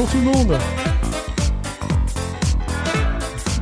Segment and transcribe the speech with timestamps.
[0.00, 0.58] Bonjour tout le monde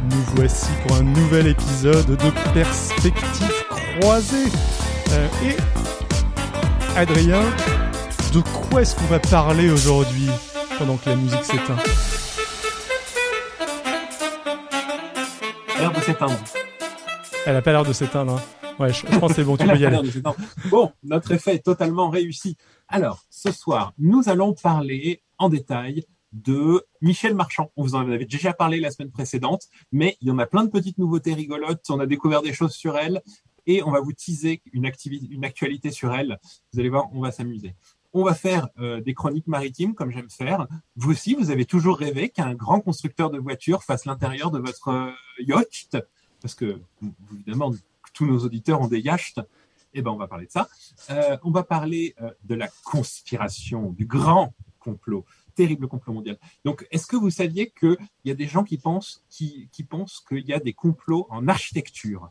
[0.08, 3.64] Nous voici pour un nouvel épisode de Perspectives
[3.98, 4.48] croisées.
[5.10, 5.56] Euh, et
[6.96, 7.42] Adrien,
[8.32, 10.28] de quoi est-ce qu'on va parler aujourd'hui
[10.78, 11.76] pendant que la musique s'éteint?
[15.76, 16.38] L'air de s'éteindre.
[17.46, 18.34] Elle a pas l'air de s'éteindre.
[18.34, 18.74] Hein.
[18.78, 20.12] Ouais, je, je pense que c'est bon, tu peux y Elle a aller.
[20.70, 22.56] Bon, notre effet est totalement réussi.
[22.86, 26.04] Alors, ce soir, nous allons parler en détail
[26.44, 27.70] de Michel Marchand.
[27.76, 30.64] On vous en avait déjà parlé la semaine précédente, mais il y en a plein
[30.64, 31.84] de petites nouveautés rigolotes.
[31.90, 33.22] On a découvert des choses sur elle
[33.66, 34.86] et on va vous teaser une,
[35.44, 36.38] actualité sur elle.
[36.72, 37.74] Vous allez voir, on va s'amuser.
[38.14, 40.66] On va faire euh, des chroniques maritimes comme j'aime faire.
[40.96, 44.88] Vous aussi, vous avez toujours rêvé qu'un grand constructeur de voitures fasse l'intérieur de votre
[44.88, 45.96] euh, yacht,
[46.40, 46.80] parce que
[47.32, 47.72] évidemment
[48.14, 49.40] tous nos auditeurs ont des yachts.
[49.92, 50.68] Eh ben, on va parler de ça.
[51.10, 55.24] Euh, on va parler de la conspiration, du grand complot,
[55.58, 56.38] terrible complot mondial.
[56.64, 60.24] Donc, est-ce que vous saviez qu'il y a des gens qui pensent, qui, qui pensent
[60.28, 62.30] qu'il y a des complots en architecture?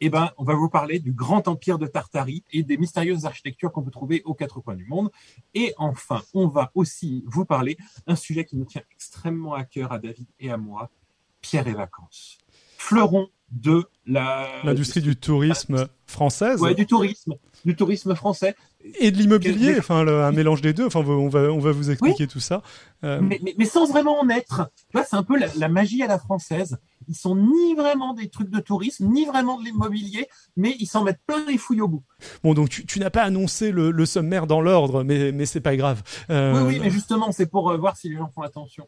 [0.00, 3.72] Eh ben, on va vous parler du grand empire de Tartarie et des mystérieuses architectures
[3.72, 5.10] qu'on peut trouver aux quatre coins du monde.
[5.54, 9.90] Et enfin, on va aussi vous parler d'un sujet qui nous tient extrêmement à cœur
[9.90, 10.90] à David et à moi,
[11.40, 12.36] Pierre et vacances.
[12.76, 18.54] Fleuron de la L'industrie du tourisme française Ouais, du tourisme, du tourisme français.
[19.00, 20.86] Et de l'immobilier, enfin le- un mélange des deux.
[20.86, 22.62] Enfin, on va, on va vous expliquer tout ça.
[23.04, 24.70] Euh, mais, mais, mais sans vraiment en être.
[24.76, 26.78] Tu vois, c'est un peu la, la magie à la française.
[27.08, 31.04] Ils sont ni vraiment des trucs de tourisme, ni vraiment de l'immobilier, mais ils s'en
[31.04, 32.02] mettent plein les fouilles au bout.
[32.44, 35.60] Bon, donc tu, tu n'as pas annoncé le, le sommaire dans l'ordre, mais, mais c'est
[35.60, 36.02] pas grave.
[36.30, 38.86] Euh, Oui, oui, mais justement, c'est pour euh, voir si les gens font attention.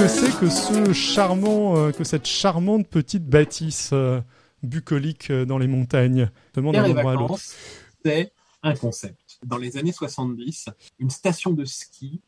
[0.00, 4.22] Que c'est que ce charmant, euh, que cette charmante petite bâtisse euh,
[4.62, 6.94] bucolique euh, dans les montagnes Demande l'autre.
[6.94, 7.54] vacances,
[8.02, 9.38] c'est un concept.
[9.44, 12.22] Dans les années 70, une station de ski,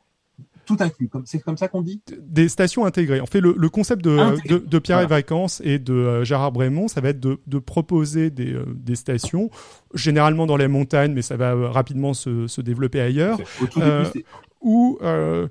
[0.66, 1.09] tout inclus.
[1.25, 2.03] C'est comme ça qu'on dit?
[2.21, 3.21] Des stations intégrées.
[3.21, 4.49] En fait, le, le concept de, Intégré.
[4.54, 5.06] de, de Pierre et.
[5.06, 8.97] Vacances et de euh, Gérard Brémond, ça va être de, de proposer des, euh, des
[8.97, 9.49] stations,
[9.94, 13.39] généralement dans les montagnes, mais ça va rapidement se, se développer ailleurs.
[13.62, 14.25] Au tout début, c'est
[14.62, 15.49] où euh,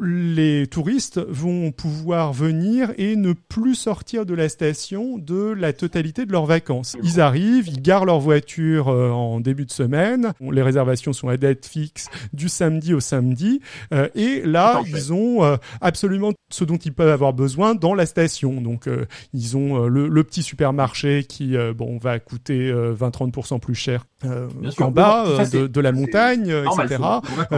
[0.00, 6.26] les touristes vont pouvoir venir et ne plus sortir de la station de la totalité
[6.26, 6.96] de leurs vacances.
[7.02, 10.32] Ils arrivent, ils garent leur voiture euh, en début de semaine.
[10.40, 13.60] Les réservations sont à date fixe du samedi au samedi.
[13.92, 18.06] Euh, et là, ils ont euh, absolument ce dont ils peuvent avoir besoin dans la
[18.06, 18.60] station.
[18.60, 23.74] Donc, euh, ils ont le, le petit supermarché qui bon va coûter euh, 20-30% plus
[23.74, 27.02] cher euh, qu'en bas de, de la montagne, etc.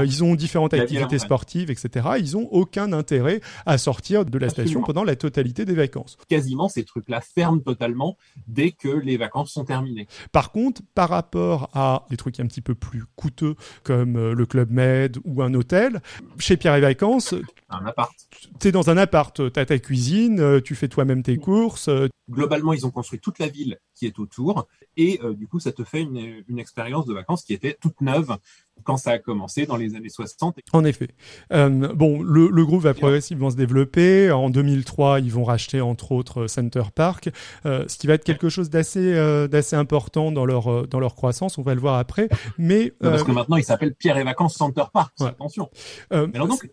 [0.04, 2.08] ils ont différentes activités sportives, etc.
[2.20, 6.16] Ils ont aucun intérêt à sortir de la station pendant la totalité des vacances.
[6.28, 8.16] quasiment ces trucs-là ferment totalement
[8.46, 10.06] dès que les vacances sont terminées.
[10.32, 14.46] Par contre, par rapport à des trucs un petit peu plus coûteux comme euh, le
[14.46, 16.00] Club Med ou un hôtel,
[16.38, 17.34] chez Pierre et Vacances,
[17.70, 18.12] Un appart.
[18.58, 22.72] t'es dans un appart, t'as ta cuisine, euh, tu fais toi-même tes courses, euh, Globalement,
[22.72, 25.82] ils ont construit toute la ville qui est autour et euh, du coup, ça te
[25.82, 28.36] fait une, une expérience de vacances qui était toute neuve
[28.84, 30.58] quand ça a commencé dans les années 60.
[30.72, 31.08] En effet.
[31.52, 34.30] Euh, bon, le, le groupe va progressivement se développer.
[34.30, 37.30] En 2003, ils vont racheter entre autres euh, Center Park,
[37.66, 41.00] euh, ce qui va être quelque chose d'assez euh, d'assez important dans leur euh, dans
[41.00, 41.58] leur croissance.
[41.58, 42.28] On va le voir après.
[42.58, 45.12] Mais Parce euh, que maintenant, il s'appelle Pierre et Vacances Center Park.
[45.20, 45.26] Ouais.
[45.26, 45.68] Attention.
[46.12, 46.70] euh, Mais alors donc,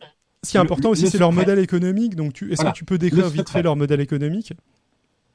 [0.47, 2.15] ce qui est le- important aussi, c'est leur modèle économique.
[2.15, 2.71] Donc, tu, est-ce Voilà.
[2.71, 4.53] que tu peux décrire vite fait leur modèle économique?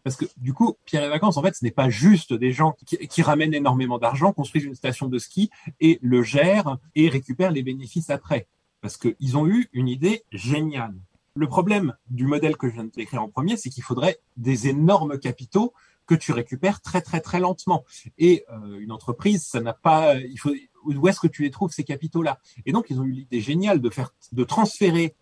[0.05, 2.75] Parce que du coup, Pierre et Vacances, en fait, ce n'est pas juste des gens
[2.87, 5.49] qui, qui ramènent énormément d'argent, construisent une station de ski
[5.81, 8.49] et le gèrent et récupèrent les bénéfices après.
[8.81, 10.95] Parce qu'ils ont eu une idée géniale.
[11.37, 14.67] Le problème du modèle que je viens de décrire en premier, c'est qu'il faudrait des
[14.67, 15.73] énormes capitaux
[16.07, 17.85] que tu récupères très très très lentement.
[18.19, 20.17] Et euh, une entreprise, ça n'a pas.
[20.17, 20.53] Il faut
[20.85, 22.39] où est-ce que tu les trouves ces capitaux-là?
[22.67, 25.15] Et donc ils ont eu l'idée géniale de faire de transférer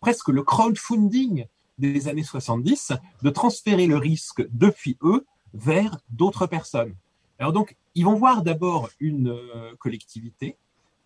[0.00, 1.46] presque le crowdfunding
[1.78, 2.92] des années 70,
[3.22, 5.24] de transférer le risque depuis eux
[5.54, 6.94] vers d'autres personnes.
[7.38, 10.56] Alors donc ils vont voir d'abord une euh, collectivité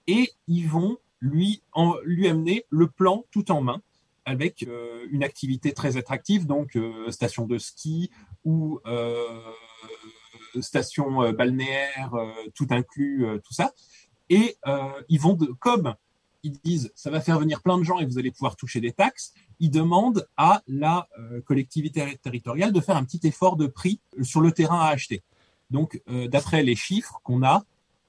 [0.07, 3.81] et ils vont lui en, lui amener le plan tout en main
[4.25, 8.11] avec euh, une activité très attractive, donc euh, station de ski
[8.45, 8.81] ou
[10.61, 13.73] station euh, balnéaire, euh, tout inclus, euh, tout ça.
[14.31, 15.95] Et euh, ils vont, de, comme
[16.43, 18.93] ils disent, ça va faire venir plein de gens et vous allez pouvoir toucher des
[18.93, 21.07] taxes, il demande à la
[21.45, 25.23] collectivité territoriale de faire un petit effort de prix sur le terrain à acheter.
[25.71, 27.63] Donc, d'après les chiffres qu'on a,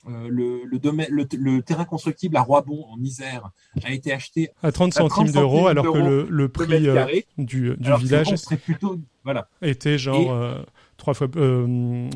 [0.08, 3.52] le, le, terrain constructible à Roibon en Isère
[3.84, 6.66] a été acheté à 30 centimes, d'euros, alors que le, prix
[7.38, 8.34] du, du village
[8.66, 9.48] plutôt, voilà.
[9.62, 10.66] était genre
[11.04, 11.28] trois fois,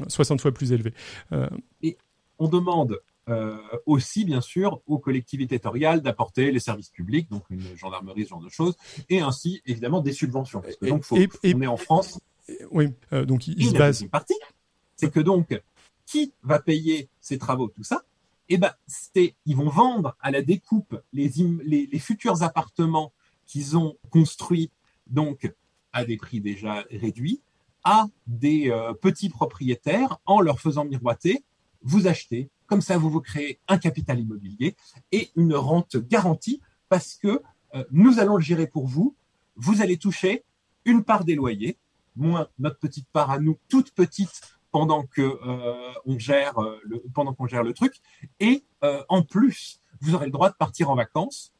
[0.08, 0.94] 60 fois plus élevé.
[1.82, 1.98] Et
[2.40, 3.00] on demande
[3.30, 8.30] euh, aussi, bien sûr, aux collectivités territoriales d'apporter les services publics, donc une gendarmerie, ce
[8.30, 8.78] genre de choses,
[9.10, 10.62] et ainsi, évidemment, des subventions.
[10.62, 12.20] Parce que donc, faut, on est en France.
[12.72, 14.02] Oui, euh, donc il, se base.
[14.02, 14.40] Une partie,
[14.96, 15.62] c'est que donc,
[16.06, 18.04] qui va payer ces travaux, tout ça?
[18.48, 21.30] Eh ben, c'est, ils vont vendre à la découpe les,
[21.66, 23.12] les, les futurs appartements
[23.46, 24.72] qu'ils ont construits,
[25.06, 25.54] donc
[25.92, 27.42] à des prix déjà réduits,
[27.88, 31.46] à des euh, petits propriétaires en leur faisant miroiter
[31.84, 34.76] vous achetez, comme ça vous vous créez un capital immobilier
[35.14, 37.42] et une rente garantie parce que
[37.76, 39.16] euh, nous allons le gérer pour vous.
[39.56, 40.44] Vous allez toucher
[40.84, 41.78] une part des loyers,
[42.18, 46.18] moins notre petite part à nous, toute petite pendant que euh, on
[47.14, 48.02] pendant qu'on gère le truc.
[48.42, 48.66] Et
[49.08, 51.54] en plus, vous aurez le droit de partir en vacances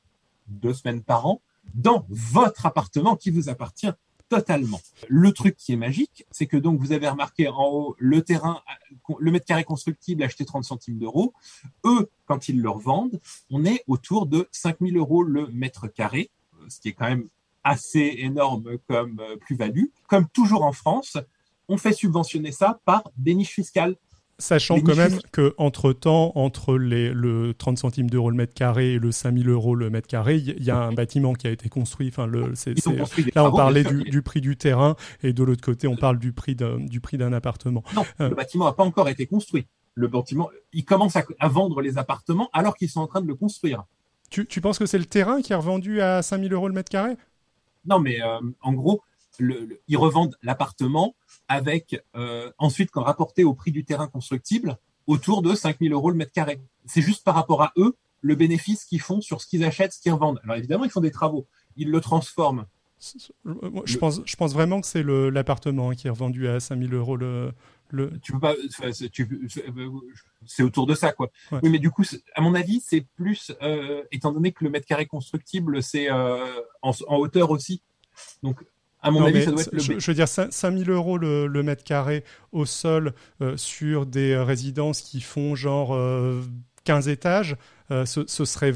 [0.48, 1.42] deux semaines par an
[1.74, 3.92] dans votre appartement qui vous appartient
[4.30, 4.82] totalement.
[5.08, 8.62] Le truc qui est magique, c'est que donc vous avez remarqué en haut le terrain,
[9.20, 11.34] le mètre carré constructible acheté 30 centimes d'euros.
[11.86, 13.20] Eux, quand ils le revendent,
[13.50, 16.30] on est autour de 5000 euros le mètre carré,
[16.68, 17.30] ce qui est quand même
[17.64, 19.86] assez énorme comme euh, plus-value.
[20.08, 21.18] Comme toujours en France,
[21.68, 23.96] on fait subventionner ça par des niches fiscales.
[24.40, 28.94] Sachant quand même que entre temps, entre les, le 30 centimes d'euros le mètre carré
[28.94, 31.70] et le 5000 euros le mètre carré, il y, a un bâtiment qui a été
[31.70, 32.10] construit.
[32.10, 32.54] Enfin, le,
[33.34, 36.54] là, on parlait du, prix du terrain et de l'autre côté, on parle du prix
[36.54, 37.84] d'un, du prix d'un appartement.
[37.96, 39.66] Non, euh, le bâtiment n'a pas encore été construit.
[39.96, 43.34] Le bâtiment, il commence à, vendre les appartements alors qu'ils sont en train de le
[43.34, 43.86] construire.
[44.30, 46.92] Tu, tu penses que c'est le terrain qui est revendu à 5000 euros le mètre
[46.92, 47.18] carré?
[47.88, 49.02] Non, mais euh, en gros,
[49.40, 51.16] le, ils revendent l'appartement
[51.48, 56.18] avec euh, ensuite quand rapporté au prix du terrain constructible autour de 5000 euros le
[56.18, 56.60] mètre carré.
[56.86, 60.02] C'est juste par rapport à eux le bénéfice qu'ils font sur ce qu'ils achètent, ce
[60.02, 60.40] qu'ils revendent.
[60.44, 62.66] Alors évidemment, ils font des travaux, ils le transforment.
[63.86, 67.54] Je pense, je pense vraiment que c'est l'appartement qui est revendu à 5000 euros le,
[67.90, 68.20] le...
[68.22, 68.56] Tu peux pas,
[70.46, 71.30] c'est autour de ça, quoi.
[71.52, 72.04] Oui, mais du coup,
[72.36, 76.62] à mon avis, c'est plus, euh, étant donné que le mètre carré constructible, c'est euh,
[76.82, 77.82] en, en, hauteur aussi.
[78.42, 78.64] Donc,
[79.02, 81.64] à mon avis, ça doit être le je, je, veux dire, 5000 euros le, le,
[81.64, 85.90] mètre carré au sol euh, sur des résidences qui font genre
[86.84, 87.56] 15 euh, étages,
[87.92, 88.74] euh, ce, ce serait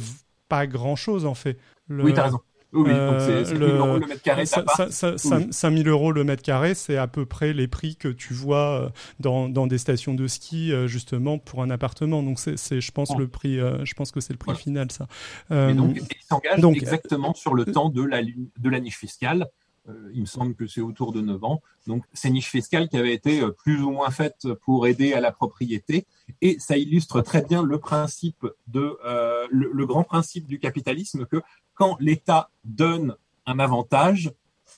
[0.48, 1.58] pas grand chose en fait.
[1.88, 2.40] Le, oui, t'as raison.
[2.74, 4.46] Oui, donc c'est 5000 euros le mètre carré.
[4.46, 9.50] 5000 euros le mètre carré, c'est à peu près les prix que tu vois dans,
[9.50, 12.24] dans des stations de ski, justement, pour un appartement.
[12.24, 15.08] Donc, c'est, je pense, le prix, je pense que c'est le prix final, ça.
[15.52, 19.48] Et donc, il s'engage exactement sur le temps de la, de la niche fiscale.
[19.90, 21.62] Euh, il me semble que c'est autour de 9 ans.
[21.88, 25.22] Donc, c'est niche fiscale qui avait été euh, plus ou moins faite pour aider à
[25.22, 26.06] la propriété.
[26.42, 31.42] Et ça illustre très bien le principe de, euh, le, grand principe du capitalisme que
[31.74, 34.32] quand l'État donne un avantage,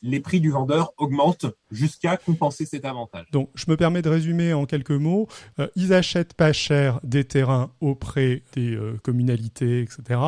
[0.03, 3.25] les prix du vendeur augmentent jusqu'à compenser cet avantage.
[3.31, 5.27] Donc, je me permets de résumer en quelques mots.
[5.59, 10.19] Euh, ils achètent pas cher des terrains auprès des euh, communalités, etc.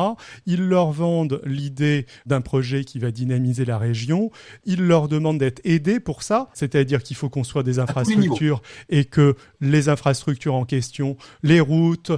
[0.46, 4.30] Ils leur vendent l'idée d'un projet qui va dynamiser la région.
[4.64, 9.36] Ils leur demandent d'être aidés pour ça, c'est-à-dire qu'il faut construire des infrastructures et que
[9.60, 12.12] les infrastructures en question, les routes,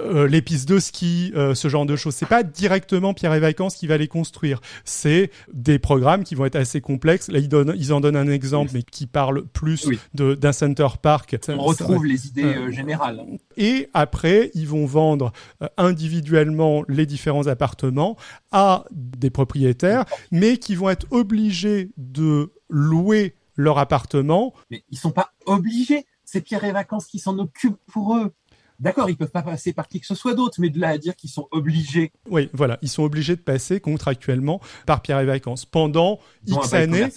[0.00, 3.76] euh, les pistes de ski, ce genre de choses, c'est pas directement Pierre et Vacances
[3.76, 4.60] qui va les construire.
[4.84, 7.03] C'est des programmes qui vont être assez complexes.
[7.04, 11.36] Là, ils, donnent, ils en donnent un exemple mais qui parle plus d'un center park.
[11.48, 13.22] On retrouve les idées euh, générales.
[13.56, 15.32] Et après, ils vont vendre
[15.62, 18.16] euh, individuellement les différents appartements
[18.52, 24.54] à des propriétaires, mais qui vont être obligés de louer leur appartement.
[24.70, 26.06] Mais ils sont pas obligés.
[26.24, 28.32] C'est Pierre et Vacances qui s'en occupent pour eux.
[28.80, 30.98] D'accord, ils peuvent pas passer par qui que ce soit d'autre, mais de là à
[30.98, 32.12] dire qu'ils sont obligés.
[32.28, 37.08] Oui, voilà, ils sont obligés de passer contractuellement par Pierre et Vacances pendant X années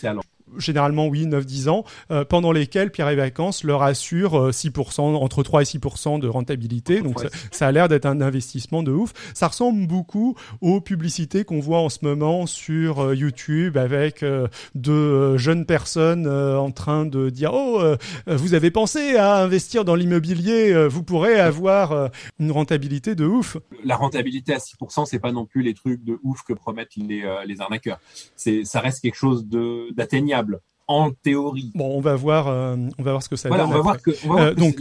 [0.57, 5.43] généralement oui, 9-10 ans, euh, pendant lesquels Pierre et Vacances leur assure 6%, euh, entre
[5.43, 7.01] 3 et 6% de rentabilité.
[7.01, 7.19] Donc
[7.51, 9.13] ça, a l'air d'être un investissement de ouf.
[9.33, 14.23] Ça ressemble beaucoup aux publicités qu'on voit en ce moment sur euh, YouTube avec
[14.75, 17.81] de jeunes personnes en train de dire oh
[18.27, 23.57] vous avez pensé à investir dans l'immobilier, vous pourrez avoir une rentabilité de ouf.
[23.83, 27.23] La rentabilité à 6%, c'est pas non plus les trucs de ouf que promettent les,
[27.45, 27.99] les arnaqueurs.
[28.35, 30.36] C'est ça reste quelque chose de d'atteignable
[30.87, 31.71] en théorie.
[31.75, 33.73] Bon, on va voir, euh, on va voir ce que ça voilà, donne.
[33.73, 34.75] On va voir que, on va voir euh, donc,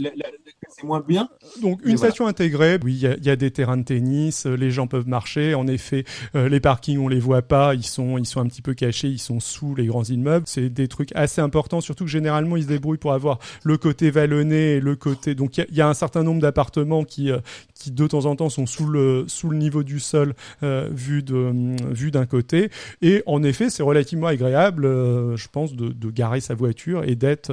[0.69, 1.29] c'est moins bien.
[1.61, 4.87] Donc une station intégrée, oui, il y, a, des terrains de tennis, euh, les gens
[4.87, 5.55] peuvent marcher.
[5.55, 6.03] En effet,
[6.35, 9.07] euh, les parkings on les voit pas, ils sont ils sont un petit peu cachés,
[9.07, 10.45] ils sont sous les grands immeubles.
[10.47, 14.11] C'est des trucs assez importants, surtout que généralement ils se débrouillent pour avoir le côté
[14.11, 15.35] vallonné et le côté.
[15.35, 17.31] Donc il y, a un certain nombre d'appartements qui
[17.77, 21.75] qui de temps en temps sont sous le sous le niveau du sol vu de
[21.93, 22.69] vu d'un côté.
[23.01, 27.51] Et en effet, c'est relativement agréable, je pense, de, de, garer sa voiture et d'être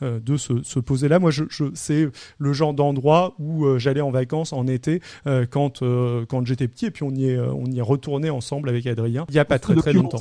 [0.00, 1.18] de se, se poser là.
[1.18, 2.08] Moi, je, je c'est
[2.38, 6.68] le genre d'endroit où euh, j'allais en vacances en été euh, quand euh, quand j'étais
[6.68, 9.24] petit et puis on y est on y est retourné ensemble avec Adrien.
[9.28, 10.18] Il n'y a pas très très longtemps.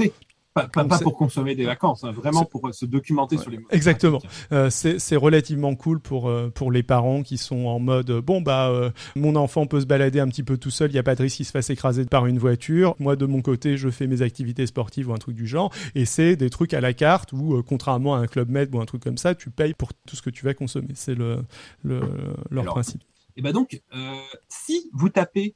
[0.65, 3.59] Pas, pas, pour consommer des vacances, hein, vraiment pour se documenter sur les.
[3.71, 4.19] Exactement.
[4.51, 9.35] Euh, c'est relativement cool pour pour les parents qui sont en mode bon bah mon
[9.35, 11.37] enfant peut se balader un petit peu tout seul, il y a pas de risque
[11.37, 12.95] qu'il se fasse écraser par une voiture.
[12.99, 16.05] Moi de mon côté, je fais mes activités sportives ou un truc du genre, et
[16.05, 19.03] c'est des trucs à la carte où contrairement à un club med ou un truc
[19.03, 20.89] comme ça, tu payes pour tout ce que tu vas consommer.
[20.95, 21.43] C'est le,
[21.83, 22.01] le
[22.49, 23.01] leur principe.
[23.35, 24.15] Et ben donc, euh,
[24.49, 25.53] si vous tapez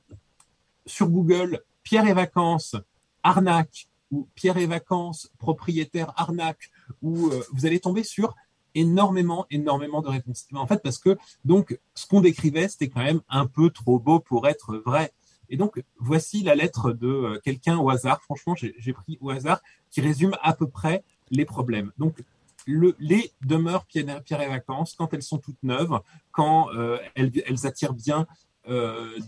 [0.86, 2.76] sur Google Pierre et vacances
[3.24, 6.70] arnaque ou Pierre et vacances propriétaire arnaque,
[7.02, 8.36] ou euh, vous allez tomber sur
[8.76, 10.46] énormément, énormément de réponses.
[10.54, 14.20] En fait, parce que donc ce qu'on décrivait, c'était quand même un peu trop beau
[14.20, 15.12] pour être vrai.
[15.50, 18.22] Et donc, voici la lettre de euh, quelqu'un au hasard.
[18.22, 21.92] Franchement, j'ai pris au hasard qui résume à peu près les problèmes.
[21.98, 22.24] Donc,
[22.66, 26.00] le, les demeures Pierre, et Vacances, quand elles sont toutes neuves,
[26.32, 28.28] quand euh, elles, attirent bien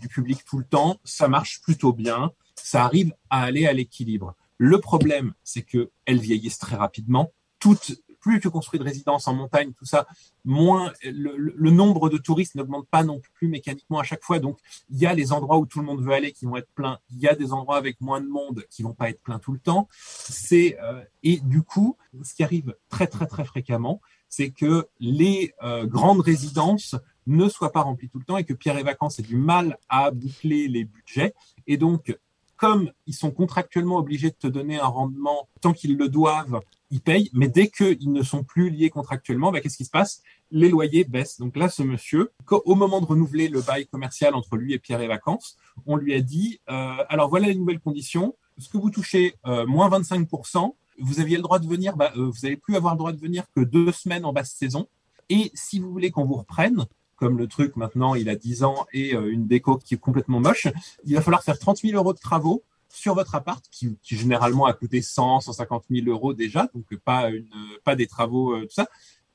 [0.00, 4.36] du public tout le temps, ça marche plutôt bien, ça arrive à aller à l'équilibre.
[4.58, 7.32] Le problème, c'est que elles vieillissent très rapidement.
[7.58, 7.94] Toutes
[8.24, 10.06] plus tu construis de résidences en montagne, tout ça,
[10.46, 14.38] moins le, nombre de touristes n'augmente pas non plus mécaniquement à chaque fois.
[14.38, 14.58] Donc,
[14.88, 16.98] il y a les endroits où tout le monde veut aller qui vont être pleins.
[17.10, 19.52] Il y a des endroits avec moins de monde qui vont pas être pleins tout
[19.52, 19.88] le temps.
[20.00, 25.52] C'est euh, et du coup, ce qui arrive très très très fréquemment, c'est que les
[25.62, 26.96] euh, grandes résidences
[27.26, 29.78] ne soient pas remplies tout le temps et que Pierre et Vacances ait du mal
[29.90, 31.34] à boucler les budgets.
[31.66, 32.16] Et donc,
[32.56, 36.60] comme ils sont contractuellement obligés de te donner un rendement tant qu'ils le doivent
[36.94, 40.22] ils payent, mais dès qu'ils ne sont plus liés contractuellement, bah, qu'est-ce qui se passe?
[40.52, 41.40] Les loyers baissent.
[41.40, 45.00] Donc là, ce monsieur, au moment de renouveler le bail commercial entre lui et Pierre
[45.00, 45.56] et Vacances,
[45.86, 49.66] on lui a dit, euh, alors voilà les nouvelles conditions, ce que vous touchez, euh,
[49.66, 52.98] moins 25%, vous aviez le droit de venir, bah, euh, vous n'allez plus avoir le
[52.98, 54.86] droit de venir que deux semaines en basse saison.
[55.28, 58.86] Et si vous voulez qu'on vous reprenne, comme le truc maintenant, il a 10 ans
[58.92, 60.68] et une déco qui est complètement moche,
[61.04, 62.62] il va falloir faire 30 000 euros de travaux
[62.94, 68.06] sur votre appart, qui, généralement a coûté 100, 150 000 euros déjà, donc pas des
[68.06, 68.88] travaux, euh, tout ça.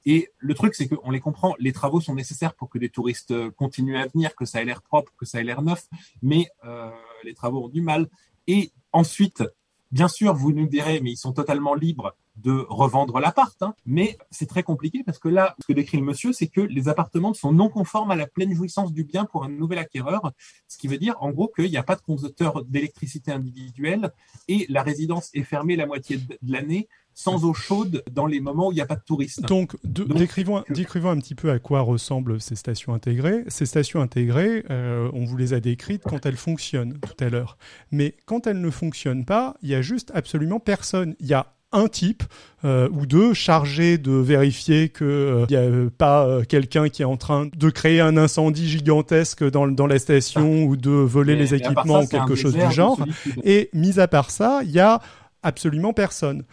[0.05, 3.31] Et le truc, c'est qu'on les comprend, les travaux sont nécessaires pour que des touristes
[3.31, 5.87] euh, continuent à venir, que ça ait l'air propre, que ça ait l'air neuf,
[6.21, 6.89] mais euh,
[7.25, 8.07] les travaux ont du mal.
[8.47, 9.43] Et ensuite,
[9.91, 13.61] bien sûr, vous nous direz, mais ils sont totalement libres de revendre l'appart.
[13.61, 13.73] Hein.
[13.85, 16.87] Mais c'est très compliqué parce que là, ce que décrit le monsieur, c'est que les
[16.87, 20.31] appartements sont non conformes à la pleine jouissance du bien pour un nouvel acquéreur,
[20.67, 24.11] ce qui veut dire en gros qu'il n'y a pas de consommateur d'électricité individuelle
[24.47, 26.87] et la résidence est fermée la moitié de l'année
[27.19, 29.41] sans eau chaude dans les moments où il n'y a pas de touristes.
[29.41, 33.43] Donc, décrivons, décrivons, un petit peu à quoi ressemblent ces stations intégrées.
[33.49, 37.57] Ces stations intégrées, euh, on vous les a décrites quand elles fonctionnent tout à l'heure.
[37.91, 41.15] Mais quand elles ne fonctionnent pas, il y a juste absolument personne.
[41.19, 42.23] Il y a un type
[42.65, 47.03] euh, ou deux chargés de vérifier que il euh, n'y a pas euh, quelqu'un qui
[47.03, 51.35] est en train de créer un incendie gigantesque dans, dans la station ou de voler
[51.35, 52.99] les équipements ou quelque chose du genre.
[53.43, 55.01] Et mis à part ça, il y a
[55.43, 56.43] absolument personne.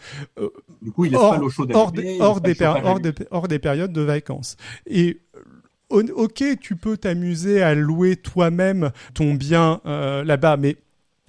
[0.81, 2.55] du coup, il hors, pas l'eau chaude hors, des, hors, des
[3.31, 4.57] hors, des, périodes de vacances.
[4.85, 5.21] Et
[5.89, 10.77] ok, tu peux t'amuser à louer toi-même ton bien là-bas, mais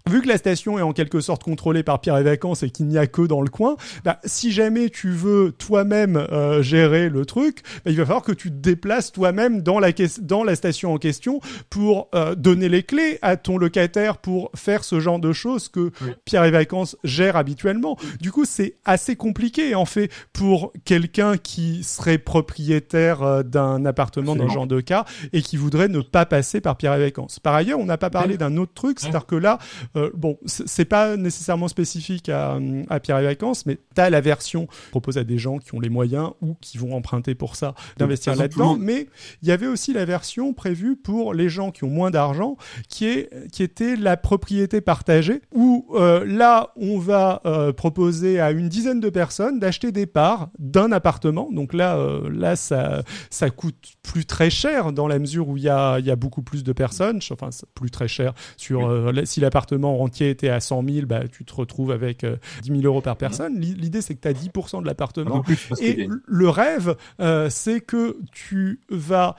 [0.09, 2.87] vu que la station est en quelque sorte contrôlée par Pierre et Vacances et qu'il
[2.87, 7.25] n'y a que dans le coin, bah, si jamais tu veux toi-même euh, gérer le
[7.25, 10.93] truc, bah, il va falloir que tu te déplaces toi-même dans la, dans la station
[10.93, 15.33] en question pour euh, donner les clés à ton locataire pour faire ce genre de
[15.33, 15.91] choses que
[16.25, 17.97] Pierre et Vacances gère habituellement.
[18.21, 24.37] Du coup, c'est assez compliqué en fait pour quelqu'un qui serait propriétaire euh, d'un appartement
[24.37, 27.39] dans ce genre de cas et qui voudrait ne pas passer par Pierre et Vacances.
[27.39, 29.59] Par ailleurs, on n'a pas parlé d'un autre truc, c'est-à-dire que là,
[29.99, 34.21] euh, bon, c'est pas nécessairement spécifique à, à Pierre et Vacances, mais tu as la
[34.21, 37.75] version proposée à des gens qui ont les moyens ou qui vont emprunter pour ça
[37.97, 38.77] d'investir là-dedans.
[38.79, 39.09] Mais
[39.43, 42.57] il y avait aussi la version prévue pour les gens qui ont moins d'argent,
[42.89, 48.51] qui est qui était la propriété partagée, où euh, là on va euh, proposer à
[48.51, 51.49] une dizaine de personnes d'acheter des parts d'un appartement.
[51.53, 51.99] Donc là,
[52.31, 56.11] là ça ça coûte plus très cher dans la mesure où il y a y
[56.11, 57.21] a beaucoup plus de personnes.
[57.31, 61.55] Enfin, plus très cher sur si l'appartement entier était à 100 000, bah, tu te
[61.55, 63.59] retrouves avec 10 euh, 000 euros par personne.
[63.59, 65.45] L'idée, c'est que tu as 10% de l'appartement.
[65.81, 69.37] Et le rêve, euh, c'est que tu vas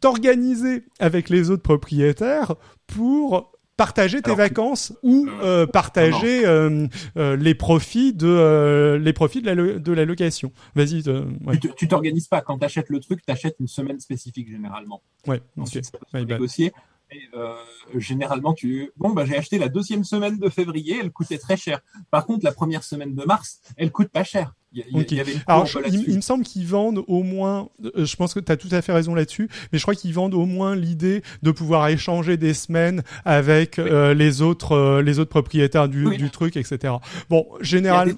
[0.00, 2.54] t'organiser avec les autres propriétaires
[2.86, 9.46] pour partager tes vacances ou euh, partager euh, euh, les profits de les profits de
[9.46, 10.52] la, de la location.
[10.74, 11.04] Vas-y.
[11.76, 15.00] Tu t'organises pas quand tu achètes le truc, tu achètes une semaine spécifique généralement.
[15.26, 15.40] Ouais.
[15.56, 16.72] Ensuite, ça peut négocier.
[17.10, 17.28] Et,
[17.94, 21.80] généralement, tu bon bah j'ai acheté la deuxième semaine de février, elle coûtait très cher.
[22.10, 24.52] Par contre, la première semaine de mars, elle coûte pas cher.
[24.72, 28.40] Il y, avait Alors, il, me semble qu'ils vendent au moins, euh, je pense que
[28.40, 31.22] tu as tout à fait raison là-dessus, mais je crois qu'ils vendent au moins l'idée
[31.42, 36.30] de pouvoir échanger des semaines avec euh, les autres euh, les autres propriétaires du, du,
[36.30, 36.94] truc, etc.
[37.30, 38.14] Bon, généralement.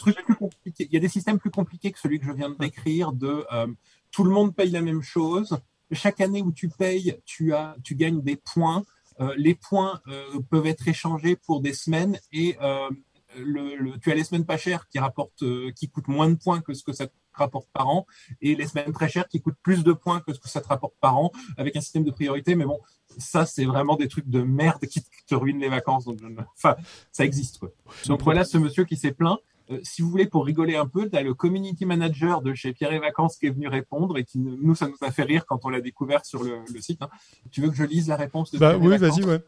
[0.67, 3.45] Il, y a des systèmes plus compliqués que celui que je viens de décrire de
[4.11, 5.57] tout le monde paye la même chose.
[5.93, 8.85] Chaque année où tu payes, tu as tu gagnes des points.
[9.37, 10.01] les points
[10.51, 12.57] peuvent être échangés pour des semaines et
[13.37, 16.61] le, tu as les semaines pas chères qui rapportent, euh, qui coûtent moins de points
[16.61, 18.07] que ce que ça te rapporte par an,
[18.41, 20.69] et les semaines très chères qui coûtent plus de points que ce que ça te
[20.69, 22.55] rapporte par an, avec un système de priorité.
[22.55, 22.81] Mais bon,
[23.19, 26.05] ça c'est vraiment des trucs de merde qui te ruinent les vacances.
[26.05, 26.19] Donc,
[26.57, 26.77] enfin,
[27.13, 27.71] ça existe quoi.
[28.07, 29.39] Donc voilà ce monsieur qui s'est plaint.
[29.71, 32.73] Euh, si vous voulez, pour rigoler un peu, tu as le community manager de chez
[32.73, 35.47] Pierre et Vacances qui est venu répondre et qui nous, ça nous a fait rire
[35.47, 37.03] quand on l'a découvert sur le, site.
[37.03, 37.09] Hein.
[37.51, 39.41] Tu veux que je lise la réponse de bah, Oui, vas-y, ouais.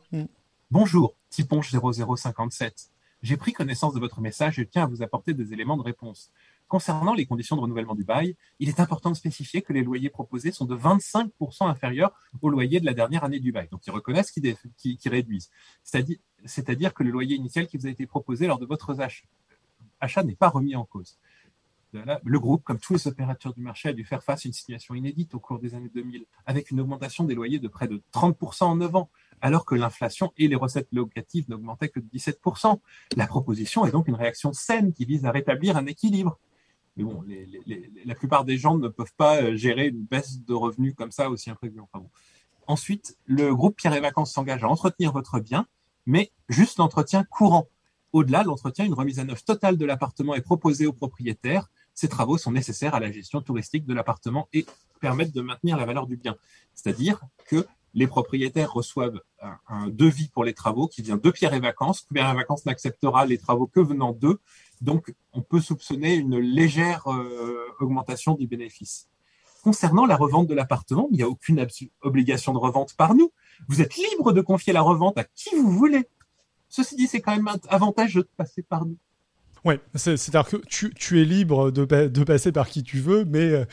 [0.71, 2.91] Bonjour, Tiponche 0057.
[3.23, 6.31] J'ai pris connaissance de votre message et tiens à vous apporter des éléments de réponse.
[6.67, 10.09] Concernant les conditions de renouvellement du bail, il est important de spécifier que les loyers
[10.09, 13.69] proposés sont de 25% inférieurs au loyer de la dernière année du bail.
[13.71, 15.51] Donc, ils reconnaissent qu'ils réduisent.
[15.83, 19.27] C'est-à-dire que le loyer initial qui vous a été proposé lors de votre achat
[20.25, 21.19] n'est pas remis en cause.
[22.25, 24.95] Le groupe, comme tous les opérateurs du marché, a dû faire face à une situation
[24.95, 28.65] inédite au cours des années 2000, avec une augmentation des loyers de près de 30%
[28.65, 29.11] en 9 ans,
[29.43, 32.79] alors que l'inflation et les recettes locatives n'augmentaient que de 17%.
[33.17, 36.39] La proposition est donc une réaction saine qui vise à rétablir un équilibre.
[36.97, 37.25] Mais bon,
[38.05, 41.31] la plupart des gens ne peuvent pas euh, gérer une baisse de revenus comme ça
[41.31, 41.81] aussi imprévue.
[42.67, 45.67] Ensuite, le groupe Pierre et Vacances s'engage à entretenir votre bien,
[46.07, 47.69] mais juste l'entretien courant.
[48.13, 51.71] Au-delà, l'entretien, une remise à neuf totale de l'appartement est proposée au propriétaire.
[51.95, 54.67] Ces travaux sont nécessaires à la gestion touristique de l'appartement et
[55.01, 56.37] permettent de maintenir la valeur du bien.
[56.75, 59.21] C'est-à-dire que les propriétaires reçoivent
[59.69, 62.03] un, devis pour les travaux qui vient de Pierre et Vacances.
[62.13, 64.41] Pierre et Vacances n'acceptera les travaux que venant d'eux.
[64.81, 69.09] Donc, on peut soupçonner une légère euh, augmentation du bénéfice.
[69.63, 71.65] Concernant la revente de l'appartement, il n'y a aucune
[72.01, 73.31] obligation de revente par nous.
[73.69, 76.09] Vous êtes libre de confier la revente à qui vous voulez.
[76.73, 78.97] Ceci dit, c'est quand même avantageux de passer par nous.
[79.63, 83.65] Ouais, c'est-à-dire que tu, tu, es libre de, de, passer par qui tu veux, mais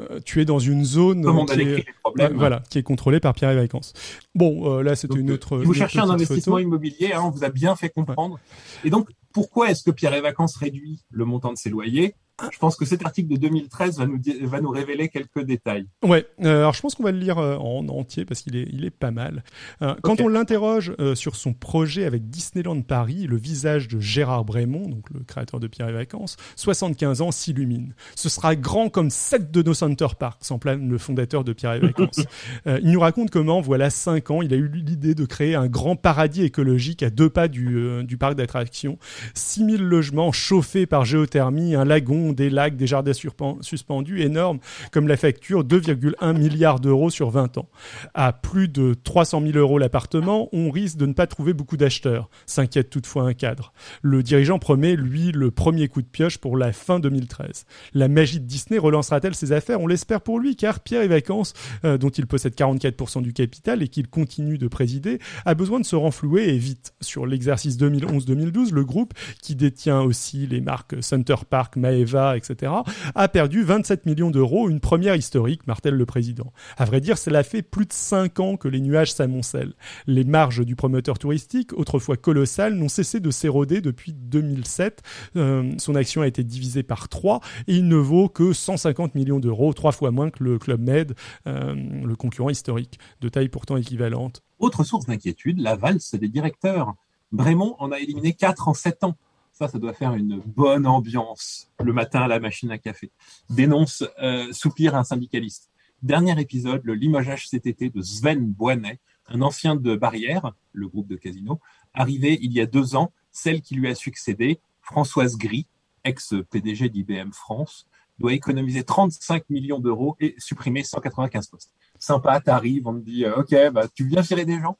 [0.00, 1.86] euh, tu es dans une zone qui, est,
[2.34, 3.92] voilà, qui est contrôlée par Pierre et Vacances.
[4.34, 5.60] Bon, euh, là, c'était une autre.
[5.60, 8.40] Si vous cherchez un investissement immobilier, hein, on vous a bien fait comprendre.
[8.84, 12.14] Et donc, pourquoi est-ce que Pierre et Vacances réduit le montant de ses loyers
[12.52, 15.86] je pense que cet article de 2013 va nous, va nous révéler quelques détails.
[16.04, 18.68] Ouais, euh, alors je pense qu'on va le lire euh, en entier parce qu'il est,
[18.70, 19.42] il est pas mal.
[19.80, 24.88] Euh, quand on l'interroge sur son projet avec Disneyland Paris, le visage de Gérard Brémond,
[24.88, 27.94] donc le créateur de Pierre et Vacances, 75 ans, s'illumine.
[28.14, 31.74] Ce sera grand comme sept de nos Center Parks, en plein le fondateur de Pierre
[31.74, 32.20] et Vacances.
[32.66, 35.96] il nous raconte comment, voilà 5 ans, il a eu l'idée de créer un grand
[35.96, 38.98] paradis écologique à deux pas du, du parc d'attractions.
[39.34, 43.12] 6000 logements chauffés par géothermie, un lagon des lacs, des jardins
[43.60, 44.58] suspendus énormes,
[44.92, 47.68] comme la facture 2,1 milliards d'euros sur 20 ans.
[48.14, 52.28] À plus de 300 000 euros l'appartement, on risque de ne pas trouver beaucoup d'acheteurs,
[52.46, 53.72] s'inquiète toutefois un cadre.
[54.02, 57.64] Le dirigeant promet, lui, le premier coup de pioche pour la fin 2013.
[57.94, 59.80] La magie de Disney relancera-t-elle ses affaires?
[59.80, 61.52] On l'espère pour lui, car Pierre et Vacances,
[61.84, 65.84] euh, dont il possède 44% du capital et qu'il continue de présider, a besoin de
[65.84, 66.94] se renflouer et vite.
[67.00, 72.72] Sur l'exercice 2011-2012, le groupe, qui détient aussi les marques Center Park, Maeva, etc.,
[73.14, 76.52] a perdu 27 millions d'euros, une première historique, martèle le président.
[76.76, 79.74] À vrai dire, cela fait plus de 5 ans que les nuages s'amoncellent.
[80.06, 85.02] Les marges du promoteur touristique, autrefois colossales, n'ont cessé de s'éroder depuis 2007.
[85.36, 89.40] Euh, son action a été divisée par 3 et il ne vaut que 150 millions
[89.40, 91.14] d'euros, trois fois moins que le Club Med,
[91.46, 94.42] euh, le concurrent historique, de taille pourtant équivalente.
[94.58, 96.94] Autre source d'inquiétude, la valse des directeurs.
[97.32, 99.16] Brémond en a éliminé 4 en 7 ans.
[99.58, 103.10] Ça, ça doit faire une bonne ambiance le matin à la machine à café.
[103.48, 105.70] Dénonce, euh, soupire un syndicaliste.
[106.02, 111.06] Dernier épisode, le limogeage cet été de Sven Boinet, un ancien de Barrière, le groupe
[111.06, 111.58] de Casino,
[111.94, 115.64] arrivé il y a deux ans, celle qui lui a succédé, Françoise Gris,
[116.04, 117.86] ex-PDG d'IBM France,
[118.18, 121.72] doit économiser 35 millions d'euros et supprimer 195 postes.
[121.98, 124.76] Sympa, t'arrives, on te dit, euh, ok, bah, tu viens virer des gens.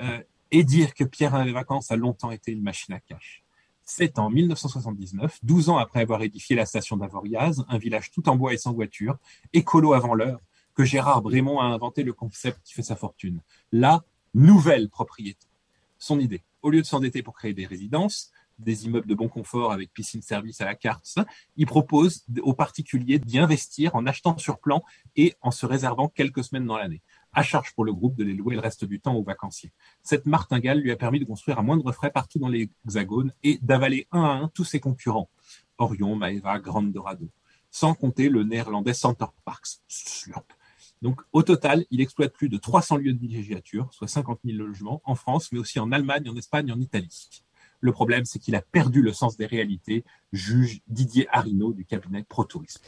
[0.00, 3.42] Euh, et dire que Pierre les vacances a longtemps été une machine à cash.
[3.88, 8.34] C'est en 1979, 12 ans après avoir édifié la station d'Avoriaz, un village tout en
[8.34, 9.16] bois et sans voiture,
[9.52, 10.40] écolo avant l'heure,
[10.74, 13.40] que Gérard Brémond a inventé le concept qui fait sa fortune.
[13.70, 14.02] La
[14.34, 15.46] nouvelle propriété.
[15.98, 16.42] Son idée.
[16.62, 20.20] Au lieu de s'endetter pour créer des résidences, des immeubles de bon confort avec piscine
[20.20, 21.20] service à la carte,
[21.56, 24.82] il propose aux particuliers d'y investir en achetant sur plan
[25.14, 27.02] et en se réservant quelques semaines dans l'année.
[27.36, 29.70] À charge pour le groupe de les louer le reste du temps aux vacanciers.
[30.02, 34.08] Cette martingale lui a permis de construire à moindre frais partout dans l'Hexagone et d'avaler
[34.10, 35.28] un à un tous ses concurrents.
[35.76, 37.28] Orion, Maeva, Grande Dorado.
[37.70, 39.82] Sans compter le néerlandais Center Parks.
[41.02, 45.02] Donc, au total, il exploite plus de 300 lieux de villégiature, soit 50 000 logements,
[45.04, 47.28] en France, mais aussi en Allemagne, en Espagne, en Italie.
[47.80, 52.24] Le problème, c'est qu'il a perdu le sens des réalités, juge Didier Arinaud du cabinet
[52.24, 52.80] ProTourisme.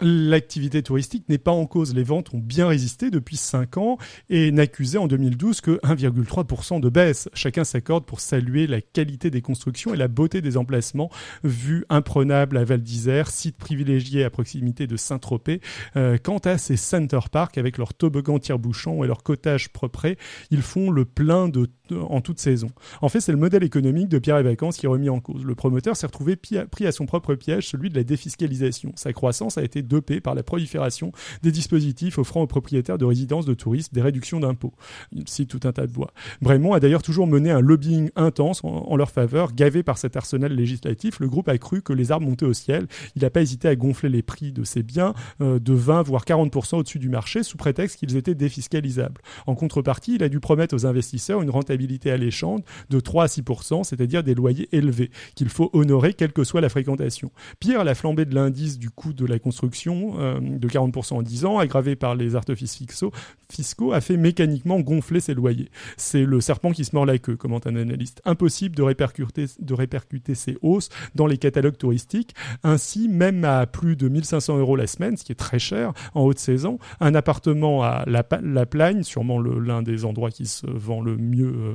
[0.00, 1.94] L'activité touristique n'est pas en cause.
[1.94, 6.88] Les ventes ont bien résisté depuis 5 ans et n'accusaient en 2012 que 1,3% de
[6.88, 7.28] baisse.
[7.34, 11.10] Chacun s'accorde pour saluer la qualité des constructions et la beauté des emplacements.
[11.44, 15.60] Vue imprenable à Val d'Isère, site privilégié à proximité de Saint-Tropez.
[15.96, 20.16] Euh, quant à ces Center Park avec leurs toboggans tire-bouchons et leurs cottages propres,
[20.50, 21.50] ils font le plein
[21.90, 22.68] en toute saison.
[23.00, 25.44] En fait, c'est le modèle économique de Pierre et Vacances qui est remis en cause.
[25.44, 28.92] Le promoteur s'est retrouvé pris à son propre piège, celui de la défiscalisation.
[28.96, 33.46] Sa croissance a été dopée par la prolifération des dispositifs offrant aux propriétaires de résidences
[33.46, 34.72] de touristes des réductions d'impôts.
[35.12, 36.12] Il cite tout un tas de bois.
[36.40, 39.52] Bremont a d'ailleurs toujours mené un lobbying intense en, leur faveur.
[39.52, 42.86] Gavé par cet arsenal législatif, le groupe a cru que les arbres montaient au ciel.
[43.16, 46.24] Il n'a pas hésité à gonfler les prix de ses biens euh, de 20 voire
[46.24, 49.20] 40% au-dessus du marché sous prétexte qu'ils étaient défiscalisables.
[49.46, 53.84] En contrepartie, il a dû promettre aux investisseurs une rentabilité alléchante de 3 à 6%
[53.84, 57.30] c'est-à-dire des loyers élevés qu'il faut honorer quelle que soit la fréquentation.
[57.60, 61.44] Pire, la flambée de l'indice du coût de la construction euh, de 40% en 10
[61.44, 63.12] ans, aggravé par les artifices fiscaux,
[63.50, 65.70] fiscaux, a fait mécaniquement gonfler ses loyers.
[65.96, 68.22] C'est le serpent qui se mord la queue, commente un analyste.
[68.24, 72.34] Impossible de répercuter, de répercuter ces hausses dans les catalogues touristiques.
[72.62, 76.22] Ainsi, même à plus de 1500 euros la semaine, ce qui est très cher en
[76.22, 81.00] haute saison, un appartement à La, la Plagne, sûrement l'un des endroits qui se vend
[81.00, 81.74] le mieux euh,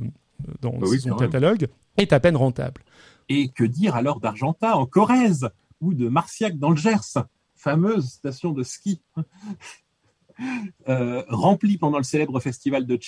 [0.60, 2.82] dans bah son catalogue, est à peine rentable.
[3.28, 5.48] Et que dire alors d'Argenta en Corrèze
[5.80, 7.18] ou de Marciac dans le Gers,
[7.58, 9.00] fameuse station de ski
[10.88, 12.98] euh, remplie pendant le célèbre festival de,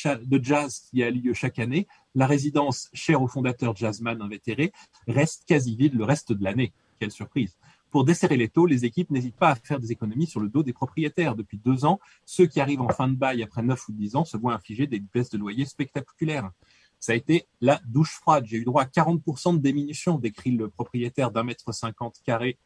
[0.43, 4.73] jazz qui a lieu chaque année, la résidence chère au fondateur jazzman invétéré
[5.07, 6.73] reste quasi vide le reste de l'année.
[6.99, 7.57] Quelle surprise
[7.91, 10.63] pour desserrer les taux, les équipes n'hésitent pas à faire des économies sur le dos
[10.63, 11.35] des propriétaires.
[11.35, 14.25] Depuis deux ans, ceux qui arrivent en fin de bail après neuf ou dix ans
[14.25, 16.53] se voient infliger des baisses de loyer spectaculaires
[17.01, 18.45] ça a été la douche froide.
[18.47, 22.59] J'ai eu droit à 40% de diminution, décrit le propriétaire d'un mètre cinquante carré,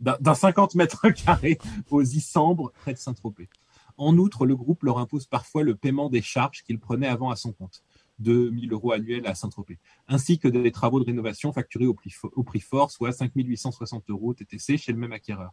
[0.00, 1.58] d'un 50 mètres carrés
[1.90, 3.48] aux Isambres, près de Saint-Tropez.
[3.96, 7.36] En outre, le groupe leur impose parfois le paiement des charges qu'ils prenaient avant à
[7.36, 7.82] son compte,
[8.20, 12.90] 2000 euros annuels à Saint-Tropez, ainsi que des travaux de rénovation facturés au prix, fort,
[12.92, 15.52] soit 5860 euros TTC chez le même acquéreur.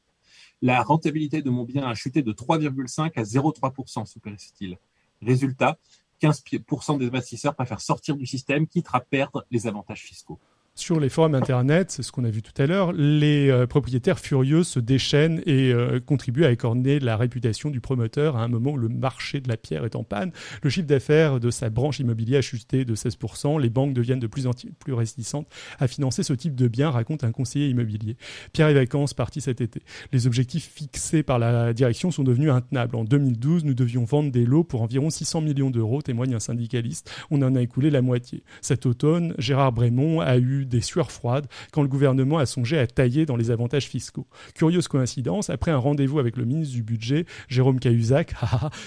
[0.61, 4.77] La rentabilité de mon bien a chuté de 3,5 à 0,3%, super-il.
[5.21, 5.79] Résultat,
[6.21, 10.39] 15% des investisseurs préfèrent sortir du système, quitte à perdre les avantages fiscaux
[10.77, 14.19] sur les forums internet, c'est ce qu'on a vu tout à l'heure, les euh, propriétaires
[14.19, 18.71] furieux se déchaînent et euh, contribuent à écorner la réputation du promoteur à un moment
[18.71, 20.33] où le marché de la pierre est en panne.
[20.63, 23.61] Le chiffre d'affaires de sa branche immobilière a chuté de 16%.
[23.61, 25.47] Les banques deviennent de plus en plus réticentes
[25.79, 28.17] à financer ce type de biens, raconte un conseiller immobilier.
[28.51, 29.81] Pierre et Vacances parti cet été.
[30.11, 32.97] Les objectifs fixés par la direction sont devenus intenables.
[32.97, 37.09] En 2012, nous devions vendre des lots pour environ 600 millions d'euros, témoigne un syndicaliste.
[37.31, 38.43] On en a écoulé la moitié.
[38.59, 42.87] Cet automne, Gérard Brémond a eu des sueurs froides quand le gouvernement a songé à
[42.87, 44.27] tailler dans les avantages fiscaux.
[44.53, 48.33] Curieuse coïncidence, après un rendez-vous avec le ministre du Budget, Jérôme Cahuzac,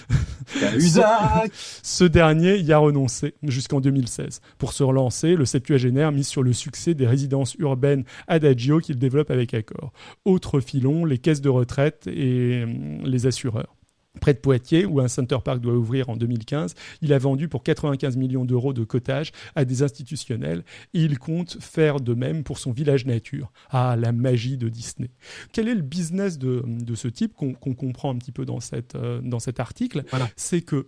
[0.61, 1.51] Cahuzac
[1.83, 4.41] ce dernier y a renoncé jusqu'en 2016.
[4.59, 9.31] Pour se relancer, le septuagénaire mise sur le succès des résidences urbaines Adagio qu'il développe
[9.31, 9.93] avec Accor.
[10.25, 13.78] Autre filon, les caisses de retraite et hum, les assureurs
[14.19, 16.75] près de Poitiers, où un Center Park doit ouvrir en 2015.
[17.03, 21.59] Il a vendu pour 95 millions d'euros de cotage à des institutionnels et il compte
[21.61, 23.53] faire de même pour son village nature.
[23.71, 25.11] Ah, la magie de Disney.
[25.53, 29.21] Quel est le business de, ce type qu'on comprend un petit peu dans, cette, euh,
[29.23, 30.05] dans cet article?
[30.37, 30.87] C'est que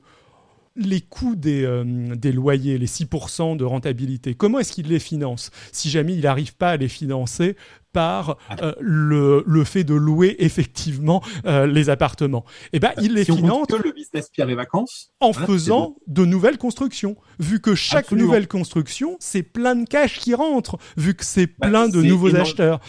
[0.76, 5.50] les coûts des, euh, des, loyers, les 6% de rentabilité, comment est-ce qu'il les finance
[5.72, 7.56] Si jamais il n'arrive pas à les financer
[7.92, 12.44] par euh, le, le, fait de louer effectivement euh, les appartements?
[12.72, 16.58] Eh ben, il les finance que le business Pierre et Vacances en faisant de nouvelles
[16.58, 17.16] constructions.
[17.40, 21.68] Vu que chaque nouvelle construction, c'est plein de cash qui rentre, vu que c'est bah,
[21.68, 22.80] plein de nouveaux acheteurs.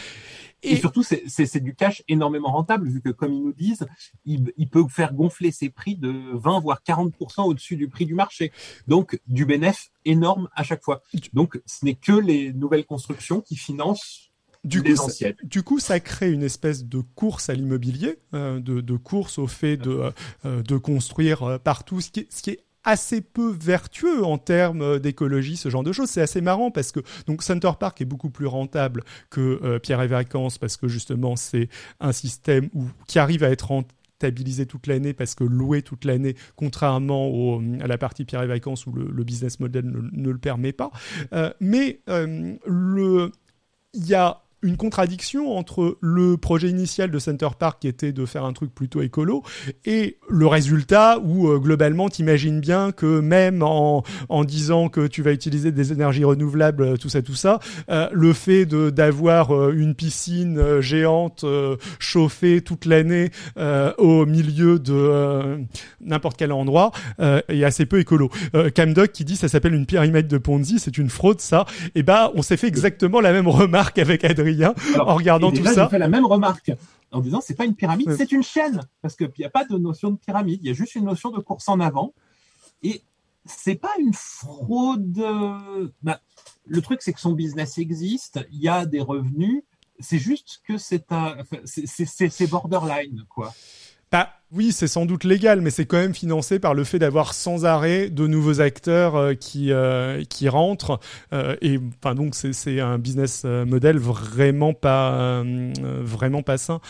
[0.63, 3.86] Et, surtout, c'est du cash énormément rentable, vu que, comme ils nous disent,
[4.26, 8.13] il, il peut faire gonfler ses prix de 20 voire 40% au-dessus du prix du
[8.13, 8.52] marché.
[8.88, 11.02] Donc, du bénéfice énorme à chaque fois.
[11.34, 14.28] Donc, ce n'est que les nouvelles constructions qui financent
[14.63, 18.95] du coup, ça, du coup, ça crée une espèce de course à l'immobilier, de, de,
[18.95, 23.52] course au fait de, de construire partout, ce qui est, ce qui est assez peu
[23.52, 26.10] vertueux en termes d'écologie, ce genre de choses.
[26.10, 30.08] C'est assez marrant parce que donc Center Park est beaucoup plus rentable que Pierre et
[30.08, 32.70] Vacances parce que justement c'est un système
[33.08, 37.98] qui arrive à être rentabilisé toute l'année parce que louer toute l'année, contrairement à la
[37.98, 40.91] partie Pierre et Vacances où le, business model ne, le permet pas.
[41.34, 43.32] Euh, mais euh, le
[43.94, 48.26] il y a une contradiction entre le projet initial de Center Park qui était de
[48.26, 49.43] faire un truc plutôt écolo
[49.86, 55.24] et le résultat où euh, globalement t'imagines bien que même en, en disant que tu
[55.24, 59.95] vas utiliser des énergies renouvelables euh, tout ça tout ça euh, le fait d'avoir une
[59.95, 61.45] piscine géante
[62.00, 63.32] chauffée toute l'année
[63.97, 65.60] au milieu de
[66.00, 68.30] n'importe quel endroit est assez peu écolo.
[68.76, 71.65] Camdoc qui dit ça s'appelle une pyramide de Ponzi c'est une fraude ça.
[71.88, 74.50] Et eh ben on s'est fait exactement la même remarque avec Adrien
[74.99, 75.89] en regardant tout ça.
[75.89, 76.71] fait la même remarque
[77.11, 79.77] en disant c'est pas une pyramide, c'est une chaîne parce qu'il n'y a pas de
[79.77, 82.13] notion de pyramide, il y a juste une notion de course en avant
[82.83, 83.01] et
[83.45, 85.19] c'est pas une fraude.
[85.19, 86.21] Euh, bah,
[86.65, 89.63] le truc c'est que son business existe, il y a des revenus,
[89.99, 93.53] c'est juste que c'est un, c'est borderline quoi.
[94.12, 97.34] Bah oui, c'est sans doute légal, mais c'est quand même financé par le fait d'avoir
[97.34, 101.00] sans arrêt de nouveaux acteurs euh, qui euh, qui rentrent
[101.32, 105.43] euh, et enfin donc c'est un business model vraiment pas
[106.02, 106.82] vraiment pas sain.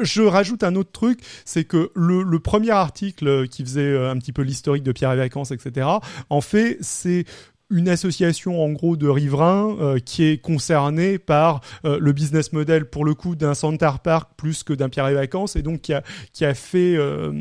[0.00, 4.32] je rajoute un autre truc, c'est que le, le, premier article qui faisait un petit
[4.32, 5.86] peu l'historique de Pierre et Vacances, etc.,
[6.30, 7.24] en fait, c'est
[7.72, 12.84] une association en gros de riverains euh, qui est concernée par euh, le business model
[12.84, 15.94] pour le coup d'un Center Park plus que d'un Pierre et Vacances et donc qui
[15.94, 17.32] a, qui a fait euh,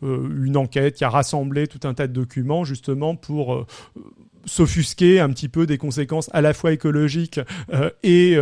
[0.00, 3.66] une enquête, qui a rassemblé tout un tas de documents justement pour
[4.44, 7.40] s'offusquer un petit peu des conséquences à la fois écologiques
[8.02, 8.36] et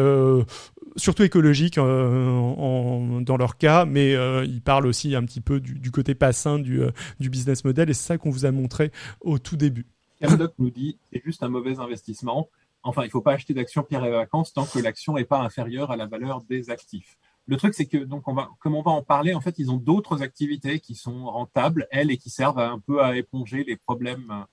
[0.97, 6.33] surtout écologiques dans leur cas, mais il parle aussi un petit peu du, côté pas
[6.33, 6.81] sain du,
[7.19, 9.87] du business model et c'est ça qu'on vous a montré au tout début.
[10.21, 12.49] Camdoc nous dit c'est juste un mauvais investissement.
[12.83, 15.41] Enfin, il ne faut pas acheter d'actions Pierre et Vacances tant que l'action n'est pas
[15.41, 17.19] inférieure à la valeur des actifs.
[17.47, 19.71] Le truc, c'est que, donc, on va, comme on va en parler, en fait, ils
[19.71, 23.77] ont d'autres activités qui sont rentables, elles, et qui servent un peu à éponger les
[23.77, 24.47] problèmes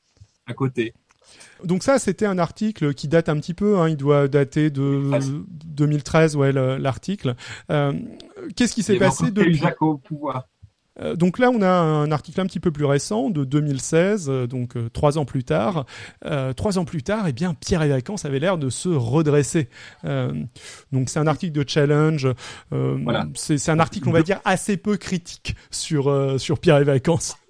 [0.46, 0.94] à côté.
[1.64, 5.12] Donc ça, c'était un article qui date un petit peu, hein, il doit dater de
[5.66, 7.36] 2013, ouais, l'article.
[7.70, 7.94] Euh,
[8.56, 10.48] Qu'est-ce qui s'est passé depuis Jacob pouvoir
[11.00, 14.48] euh, donc là, on a un article un petit peu plus récent de 2016, euh,
[14.48, 15.86] donc euh, trois ans plus tard.
[16.56, 19.70] trois ans plus tard, eh bien, Pierre et Vacances avait l'air de se redresser.
[20.04, 22.28] donc c'est un article de Challenge.
[22.72, 23.28] Voilà.
[23.36, 27.36] C'est un article, on va dire, assez peu critique sur sur Pierre et Vacances.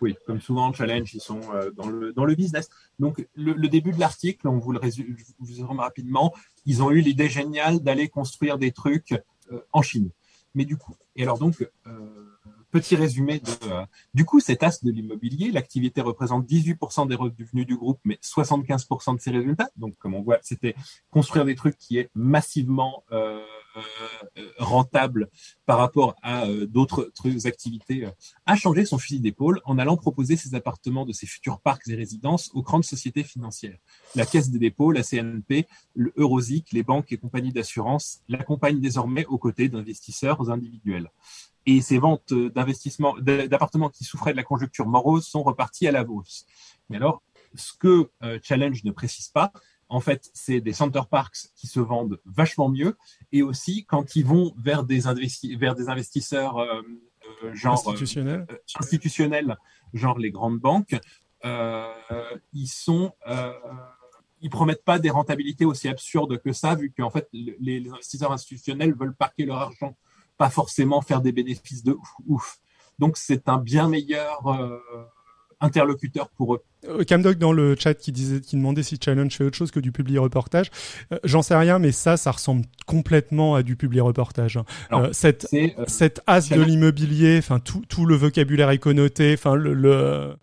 [0.00, 1.40] Oui, comme souvent, Challenge, ils sont
[1.76, 2.68] dans le dans le business.
[2.98, 6.34] Donc le, début de l'article, on vous le résume, vous rapidement.
[6.66, 9.14] Ils ont eu l'idée géniale d'aller construire des trucs
[9.72, 10.10] en Chine.
[10.54, 11.68] Mais du coup, et alors donc.
[12.74, 17.66] Petit résumé de, euh, du coup, cet as de l'immobilier, l'activité représente 18% des revenus
[17.68, 19.70] du groupe, mais 75% de ses résultats.
[19.76, 20.74] Donc, comme on voit, c'était
[21.08, 23.40] construire des trucs qui est massivement euh,
[23.76, 25.30] euh, rentable
[25.66, 27.12] par rapport à d'autres
[27.44, 28.08] activités,
[28.44, 31.94] a changé son fusil d'épaule en allant proposer ses appartements de ses futurs parcs et
[31.94, 33.78] résidences aux grandes sociétés financières.
[34.16, 39.26] La Caisse des dépôts, la CNP, le Eurosic, les banques et compagnies d'assurance l'accompagnent désormais
[39.26, 41.08] aux côtés d'investisseurs individuels
[41.66, 46.04] et ces ventes d'investissements, d'appartements qui souffraient de la conjoncture morose sont reparties à la
[46.04, 46.46] hausse.
[46.88, 47.22] Mais alors,
[47.54, 49.52] ce que euh, Challenge ne précise pas,
[49.88, 52.96] en fait, c'est des center parks qui se vendent vachement mieux,
[53.32, 55.02] et aussi quand ils vont vers des,
[55.56, 56.82] vers des investisseurs euh,
[57.44, 58.46] euh, genre institutionnels.
[58.76, 59.56] institutionnels,
[59.92, 60.96] genre les grandes banques,
[62.52, 63.12] ils sont
[64.40, 68.94] ils promettent pas des rentabilités aussi absurdes que ça, vu qu'en fait les investisseurs institutionnels
[68.94, 69.96] veulent parquer leur argent
[70.36, 72.58] pas forcément faire des bénéfices de ouf.
[72.98, 74.78] Donc c'est un bien meilleur euh,
[75.60, 76.62] interlocuteur pour eux.
[76.88, 79.80] Euh, Camdoc dans le chat qui disait, qui demandait si Challenge fait autre chose que
[79.80, 80.70] du public reportage.
[81.12, 84.56] Euh, j'en sais rien, mais ça, ça ressemble complètement à du public reportage.
[84.56, 85.10] Hein.
[85.12, 85.48] cette,
[85.86, 89.74] cette as de l'immobilier, enfin tout, tout le vocabulaire est connoté, enfin le.
[89.74, 90.36] le...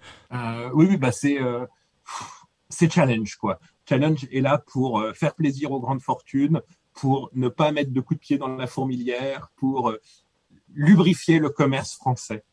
[0.73, 1.37] oui, oui, bah c'est
[2.69, 3.59] c'est Challenge quoi.
[3.87, 6.61] Challenge est là pour faire plaisir aux grandes fortunes,
[7.01, 9.99] pour ne pas mettre de coups de pied dans la fourmilière, pour euh,
[10.75, 12.43] lubrifier le commerce français.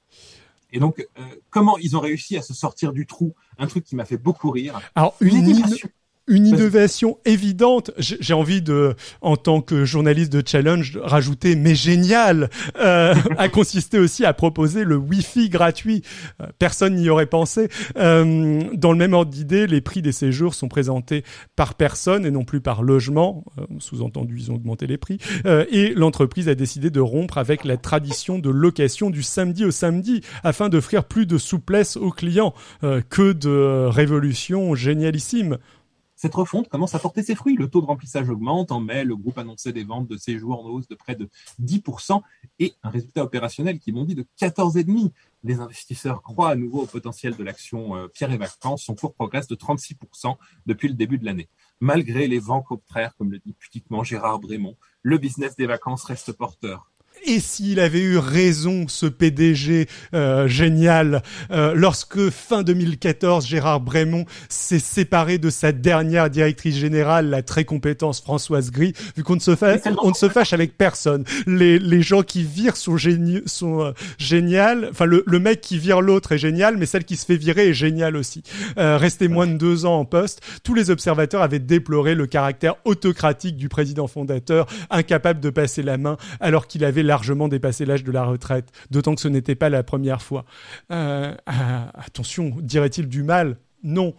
[0.73, 3.35] Et donc, euh, comment ils ont réussi à se sortir du trou?
[3.59, 4.81] Un truc qui m'a fait beaucoup rire.
[4.95, 5.65] Alors, une, une
[6.29, 7.91] innovation évidente.
[7.99, 13.99] J'ai envie de, en tant que journaliste de challenge, rajouter mais génial euh, a consisté
[13.99, 16.03] aussi à proposer le Wi-Fi gratuit.
[16.43, 17.69] Euh, personne n'y aurait pensé.
[17.97, 21.25] Euh, dans le même ordre d'idée, les prix des séjours sont présentés
[21.57, 23.45] par personne et non plus par logement.
[23.59, 25.19] Euh, sous-entendu, ils ont augmenté les prix.
[25.47, 29.71] Euh, et l'entreprise a décidé de rompre avec la tradition de location du samedi au
[29.71, 32.55] samedi afin d'offrir plus de souplesse aux clients.
[33.11, 35.59] que de révolution génialissime.
[36.21, 37.55] Cette refonte commence à porter ses fruits.
[37.55, 38.73] Le taux de remplissage augmente.
[38.73, 41.31] En mai, le groupe annonçait des ventes de séjours en hausse de près de
[41.63, 42.21] 10%
[42.59, 45.13] et un résultat opérationnel qui bondit de 14,5%.
[45.45, 48.83] Les investisseurs croient à nouveau au potentiel de l'action euh, Pierre et Vacances.
[48.83, 50.35] Son cours progresse de 36%
[50.67, 51.49] depuis le début de l'année.
[51.79, 56.33] Malgré les vents contraires, comme le dit pudiquement Gérard Brémond, le business des vacances reste
[56.33, 56.91] porteur.
[57.27, 64.25] Et s'il avait eu raison, ce PDG euh, génial, euh, lorsque fin 2014, Gérard Brémont
[64.49, 69.41] s'est séparé de sa dernière directrice générale, la très compétente Françoise Gris, vu qu'on ne
[69.41, 71.25] se fâche, on ne se fâche avec personne.
[71.47, 74.89] Les, les gens qui virent sont, géniaux, sont euh, géniales.
[74.91, 77.69] Enfin, le, le mec qui vire l'autre est génial, mais celle qui se fait virer
[77.69, 78.43] est géniale aussi.
[78.79, 82.77] Euh, resté moins de deux ans en poste, tous les observateurs avaient déploré le caractère
[82.85, 88.05] autocratique du président fondateur, incapable de passer la main alors qu'il avait largement dépassé l'âge
[88.05, 90.45] de la retraite, d'autant que ce n'était pas la première fois.
[90.93, 94.15] Euh, ah, attention, dirait-il du mal Non.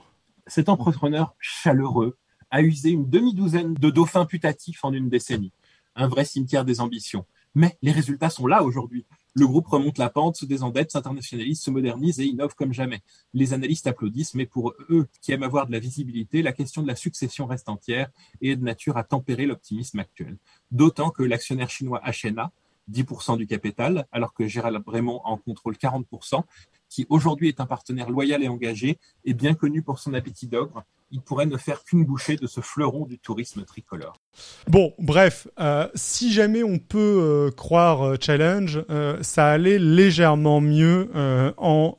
[0.47, 2.17] Cet entrepreneur chaleureux
[2.51, 5.53] a usé une demi-douzaine de dauphins putatifs en une décennie.
[5.95, 7.25] Un vrai cimetière des ambitions.
[7.55, 9.05] Mais les résultats sont là aujourd'hui.
[9.35, 13.01] Le groupe remonte la pente, se désendette, s'internationalise, se modernise et innove comme jamais.
[13.33, 16.87] Les analystes applaudissent, mais pour eux qui aiment avoir de la visibilité, la question de
[16.87, 18.09] la succession reste entière
[18.41, 20.37] et est de nature à tempérer l'optimisme actuel.
[20.71, 22.51] D'autant que l'actionnaire chinois HNA,
[22.91, 26.43] 10% du capital, alors que Gérald Brémond en contrôle 40%,
[26.89, 30.83] qui aujourd'hui est un partenaire loyal et engagé et bien connu pour son appétit d'ogre.
[31.11, 34.19] Il pourrait ne faire qu'une bouchée de ce fleuron du tourisme tricolore.
[34.67, 38.83] Bon, bref, euh, si jamais on peut euh, croire euh, Challenge,
[39.21, 41.09] ça allait légèrement mieux
[41.57, 41.95] en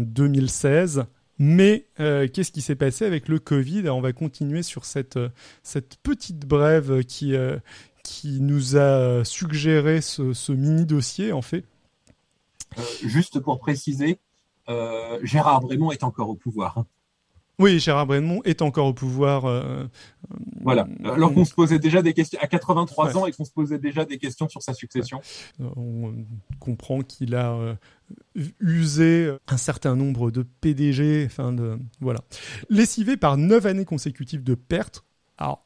[0.00, 1.04] 2016.
[1.38, 3.88] Mais qu'est-ce qui s'est passé avec le Covid?
[3.88, 5.18] On va continuer sur cette
[6.02, 7.34] petite brève qui,
[8.04, 11.64] qui nous a suggéré ce, ce mini dossier en fait.
[12.78, 14.20] Euh, juste pour préciser,
[14.68, 16.84] euh, Gérard Brémond est encore au pouvoir.
[17.60, 19.44] Oui, Gérard Brémond est encore au pouvoir.
[19.44, 19.84] euh,
[20.62, 20.88] Voilà.
[21.04, 23.16] Alors on- qu'on se posait déjà des questions à 83 Ouais.
[23.16, 25.20] ans et qu'on se posait déjà des questions sur sa succession.
[25.60, 26.14] on
[26.58, 27.74] comprend qu'il a euh,
[28.60, 32.20] usé un certain nombre de PDG, enfin de voilà,
[32.70, 35.04] lessivé par neuf années consécutives de pertes.
[35.38, 35.64] Alors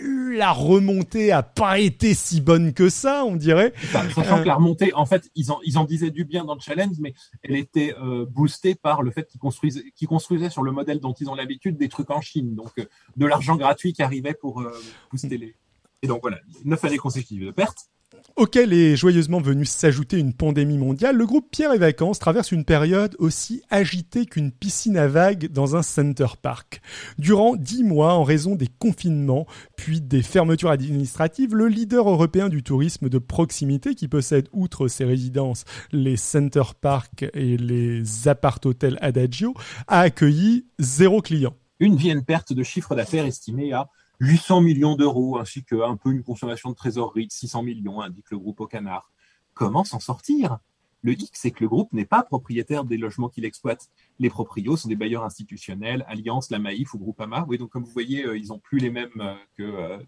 [0.00, 3.72] la remontée a pas été si bonne que ça, on dirait.
[3.84, 6.96] Enfin, sachant que la remontée, en fait, ils en, disaient du bien dans le challenge,
[7.00, 11.00] mais elle était euh, boostée par le fait qu'ils construisaient, qu'ils construisaient sur le modèle
[11.00, 12.54] dont ils ont l'habitude des trucs en Chine.
[12.54, 12.84] Donc, euh,
[13.16, 14.72] de l'argent gratuit qui arrivait pour euh,
[15.10, 15.54] booster les.
[16.02, 17.90] Et donc voilà, neuf années consécutives de pertes.
[18.36, 22.64] Auquel est joyeusement venue s'ajouter une pandémie mondiale, le groupe Pierre et Vacances traverse une
[22.64, 26.80] période aussi agitée qu'une piscine à vagues dans un center park.
[27.18, 32.62] Durant dix mois, en raison des confinements, puis des fermetures administratives, le leader européen du
[32.62, 39.54] tourisme de proximité, qui possède, outre ses résidences, les center parks et les appart-hôtels Adagio,
[39.88, 41.54] a accueilli zéro client.
[41.78, 43.88] Une vienne perte de chiffre d'affaires estimée à
[44.20, 48.38] 800 millions d'euros, ainsi qu'un peu une consommation de trésorerie de 600 millions, indique le
[48.38, 49.10] groupe au canard.
[49.54, 50.58] Comment s'en sortir?
[51.02, 53.88] Le hic, c'est que le groupe n'est pas propriétaire des logements qu'il exploite.
[54.18, 57.46] Les proprios sont des bailleurs institutionnels, Alliance, la Maïf ou Groupama.
[57.48, 59.98] Oui, donc comme vous voyez, euh, ils n'ont plus les mêmes euh, que euh,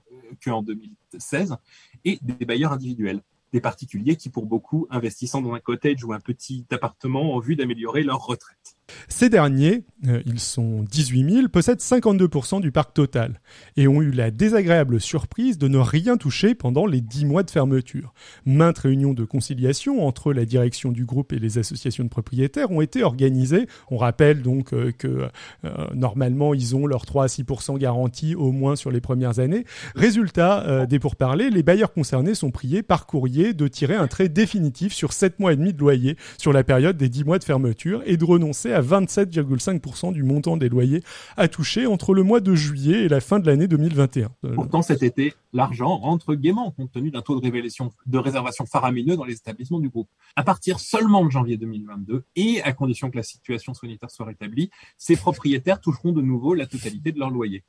[0.44, 1.56] qu'en 2016.
[2.04, 6.20] Et des bailleurs individuels, des particuliers qui, pour beaucoup, investissant dans un cottage ou un
[6.20, 8.76] petit appartement en vue d'améliorer leur retraite.
[9.08, 13.40] Ces derniers, euh, ils sont 18 000, possèdent 52% du parc total
[13.76, 17.50] et ont eu la désagréable surprise de ne rien toucher pendant les 10 mois de
[17.50, 18.12] fermeture.
[18.44, 22.80] Maintes réunions de conciliation entre la direction du groupe et les associations de propriétaires ont
[22.80, 23.66] été organisées.
[23.90, 25.28] On rappelle donc euh, que
[25.64, 29.64] euh, normalement ils ont leurs 3 à 6% garantis au moins sur les premières années.
[29.94, 34.92] Résultat des pourparlers, les bailleurs concernés sont priés par courrier de tirer un trait définitif
[34.92, 38.02] sur 7 mois et demi de loyer sur la période des 10 mois de fermeture
[38.06, 41.02] et de renoncer à 27,5% du montant des loyers
[41.36, 44.30] à toucher entre le mois de juillet et la fin de l'année 2021.
[44.44, 48.64] Euh, Pourtant, cet été, l'argent rentre gaiement compte tenu d'un taux de, révélation, de réservation
[48.66, 50.08] faramineux dans les établissements du groupe.
[50.36, 54.70] À partir seulement de janvier 2022, et à condition que la situation sanitaire soit rétablie,
[54.96, 57.64] ces propriétaires toucheront de nouveau la totalité de leur loyer.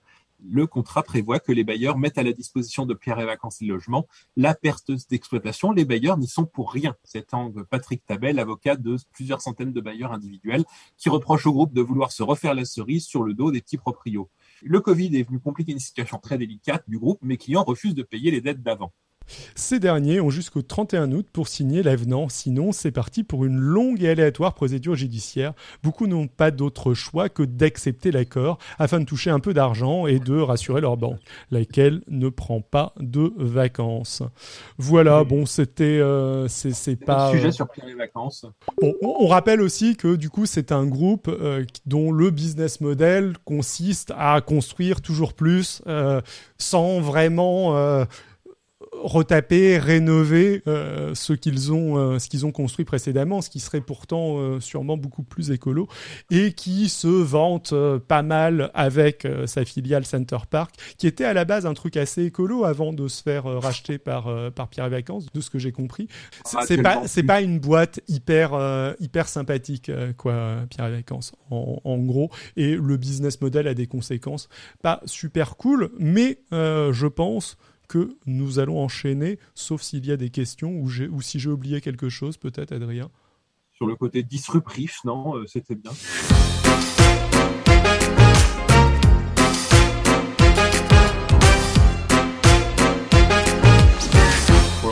[0.46, 3.66] Le contrat prévoit que les bailleurs mettent à la disposition de Pierre et Vacances et
[3.66, 5.72] Logements la perte d'exploitation.
[5.72, 6.96] Les bailleurs n'y sont pour rien.
[7.04, 10.66] C'est Angue Patrick Tabel, avocat de plusieurs centaines de bailleurs individuels,
[10.98, 13.78] qui reproche au groupe de vouloir se refaire la cerise sur le dos des petits
[13.78, 14.30] proprios.
[14.62, 17.20] Le Covid est venu compliquer une situation très délicate du groupe.
[17.22, 18.94] Mes clients refusent de payer les dettes d'avant.
[19.56, 24.04] Ces derniers ont jusqu'au 31 août pour signer l'avenant, sinon c'est parti pour une longue
[24.04, 25.54] et aléatoire procédure judiciaire.
[25.84, 30.20] Beaucoup n'ont pas d'autre choix que d'accepter l'accord afin de toucher un peu d'argent et
[30.20, 31.20] de rassurer leur banque,
[31.52, 34.24] laquelle ne prend pas de vacances.
[34.78, 38.46] Voilà, bon, c'était euh, c'est pas sujet sur les vacances.
[38.82, 43.34] Bon, on, rappelle aussi que du coup c'est un groupe euh, dont le business model
[43.46, 46.22] consiste à construire toujours plus euh,
[46.58, 47.74] sans vraiment
[49.04, 53.82] retaper, rénover euh, ce qu'ils ont, euh, ce qu'ils ont construit précédemment, ce qui serait
[53.82, 55.88] pourtant euh, sûrement beaucoup plus écolo,
[56.32, 57.74] et qui se vante
[58.08, 62.24] pas mal avec sa filiale Center Park, qui était à la base un truc assez
[62.24, 65.72] écolo avant de se faire racheter par par Pierre et Vacances, de ce que j'ai
[65.72, 66.08] compris.
[66.46, 71.80] C'est ah, pas c'est pas une boîte hyper hyper sympathique quoi, Pierre et Vacances en,
[71.84, 74.50] en, gros, et le business model a des conséquences
[74.82, 77.58] pas super cool, mais je pense
[77.94, 81.80] que nous allons enchaîner, sauf s'il y a des questions ou, ou si j'ai oublié
[81.80, 83.12] quelque chose, peut-être, Adrien.
[83.72, 85.92] Sur le côté disruptif, non, euh, c'était bien.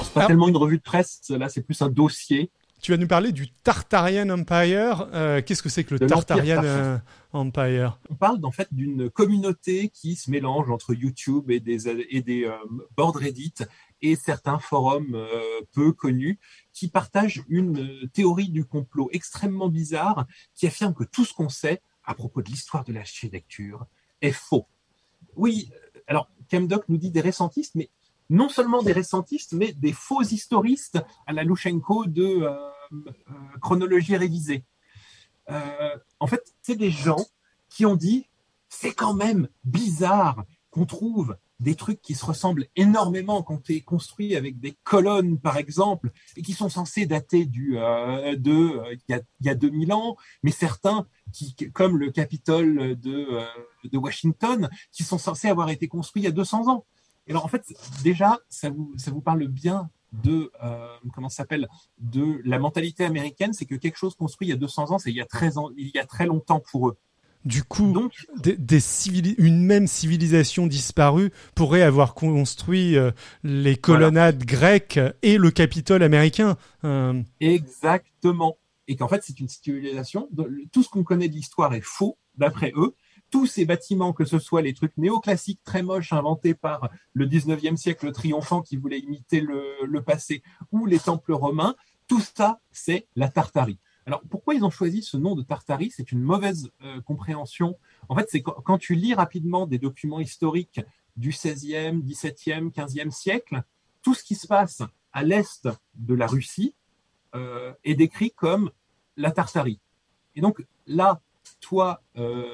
[0.03, 0.27] C'est pas ah.
[0.27, 2.51] tellement une revue de presse, là, c'est plus un dossier
[2.81, 5.07] tu vas nous parler du Tartarian Empire.
[5.13, 6.97] Euh, qu'est-ce que c'est que le Tartarian euh,
[7.31, 7.99] Empire?
[8.09, 12.45] On parle en fait d'une communauté qui se mélange entre YouTube et des, et des
[12.45, 12.55] euh,
[12.97, 13.53] boards Reddit
[14.01, 15.15] et certains forums
[15.73, 16.39] peu connus
[16.73, 20.25] qui partagent une théorie du complot extrêmement bizarre
[20.55, 23.85] qui affirme que tout ce qu'on sait à propos de l'histoire de l'architecture
[24.21, 24.65] est faux.
[25.35, 25.69] Oui,
[26.07, 27.91] alors Camdoc nous dit des récentistes, mais
[28.31, 32.49] non seulement des récentistes, mais des faux historistes à la Lushenko de euh,
[32.93, 33.11] euh,
[33.61, 34.63] chronologie révisée.
[35.49, 37.23] Euh, en fait, c'est des gens
[37.69, 38.27] qui ont dit
[38.69, 43.81] c'est quand même bizarre qu'on trouve des trucs qui se ressemblent énormément quand tu es
[43.81, 49.49] construit avec des colonnes, par exemple, et qui sont censés dater du de il y,
[49.49, 51.05] a, 2000 ans, mais certains
[51.73, 53.45] comme le Capitole de
[53.93, 56.85] Washington, qui sont censés avoir été construits il y a 200 ans.
[57.27, 57.63] Et alors, en fait,
[58.03, 59.89] déjà, ça vous, ça vous parle bien
[60.23, 61.67] de euh, comment s'appelle
[61.99, 65.09] de la mentalité américaine, c'est que quelque chose construit il y a 200 ans, c'est
[65.09, 66.97] il y a très il y a très longtemps pour eux.
[67.43, 68.13] Du coup, Donc,
[68.43, 68.79] des,
[69.39, 73.11] une même civilisation disparue pourrait avoir construit euh,
[73.43, 76.55] les colonnades grecques et le Capitole américain.
[76.83, 77.19] Euh.
[77.39, 78.57] Exactement.
[78.87, 80.29] Et qu'en fait, c'est une civilisation.
[80.71, 82.95] Tout ce qu'on connaît de l'histoire est faux, d'après eux
[83.31, 87.77] tous ces bâtiments, que ce soit les trucs néoclassiques très moches inventés par le 19e
[87.77, 91.75] siècle triomphant qui voulait imiter le, passé, ou les temples romains,
[92.07, 93.79] tout ça, c'est la Tartarie.
[94.05, 95.91] Alors, pourquoi ils ont choisi ce nom de Tartarie?
[95.95, 97.77] C'est une mauvaise euh, compréhension.
[98.09, 100.81] En fait, c'est quand, tu lis rapidement des documents historiques
[101.15, 103.63] du 16e, 17e, 15e siècle,
[104.01, 104.81] tout ce qui se passe
[105.13, 106.73] à l'est de la Russie
[107.35, 108.71] euh, est décrit comme
[109.15, 109.79] la Tartarie.
[110.35, 111.21] Et donc là,
[111.61, 112.45] toi, euh,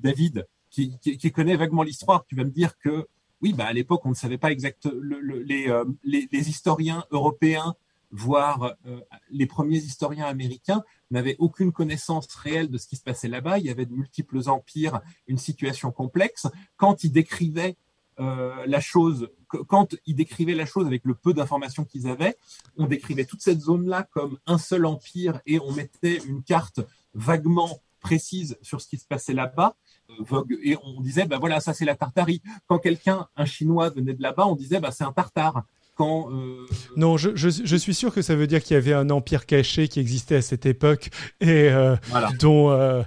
[0.00, 0.98] David, qui,
[1.32, 3.06] connaît vaguement l'histoire, tu vas me dire que
[3.40, 4.94] oui, bah, à l'époque, on ne savait pas exactement.
[4.94, 7.76] Euh, les, historiens européens,
[8.10, 9.00] voire euh,
[9.30, 13.58] les premiers historiens américains, n'avaient aucune connaissance réelle de ce qui se passait là-bas.
[13.58, 16.48] Il y avait de multiples empires, une situation complexe.
[16.76, 17.76] Quand ils décrivaient
[18.16, 22.36] la chose, quand ils décrivaient la chose avec le peu d'informations qu'ils avaient,
[22.76, 26.80] on décrivait toute cette zone-là comme un seul empire et on mettait une carte
[27.14, 29.74] vaguement précise sur ce qui se passait là-bas.
[30.10, 32.42] Euh, et on disait, ben voilà, ça c'est la Tartarie.
[32.68, 35.64] Quand quelqu'un, un Chinois, venait de là-bas, on disait, ben c'est un Tartare.
[35.96, 39.10] Quand, euh, Non, je, je, suis sûr que ça veut dire qu'il y avait un
[39.10, 41.94] empire caché qui existait à cette époque et euh,
[42.40, 43.04] dont,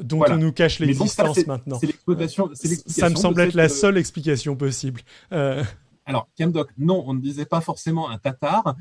[0.00, 1.78] dont on nous cache l'existence maintenant.
[1.80, 2.48] C'est l'exploitation.
[2.54, 5.00] Ça me semble être la seule explication possible.
[5.30, 8.76] Alors, Kemdok, non, on ne disait pas forcément un Tatar.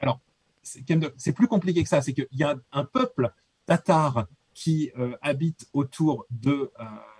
[0.00, 0.20] alors,
[0.62, 2.02] c'est plus compliqué que ça.
[2.02, 3.32] C'est qu'il y a un peuple
[3.66, 6.70] tatar qui euh, habitent autour euh,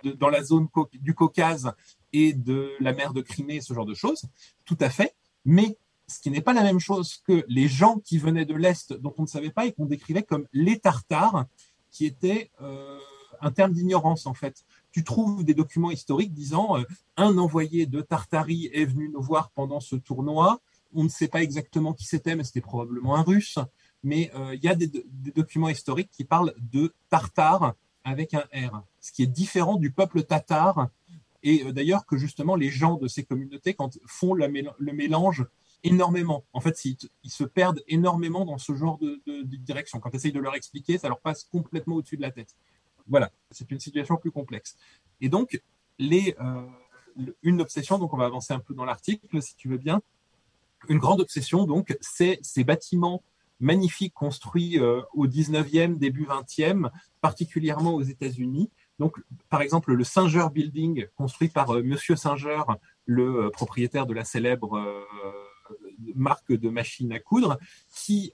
[0.03, 1.73] de, dans la zone du Caucase
[2.13, 4.23] et de la mer de Crimée, ce genre de choses,
[4.63, 5.15] tout à fait.
[5.43, 5.77] Mais
[6.07, 9.13] ce qui n'est pas la même chose que les gens qui venaient de l'Est dont
[9.17, 11.45] on ne savait pas et qu'on décrivait comme les Tartares,
[11.91, 12.99] qui était euh,
[13.41, 14.63] un terme d'ignorance en fait.
[14.91, 16.77] Tu trouves des documents historiques disant
[17.17, 20.61] un envoyé de Tartarie est venu nous voir pendant ce tournoi.
[20.93, 23.59] On ne sait pas exactement qui c'était, mais c'était probablement un Russe
[24.05, 24.89] mais euh, il y a des,
[25.35, 30.21] documents historiques qui parlent de Tartare avec un R, ce qui est différent du peuple
[30.23, 30.89] tatar.
[31.41, 34.47] Et euh, d'ailleurs que justement les gens de ces communautés quand font le,
[34.93, 35.45] mélange
[35.83, 36.45] énormément.
[36.53, 39.99] En fait, ils, se perdent énormément dans ce genre de, direction.
[39.99, 42.55] Quand tu essayes de leur expliquer, ça leur passe complètement au-dessus de la tête.
[43.07, 44.77] Voilà, c'est une situation plus complexe.
[45.19, 45.61] Et donc,
[45.97, 46.35] les,
[47.43, 50.01] une obsession, donc on va avancer un peu dans l'article si tu veux bien.
[50.89, 53.23] Une grande obsession, donc, c'est ces bâtiments
[53.59, 54.79] magnifiques construits
[55.13, 56.89] au 19e, début 20e,
[57.21, 58.69] particulièrement aux États-Unis.
[58.99, 59.17] Donc,
[59.49, 62.61] par exemple, le Singer Building, construit par Monsieur Singer,
[63.05, 64.81] le propriétaire de la célèbre
[66.15, 67.57] marque de machines à coudre,
[67.93, 68.33] qui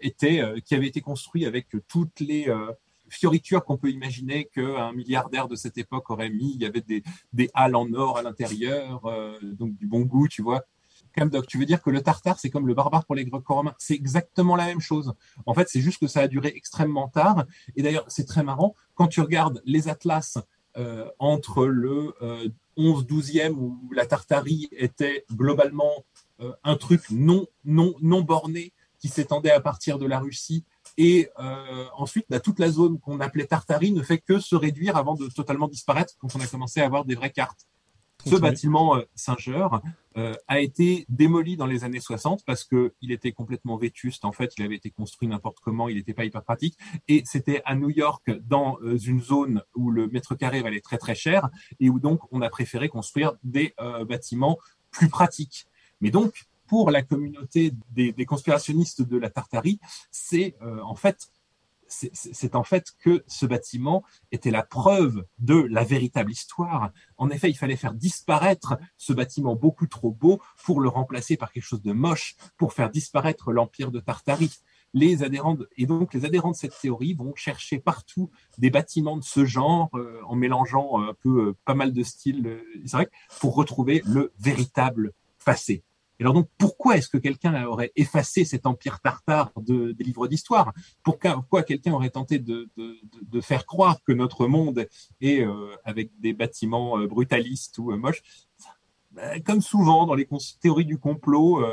[0.00, 2.50] était, qui avait été construit avec toutes les
[3.08, 6.52] fioritures qu'on peut imaginer qu'un milliardaire de cette époque aurait mis.
[6.54, 7.02] Il y avait des,
[7.32, 10.64] des halles en or à l'intérieur, euh, donc du bon goût, tu vois.
[11.14, 13.94] Camdoc, tu veux dire que le tartare, c'est comme le barbare pour les Grecs-romains C'est
[13.94, 15.14] exactement la même chose.
[15.46, 17.44] En fait, c'est juste que ça a duré extrêmement tard.
[17.76, 20.38] Et d'ailleurs, c'est très marrant, quand tu regardes les atlas
[20.76, 22.14] euh, entre le
[22.76, 26.04] 11-12e, euh, où la Tartarie était globalement
[26.62, 30.64] un truc non, non, non borné, qui s'étendait à partir de la Russie
[30.98, 34.96] et euh, ensuite, bah, toute la zone qu'on appelait Tartarie ne fait que se réduire
[34.96, 37.66] avant de totalement disparaître quand on a commencé à avoir des vraies cartes.
[38.26, 39.68] Ce bâtiment euh, Singer
[40.16, 44.24] euh, a été démoli dans les années 60 parce que il était complètement vétuste.
[44.24, 46.76] En fait, il avait été construit n'importe comment, il n'était pas hyper pratique.
[47.06, 50.98] Et c'était à New York, dans euh, une zone où le mètre carré valait très
[50.98, 51.48] très cher
[51.78, 54.58] et où donc on a préféré construire des euh, bâtiments
[54.90, 55.66] plus pratiques.
[56.00, 61.28] Mais donc, pour la communauté des, conspirationnistes de la Tartarie, c'est euh, en fait
[61.88, 66.92] c'est en fait que ce bâtiment était la preuve de la véritable histoire.
[67.16, 71.52] En effet, il fallait faire disparaître ce bâtiment beaucoup trop beau pour le remplacer par
[71.52, 74.58] quelque chose de moche, pour faire disparaître l'empire de Tartarie.
[74.94, 79.24] Les adhérents et donc les adhérents de cette théorie vont chercher partout des bâtiments de
[79.24, 83.10] ce genre euh, en mélangeant un peu euh, pas mal de styles, c'est vrai,
[83.40, 85.12] pour retrouver le véritable
[85.44, 85.84] passé.
[86.18, 90.26] Et alors donc, pourquoi est-ce que quelqu'un aurait effacé cet empire tartare de, des livres
[90.26, 90.72] d'histoire?
[91.04, 92.68] Pourquoi, quelqu'un aurait tenté de,
[93.40, 94.88] faire croire que notre monde
[95.20, 98.22] est euh, avec des bâtiments euh, brutalistes ou euh, moches?
[99.12, 100.28] Ben, Comme souvent dans les
[100.60, 101.64] théories du complot,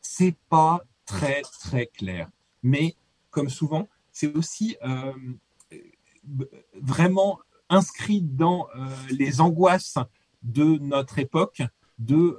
[0.00, 2.28] c'est pas très très clair.
[2.64, 2.96] Mais
[3.30, 4.76] comme souvent, c'est aussi
[6.74, 8.66] vraiment inscrit dans
[9.10, 9.98] les angoisses
[10.42, 11.62] de notre époque
[11.98, 12.38] de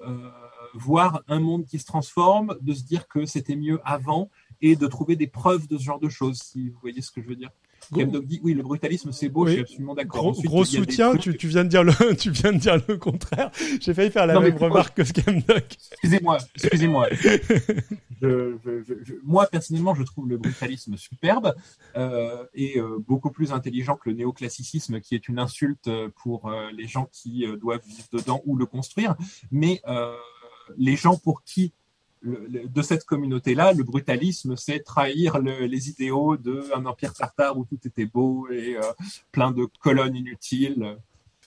[0.73, 4.29] voir un monde qui se transforme, de se dire que c'était mieux avant
[4.61, 7.21] et de trouver des preuves de ce genre de choses, si vous voyez ce que
[7.21, 7.51] je veux dire.
[7.91, 8.05] Gros...
[8.21, 10.33] dit oui, le brutalisme c'est beau, je suis absolument d'accord.
[10.43, 13.49] Gros, soutien, tu, viens de dire le, tu viens de dire le contraire.
[13.79, 15.77] J'ai failli faire la même remarque que Scamdoc.
[15.91, 17.07] Excusez-moi, excusez-moi.
[19.23, 21.55] moi personnellement, je trouve le brutalisme superbe
[21.95, 25.89] euh, et euh, beaucoup plus intelligent que le néoclassicisme, qui est une insulte
[26.21, 29.15] pour euh, les gens qui doivent vivre dedans ou le construire.
[29.51, 29.81] Mais
[30.77, 31.71] les gens pour qui
[32.23, 38.05] de cette communauté-là, le brutalisme, c'est trahir les idéaux d'un empire tartare où tout était
[38.05, 38.81] beau et euh,
[39.31, 40.97] plein de colonnes inutiles.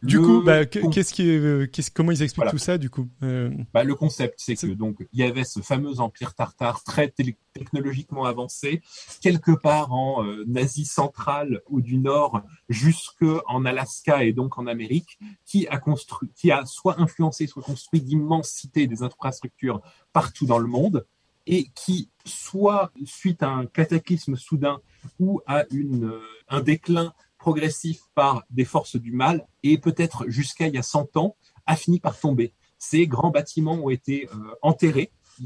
[0.03, 3.85] Du coup, bah, qu'est-ce qui, euh, comment ils expliquent tout ça, du coup euh, bah,
[3.85, 7.13] Le concept, c'est que donc il y avait ce fameux empire tartare très
[7.53, 8.81] technologiquement avancé,
[9.21, 14.67] quelque part en euh, Asie centrale ou du Nord, jusque en Alaska et donc en
[14.67, 19.83] Amérique, qui a construit, qui a soit influencé, soit construit d'immenses cités, des infrastructures
[20.15, 21.07] partout dans le monde,
[21.47, 24.81] et qui, soit suite à un cataclysme soudain
[25.19, 26.13] ou à une,
[26.49, 31.17] un déclin progressif par des forces du mal et peut-être jusqu'à il y a 100
[31.17, 31.37] ans
[31.67, 32.53] a fini par tomber.
[32.79, 34.55] Ces grands bâtiments ont été euh,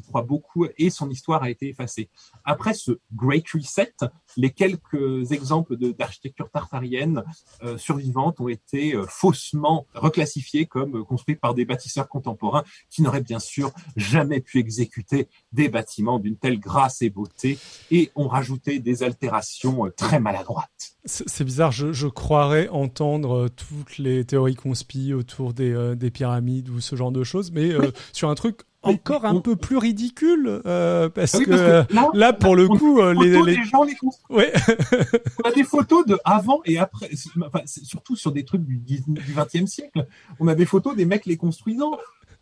[0.03, 2.09] croit beaucoup et son histoire a été effacée.
[2.45, 3.95] Après ce Great Reset,
[4.37, 7.23] les quelques exemples d'architecture tartarienne
[7.63, 13.03] euh, survivantes ont été euh, faussement reclassifiés comme euh, construits par des bâtisseurs contemporains qui
[13.03, 17.59] n'auraient bien sûr jamais pu exécuter des bâtiments d'une telle grâce et beauté
[17.91, 20.97] et ont rajouté des altérations très maladroites.
[21.07, 26.97] C'est bizarre, je, croirais entendre toutes les théories conspi autour des, des, pyramides ou ce
[26.97, 27.73] genre de choses, mais
[28.13, 32.69] sur un truc encore un peu plus ridicule euh, parce, ah que, là, pour le
[32.69, 33.97] coup euh, les, gens les
[34.31, 34.53] ouais.
[35.45, 37.11] on a des photos de avant et après
[37.43, 39.01] enfin, surtout sur des trucs du, du
[39.33, 40.07] 20e siècle.
[40.41, 41.99] On a des photos des mecs les construisant.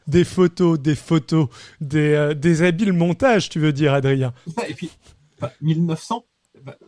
[0.06, 1.48] Des photos des photos
[1.80, 4.34] des, euh, des habiles montages tu veux dire Adrien.
[4.68, 4.90] Et puis
[5.60, 6.24] 1900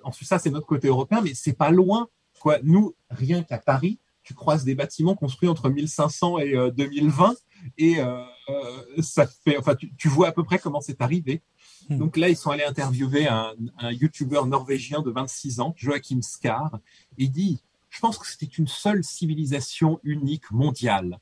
[0.03, 2.09] ensuite ça c'est notre côté européen mais c'est pas loin
[2.41, 2.59] quoi.
[2.63, 7.35] Nous rien qu'à Paris tu croises des bâtiments construits entre 1500 et 2020
[7.79, 11.43] et euh, euh, ça fait, enfin, tu, vois à peu près comment c'est arrivé.
[11.89, 11.99] Hmm.
[11.99, 16.79] Donc là, ils sont allés interviewer un, un YouTuber norvégien de 26 ans, Joachim Skar,
[17.19, 21.21] et il dit, je pense que c'était une seule civilisation unique mondiale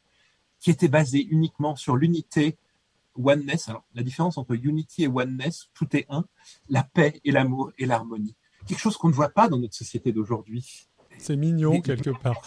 [0.59, 2.57] qui était basée uniquement sur l'unité
[3.17, 3.69] oneness.
[3.69, 6.25] Alors, la différence entre unity et oneness, tout est un,
[6.69, 8.37] la paix et l'amour et l'harmonie.
[8.67, 10.87] Quelque chose qu'on ne voit pas dans notre société d'aujourd'hui.
[11.19, 12.41] C'est mignon quelque part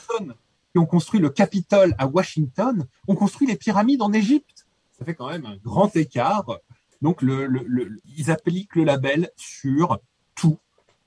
[0.76, 4.68] qui ont construit le Capitole à Washington ont construit les pyramides en Égypte.
[4.92, 6.60] Ça fait quand même un grand écart.
[7.02, 10.00] Donc, le, ils appliquent le label sur
[10.36, 10.60] tout,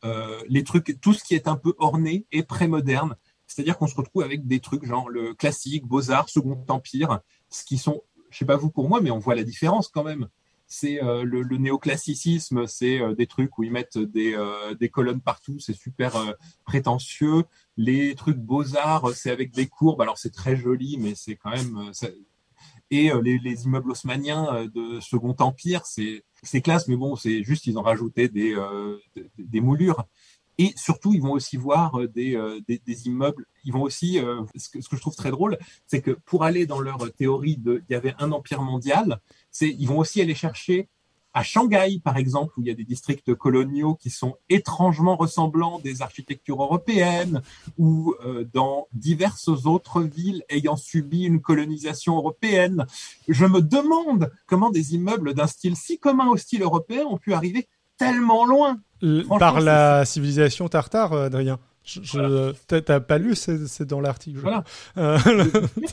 [0.05, 3.15] euh, les trucs, tout ce qui est un peu orné et pré-moderne.
[3.47, 7.77] C'est-à-dire qu'on se retrouve avec des trucs genre le classique, beaux-arts, Second Empire, ce qui
[7.77, 8.01] sont,
[8.31, 10.29] je sais pas vous pour moi, mais on voit la différence quand même
[10.69, 15.23] c'est euh, le, néoclassicisme, c'est euh, des trucs où ils mettent des, euh, des colonnes
[15.23, 16.15] partout, c'est super
[16.65, 17.45] prétentieux.
[17.79, 21.91] Les trucs beaux-arts, c'est avec des courbes, alors c'est très joli, mais c'est quand même...
[22.91, 27.77] Et les, les, immeubles haussmanniens de Second Empire, c'est classe, mais bon, c'est juste ils
[27.77, 28.57] ont rajouté des,
[29.39, 30.07] des moulures.
[30.57, 33.45] Et surtout, ils vont aussi voir des, des, immeubles.
[33.65, 34.19] Ils vont aussi,
[34.57, 37.59] ce, que, ce, que, je trouve très drôle, c'est que pour aller dans leur théorie
[37.59, 39.21] de, il y avait un empire mondial,
[39.59, 40.89] c'est, ils vont aussi aller chercher
[41.35, 45.79] à Shanghai, par exemple, où il y a des districts coloniaux qui sont étrangement ressemblants
[45.79, 47.43] des architectures européennes,
[47.77, 48.15] ou
[48.55, 52.87] dans diverses autres villes ayant subi une colonisation européenne.
[53.29, 57.35] Je me demande comment des immeubles d'un style si commun au style européen ont pu
[57.35, 58.79] arriver tellement loin.
[59.39, 61.59] Par la civilisation tartare, euh, Adrien?
[61.89, 64.41] Je, T'as pas lu, c'est dans l'article.
[64.41, 64.65] Voilà.
[64.99, 65.19] Euh,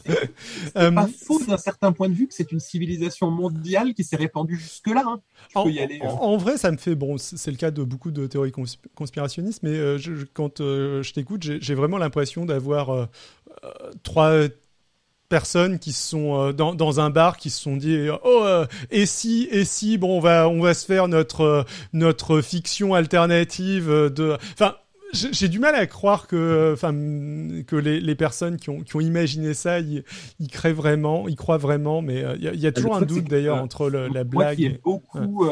[0.03, 4.03] c'est pas euh, faux d'un certain point de vue que c'est une civilisation mondiale qui
[4.03, 5.03] s'est répandue jusque-là.
[5.07, 5.21] Hein.
[5.53, 6.07] En, y aller, hein.
[6.07, 7.17] en, vrai, ça me fait bon.
[7.17, 8.53] C'est le cas de beaucoup de théories
[8.95, 13.07] conspirationnistes, mais je, quand je t'écoute, j'ai vraiment l'impression d'avoir
[14.03, 14.47] trois
[15.29, 19.05] personnes qui sont euh, dans, dans, un bar qui se sont dit oh euh, et
[19.05, 23.87] si et si bon on va on va se faire notre euh, notre fiction alternative
[23.89, 24.75] de enfin
[25.13, 26.91] j'ai du mal à croire que, enfin,
[27.65, 30.03] que les, les, personnes qui ont, qui ont imaginé ça, ils,
[30.39, 33.61] ils créent vraiment, ils croient vraiment, mais il y, y, a toujours un doute d'ailleurs
[33.61, 34.33] entre le, la blague.
[34.33, 35.47] Moi qui ai beaucoup,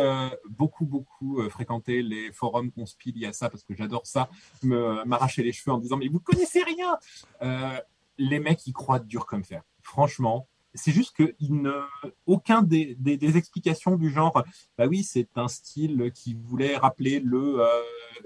[0.50, 4.30] beaucoup, beaucoup fréquenté les forums conspil, il y a ça parce que j'adore ça,
[4.64, 6.98] m'arracher les cheveux en disant mais vous connaissez rien
[8.18, 9.64] les mecs, ils croient dur comme fer.
[9.82, 11.72] Franchement, c'est juste que il ne,
[12.26, 14.44] aucun des, des, explications du genre,
[14.78, 17.68] bah oui, c'est un style qui voulait rappeler le, euh,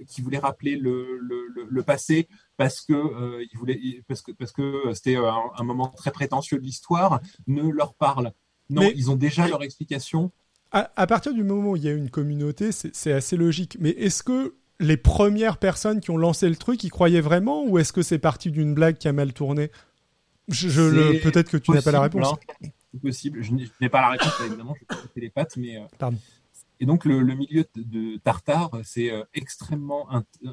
[0.08, 4.52] qui voulait rappeler le, le, le, passé parce que euh, il voulait, parce que parce
[4.52, 8.32] que c'était un, moment très prétentieux de l'histoire, ne leur parle.
[8.70, 10.32] Non, ils ont déjà leur explication.
[10.72, 13.78] À, à, partir du moment où il y a une communauté, c'est assez logique.
[13.80, 17.78] Mais est-ce que les premières personnes qui ont lancé le truc, ils croyaient vraiment ou
[17.80, 19.72] est-ce que c'est parti d'une blague qui a mal tourné?
[20.48, 22.36] Je, Peut-être que tu n'as pas la réponse.
[22.94, 23.44] C'est possible.
[23.44, 24.76] Je n'ai pas la réponse, évidemment.
[24.76, 25.78] Je vais pas les pattes, mais.
[25.78, 26.18] Euh, Pardon.
[26.80, 30.08] Et donc le, milieu de, Tartare, c'est euh, extrêmement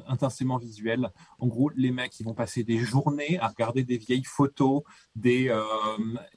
[0.07, 1.11] intensément visuel.
[1.39, 4.81] En gros, les mecs, ils vont passer des journées à regarder des vieilles photos,
[5.15, 5.61] des euh,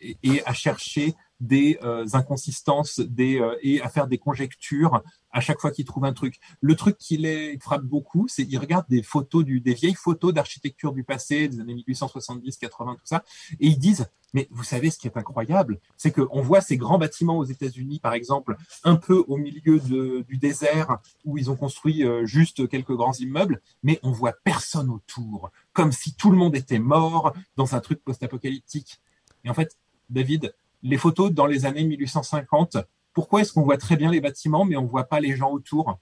[0.00, 5.70] et, à chercher des euh, inconsistances euh, et à faire des conjectures à chaque fois
[5.70, 6.40] qu'ils trouvent un truc.
[6.60, 10.92] Le truc qui les frappe beaucoup, c'est qu'ils regardent des photos des vieilles photos d'architecture
[10.92, 13.24] du passé, des années 1870, 80, tout ça,
[13.60, 16.98] et ils disent, mais vous savez ce qui est incroyable, c'est qu'on voit ces grands
[16.98, 22.04] bâtiments aux États-Unis, par exemple, un peu au milieu du désert où ils ont construit
[22.04, 26.56] euh, juste quelques grands immeubles, mais on voit personne autour, comme si tout le monde
[26.56, 29.00] était mort dans un truc post-apocalyptique.
[29.44, 29.76] Et en fait,
[30.10, 32.76] David, les photos dans les années 1850,
[33.12, 35.50] pourquoi est-ce qu'on voit très bien les bâtiments, mais on ne voit pas les gens
[35.50, 35.98] autour?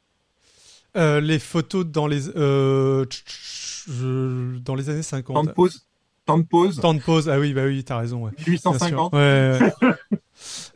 [0.96, 3.04] Euh, Les photos dans les, euh,
[3.88, 5.34] dans les années 50.
[5.34, 5.86] Temps de pause.
[6.24, 6.80] Temps de pause.
[6.80, 7.28] Temps de pause.
[7.28, 8.24] Ah oui, bah oui, t'as raison.
[8.24, 8.32] Ouais.
[8.46, 9.12] 1850.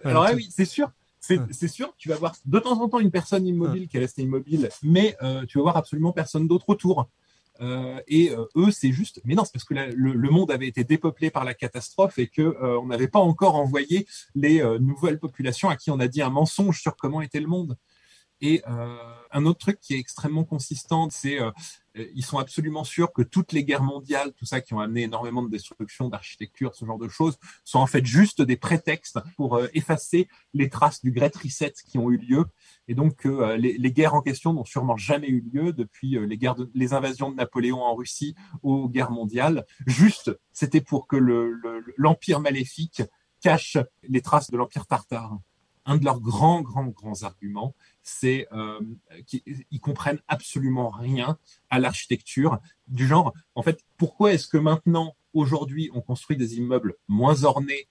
[0.03, 0.91] Ouais, Alors oui, c'est sûr.
[1.21, 4.23] C'est sûr, tu vas voir de temps en temps une personne immobile qui est restée
[4.23, 7.09] immobile, mais euh, tu vas voir absolument personne d'autre autour.
[7.61, 10.85] Euh, et euh, eux, c'est juste, mais non, c'est parce que le, monde avait été
[10.85, 15.69] dépeuplé par la catastrophe et que euh, on n'avait pas encore envoyé les nouvelles populations
[15.69, 17.77] à qui on a dit un mensonge sur comment était le monde.
[18.43, 21.39] Et un autre truc qui est extrêmement consistant, c'est
[21.95, 25.43] ils sont absolument sûrs que toutes les guerres mondiales, tout ça qui ont amené énormément
[25.43, 29.69] de destruction, d'architecture, ce genre de choses, sont en fait juste des prétextes pour euh,
[29.75, 32.45] effacer les traces du Great Reset qui ont eu lieu.
[32.89, 36.39] Et donc euh, les, les, guerres en question n'ont sûrement jamais eu lieu depuis les
[36.39, 39.67] guerres, les invasions de Napoléon en Russie aux guerres mondiales.
[39.87, 41.17] Juste, c'était pour que
[41.97, 43.03] l'empire le, maléfique
[43.43, 45.39] cache les traces de l'empire tartare
[45.87, 48.81] un de leurs grands, grands, grands arguments, c'est euh,
[49.27, 51.39] qu'ils comprennent absolument rien
[51.69, 53.35] à l'architecture du genre.
[53.55, 57.89] En fait, pourquoi est-ce que maintenant, aujourd'hui, on construit des immeubles moins ornés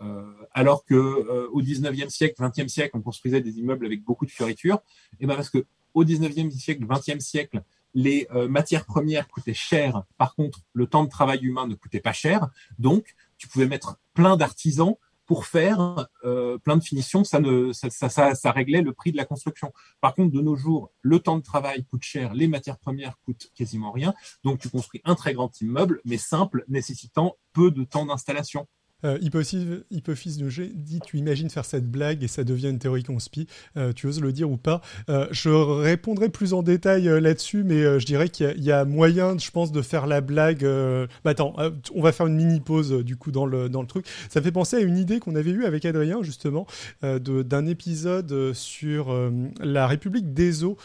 [0.00, 4.26] euh, alors que euh, au 19e siècle, 20e siècle, on construisait des immeubles avec beaucoup
[4.26, 4.76] de fioritures?
[5.14, 7.62] Et eh ben parce que au 19e siècle, 20e siècle,
[7.94, 10.04] les euh, matières premières coûtaient cher.
[10.16, 12.48] Par contre, le temps de travail humain ne coûtait pas cher.
[12.78, 14.96] Donc, tu pouvais mettre plein d'artisans
[15.28, 19.74] pour faire euh, plein de finitions, ça, ne, ça, réglait le prix de la construction.
[20.00, 23.50] Par contre, de nos jours, le temps de travail coûte cher, les matières premières coûtent
[23.54, 24.14] quasiment rien.
[24.42, 28.66] Donc, tu construis un très grand immeuble, mais simple, nécessitant peu de temps d'installation.
[29.04, 33.04] Euh, Hypophys de G dit Tu imagines faire cette blague et ça devient une théorie
[33.04, 33.46] conspi.
[33.76, 34.80] Euh, tu oses le dire ou pas?
[35.08, 39.38] Euh, Je répondrai plus en détail euh, là-dessus, mais je dirais qu'il y, a moyen,
[39.38, 40.64] je pense, de faire la blague.
[41.24, 41.54] Bah attends,
[41.94, 44.06] on va faire une mini pause du coup dans le, dans le truc.
[44.28, 46.66] Ça me fait penser à une idée qu'on avait eue avec Adrien, justement,
[47.02, 49.14] d'un épisode sur
[49.60, 50.76] la République des eaux.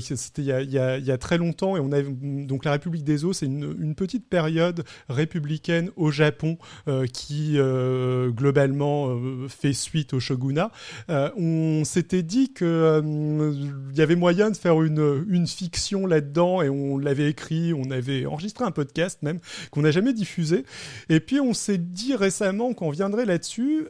[0.00, 3.32] C'était il, il, y a très longtemps et on avait donc la République des eaux,
[3.32, 6.58] c'est une, petite période républicaine au Japon
[7.12, 10.70] qui euh, globalement euh, fait suite au shogunat,
[11.10, 13.02] euh, on s'était dit que
[13.92, 17.90] il y avait moyen de faire une, une fiction là-dedans et on l'avait écrit, on
[17.90, 19.38] avait enregistré un podcast même
[19.70, 20.64] qu'on n'a jamais diffusé.
[21.08, 23.88] Et puis on s'est dit récemment qu'on viendrait là-dessus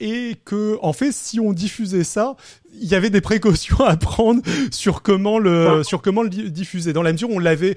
[0.00, 2.36] et que en fait si on diffusait ça,
[2.80, 7.02] il y avait des précautions à prendre sur comment le sur comment le diffuser dans
[7.02, 7.76] la mesure où on l'avait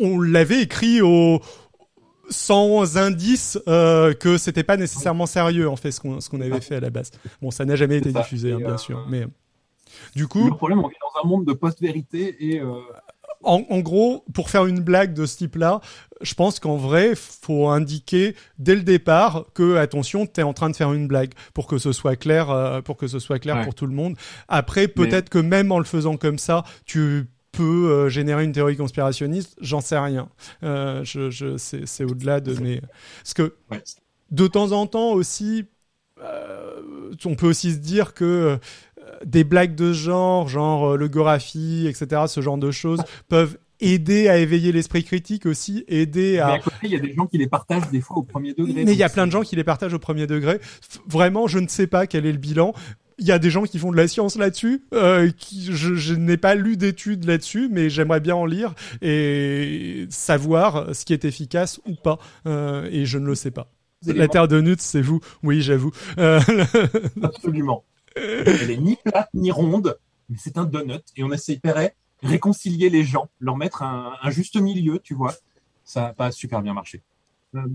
[0.00, 1.40] on l'avait écrit au,
[2.30, 6.60] sans indice euh, que c'était pas nécessairement sérieux en fait ce qu'on ce qu'on avait
[6.60, 7.10] fait à la base.
[7.42, 9.26] Bon, ça n'a jamais été diffusé, hein, bien euh, sûr, mais
[10.14, 10.46] du coup.
[10.46, 12.60] Le problème, on est dans un monde de post-vérité et.
[12.60, 12.80] Euh...
[13.42, 15.80] En, en, gros, pour faire une blague de ce type-là,
[16.20, 20.68] je pense qu'en vrai, faut indiquer dès le départ que attention, tu es en train
[20.68, 23.56] de faire une blague pour que ce soit clair, euh, pour que ce soit clair
[23.56, 23.64] ouais.
[23.64, 24.14] pour tout le monde.
[24.48, 25.40] Après, peut-être Mais...
[25.40, 29.80] que même en le faisant comme ça, tu peut euh, générer une théorie conspirationniste, j'en
[29.80, 30.28] sais rien.
[30.62, 32.80] Euh, je, je, c'est au-delà de mes...
[33.22, 33.82] Parce que ouais.
[34.30, 35.66] de temps en temps aussi,
[36.22, 36.80] euh,
[37.24, 38.58] on peut aussi se dire que
[39.24, 44.36] des blagues de genre, genre le Gorafi, etc., ce genre de choses, peuvent aider à
[44.38, 46.48] éveiller l'esprit critique aussi, aider à.
[46.48, 48.52] Mais à côté, il y a des gens qui les partagent des fois au premier
[48.52, 48.84] degré.
[48.84, 50.60] Mais il y a plein de gens qui les partagent au premier degré.
[51.06, 52.74] Vraiment, je ne sais pas quel est le bilan
[53.20, 54.82] il y a des gens qui font de la science là-dessus.
[54.94, 60.94] Euh, je, je n'ai pas lu d'études là-dessus, mais j'aimerais bien en lire et savoir
[60.94, 62.18] ce qui est efficace ou pas.
[62.46, 63.70] Euh, et je ne le sais pas.
[64.06, 65.20] La terre de Nutz, c'est vous.
[65.42, 65.92] Oui, j'avoue.
[66.18, 66.40] Euh...
[67.22, 67.84] Absolument.
[68.16, 69.98] Elle est ni plate ni ronde,
[70.30, 71.02] mais c'est un donut.
[71.16, 75.34] Et on essaierait réconcilier les gens, leur mettre un, un juste milieu, tu vois.
[75.84, 77.02] Ça n'a pas super bien marché.
[77.54, 77.68] Euh,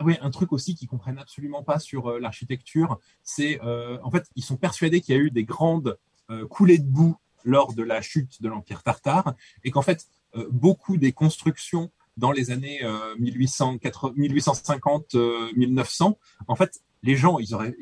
[0.00, 4.26] oui, un truc aussi qu'ils comprennent absolument pas sur euh, l'architecture, c'est euh, en fait
[4.36, 5.96] ils sont persuadés qu'il y a eu des grandes
[6.30, 10.08] euh, coulées de boue lors de la chute de l'empire tartare et qu'en fait
[10.50, 12.80] beaucoup des constructions dans les années
[13.18, 16.16] 1850-1900,
[16.48, 17.74] en fait les gens, ils auraient,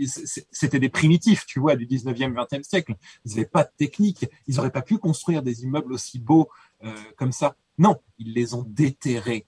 [0.51, 2.95] c'était des primitifs, tu vois, du 19e, 20e siècle.
[3.25, 4.27] Ils n'avaient pas de technique.
[4.47, 6.49] Ils n'auraient pas pu construire des immeubles aussi beaux
[6.85, 7.57] euh, comme ça.
[7.79, 9.47] Non, ils les ont déterrés.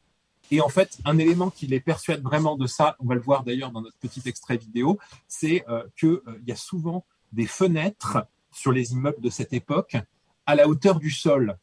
[0.51, 3.43] Et en fait, un élément qui les persuade vraiment de ça, on va le voir
[3.43, 8.19] d'ailleurs dans notre petit extrait vidéo, c'est euh, qu'il euh, y a souvent des fenêtres
[8.53, 9.97] sur les immeubles de cette époque
[10.47, 11.59] à la hauteur du sol.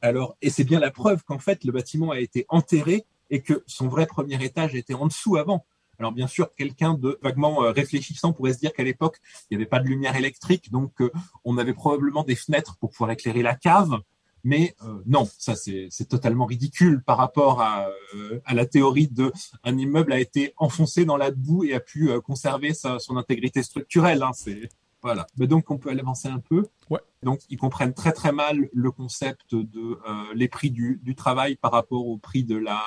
[0.00, 3.64] Alors, et c'est bien la preuve qu'en fait, le bâtiment a été enterré et que
[3.66, 5.66] son vrai premier étage était en dessous avant.
[5.98, 9.18] Alors bien sûr, quelqu'un de vaguement euh, réfléchissant pourrait se dire qu'à l'époque,
[9.50, 11.02] il n'y avait pas de lumière électrique, donc
[11.44, 14.00] on avait probablement des fenêtres pour pouvoir éclairer la cave.
[14.44, 19.32] Mais euh, non, ça c'est totalement ridicule par rapport à, euh, à, la théorie de
[19.64, 23.16] un immeuble a été enfoncé dans la boue et a pu euh, conserver sa, son
[23.16, 24.22] intégrité structurelle.
[24.22, 24.68] Hein, c'est
[25.02, 25.26] voilà.
[25.38, 26.66] Mais donc on peut aller avancer un peu.
[26.90, 27.00] Ouais.
[27.22, 29.98] Donc ils comprennent très très mal le concept de
[30.34, 32.82] les prix du, du, travail par rapport au prix de la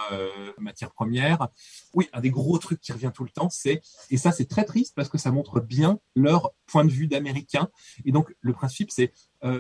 [0.60, 1.47] matière première.
[1.95, 3.82] Oui, un des gros trucs qui revient tout le temps, c'est
[4.12, 7.70] et ça c'est très triste parce que ça montre bien leur point de vue d'américain.
[8.06, 9.12] Et donc le principe c'est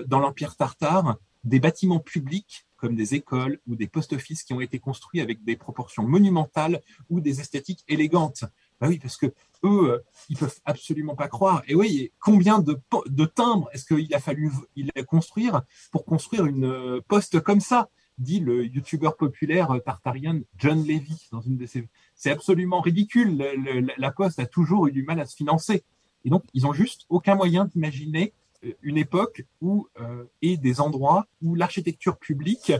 [0.05, 4.77] dans l'empire tartare des bâtiments publics comme des écoles ou des post-office qui ont été
[4.77, 8.43] construits avec des proportions monumentales ou des esthétiques élégantes.
[8.81, 9.33] Bah oui, parce que
[9.63, 11.63] eux, ils peuvent absolument pas croire.
[11.67, 12.77] Et oui, combien de,
[13.07, 17.89] de timbres est-ce qu'il a fallu il a construire pour construire une poste comme ça?
[18.17, 21.87] Dit le youtubeur populaire tartarien John Levy dans une de ses.
[22.15, 23.37] C'est absolument ridicule.
[23.37, 25.83] Le, le, la poste a toujours eu du mal à se financer.
[26.25, 28.33] Et donc, ils ont juste aucun moyen d'imaginer
[28.81, 32.71] une époque où euh, et des endroits où l'architecture publique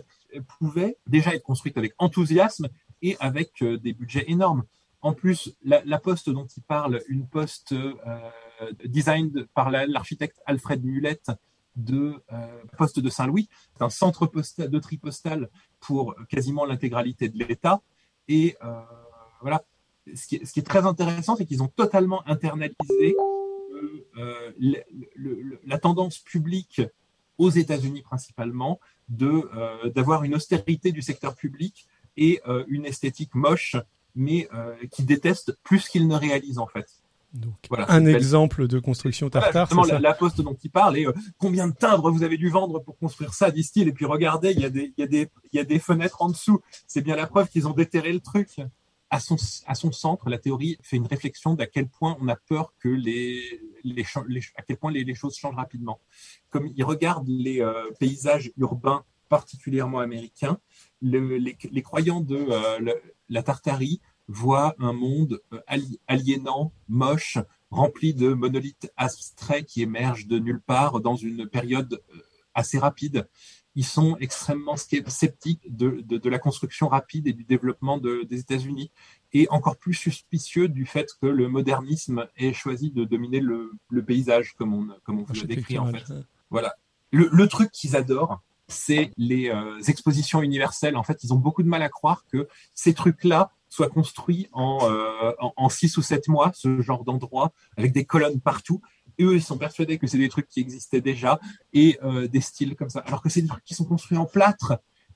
[0.58, 2.70] pouvait déjà être construite avec enthousiasme
[3.02, 4.64] et avec euh, des budgets énormes.
[5.02, 7.92] En plus, la, poste dont il parle, une poste euh,
[8.86, 11.30] design par l'architecte Alfred Mulette
[11.76, 17.44] de euh, poste de Saint-Louis, c'est un centre de tri postal pour quasiment l'intégralité de
[17.44, 17.82] l'État.
[18.28, 18.82] Et euh,
[19.42, 19.64] voilà,
[20.14, 23.33] ce qui, est, très intéressant, c'est qu'ils ont totalement internalisé euh,
[24.16, 24.84] le,
[25.16, 26.82] le, la tendance publique
[27.38, 28.80] aux États-Unis principalement
[29.22, 33.76] euh, d'avoir une austérité du secteur public et euh, une esthétique moche,
[34.16, 34.48] mais
[34.92, 36.88] qui déteste plus qu'il ne réalise en fait.
[37.34, 39.68] Donc, voilà, un exemple de construction tartare.
[39.72, 42.50] Voilà, la, la, poste dont il parle et euh, combien de timbres vous avez dû
[42.50, 43.88] vendre pour construire ça, disent-ils.
[43.88, 45.80] Et puis regardez, il y, a des, il, y a des, il y a des
[45.80, 46.62] fenêtres en dessous.
[46.86, 48.62] C'est bien la preuve qu'ils ont déterré le truc.
[49.10, 49.36] À son,
[49.68, 52.90] à son centre, la théorie fait une réflexion d'à quel point on a peur que
[52.90, 53.62] les,
[54.56, 56.00] à quel point les, choses changent rapidement.
[56.50, 60.60] Comme il regarde les euh, paysages urbains particulièrement américains,
[61.02, 62.94] le, les, croyants de euh,
[63.30, 65.60] la Tartarie voit un monde euh,
[66.08, 67.38] aliénant, moche,
[67.72, 72.02] rempli de monolithes abstraits qui émergent de nulle part dans une période
[72.54, 73.28] assez rapide.
[73.76, 78.92] Ils sont extrêmement sceptiques de, la construction rapide et du développement de, des États-Unis
[79.34, 83.72] et encore plus suspicieux du fait que le modernisme ait choisi de dominer le,
[84.06, 86.04] paysage comme on, comme on vous l'a décrit en fait.
[86.50, 86.76] Voilà.
[87.12, 90.98] Le, truc qu'ils adorent, c'est les euh, expositions universelles.
[90.98, 94.80] En fait, ils ont beaucoup de mal à croire que ces trucs-là soit construit en,
[94.84, 98.82] euh, en, six ou sept mois, ce genre d'endroit, avec des colonnes partout.
[99.20, 101.40] Eux, ils sont persuadés que c'est des trucs qui existaient déjà
[101.72, 103.00] et euh, des styles comme ça.
[103.00, 104.74] Alors que c'est des trucs qui sont construits en plâtre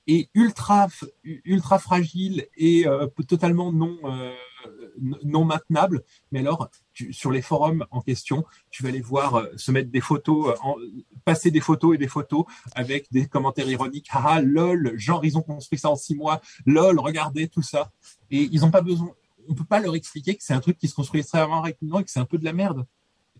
[0.08, 0.88] et ultra,
[1.22, 4.32] ultra fragiles et euh, totalement non, euh,
[5.22, 6.02] non maintenables.
[6.32, 9.90] Mais alors, tu, sur les forums en question, tu vas les voir euh, se mettre
[9.90, 10.76] des photos, en,
[11.26, 14.08] passer des photos et des photos avec des commentaires ironiques.
[14.12, 16.40] Ah, lol, genre, ils ont construit ça en six mois.
[16.64, 17.92] Lol, regardez tout ça.
[18.30, 19.10] Et ils n'ont pas besoin,
[19.46, 22.04] on peut pas leur expliquer que c'est un truc qui se construit extrêmement rapidement et
[22.04, 22.86] que c'est un peu de la merde.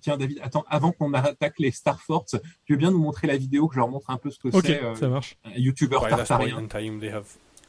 [0.01, 2.26] Tiens, David, attends, avant qu'on attaque les Star Forts,
[2.64, 4.49] tu veux bien nous montrer la vidéo que je leur montre un peu ce que
[4.49, 5.36] okay, c'est euh, ça marche.
[5.44, 6.66] un YouTuber tartarien.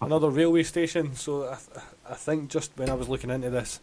[0.02, 3.82] Another railway station, so I, th I think just when I was looking into this,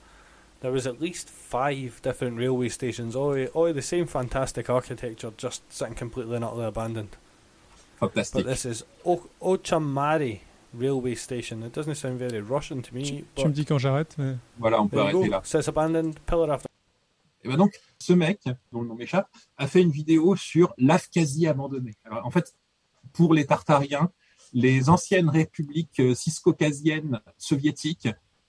[0.61, 5.63] there was at least five different railway stations, all, all the same fantastic architecture, just
[5.69, 7.17] sitting completely and utterly abandoned.
[8.01, 8.45] Fantastic.
[8.45, 10.41] But this is o Ochamari
[10.73, 11.63] railway station.
[11.63, 13.05] It doesn't sound very Russian to me.
[13.05, 14.17] Tu, tu me dis quand j'arrête.
[14.19, 14.37] Mais...
[14.59, 15.41] Voilà, on peut arrêter là.
[15.45, 16.66] Says abandoned, pillar after.
[17.43, 21.47] Et ben donc, ce mec, dont le nom m'échappe, a fait une vidéo sur l'Afghazie
[21.47, 21.95] abandonnée.
[22.11, 22.55] En fait,
[23.13, 24.11] pour les Tartariens,
[24.53, 28.09] les anciennes républiques euh, ciscaucasiennes soviétiques,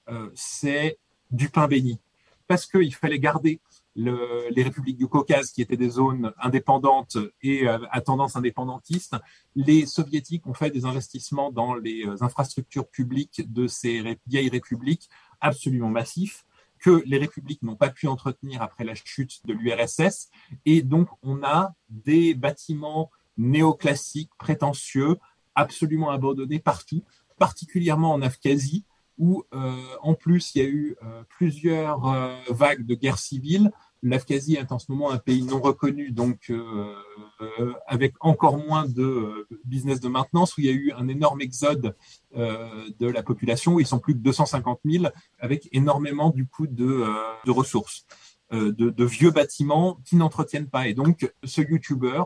[0.10, 0.98] euh, c'est
[1.32, 2.00] du pain béni.
[2.48, 3.60] Parce qu'il fallait garder
[3.98, 9.16] le, les républiques du Caucase, qui étaient des zones indépendantes et euh, à tendance indépendantiste,
[9.56, 15.10] les soviétiques ont fait des investissements dans les euh, infrastructures publiques de ces vieilles républiques
[15.42, 16.46] absolument massifs
[16.80, 20.30] que les républiques n'ont pas pu entretenir après la chute de l'URSS.
[20.66, 25.18] Et donc, on a des bâtiments néoclassiques, prétentieux,
[25.56, 27.04] absolument abandonnés partout,
[27.38, 28.86] particulièrement en Abkhazie,
[29.18, 33.72] où euh, en plus il y a eu euh, plusieurs euh, vagues de guerre civile.
[34.04, 36.94] L'Afghazie est en ce moment un pays non reconnu, donc euh,
[37.42, 41.42] euh, avec encore moins de business de maintenance, où il y a eu un énorme
[41.42, 41.96] exode
[42.36, 45.06] de la population, ils sont plus de 250 000,
[45.40, 47.06] avec énormément du coup de,
[47.46, 48.06] de ressources.
[48.50, 50.88] De, de, vieux bâtiments qui n'entretiennent pas.
[50.88, 52.24] Et donc, ce YouTuber,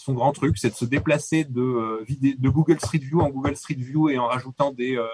[0.00, 3.54] son grand truc, c'est de se déplacer de, euh, de Google Street View en Google
[3.54, 5.06] Street View et en rajoutant des, euh,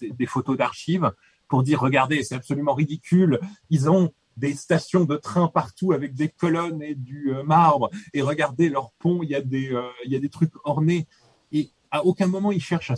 [0.00, 1.12] des, des photos d'archives
[1.46, 3.38] pour dire, regardez, c'est absolument ridicule.
[3.68, 7.90] Ils ont des stations de train partout avec des colonnes et du euh, marbre.
[8.14, 9.74] Et regardez leur pont, il y a des,
[10.04, 11.06] il y a des trucs ornés.
[11.52, 12.92] Et à aucun moment ils cherchent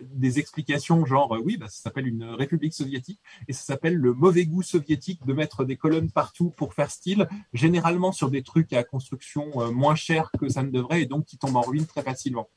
[0.00, 4.12] des explications genre euh, oui bah, ça s'appelle une république soviétique et ça s'appelle le
[4.12, 8.72] mauvais goût soviétique de mettre des colonnes partout pour faire style généralement sur des trucs
[8.72, 11.86] à construction euh, moins chère que ça ne devrait et donc qui tombent en ruine
[11.86, 12.48] très facilement.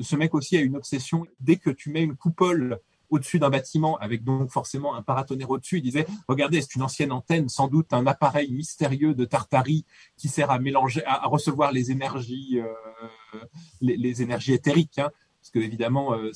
[0.00, 2.78] Ce mec aussi a une obsession dès que tu mets une coupole
[3.10, 5.78] au-dessus d'un bâtiment avec donc forcément un paratonnerre au-dessus.
[5.78, 9.84] Il disait, regardez, c'est une ancienne antenne, sans doute un appareil mystérieux de Tartarie
[10.16, 13.38] qui sert à mélanger, à, recevoir les énergies, euh,
[13.80, 14.98] les, énergies éthériques.
[14.98, 15.10] Hein.
[15.40, 16.30] Parce que évidemment, euh,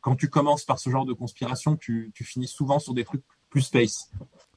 [0.00, 3.22] quand tu commences par ce genre de conspiration, tu, tu finis souvent sur des trucs
[3.50, 4.10] plus space.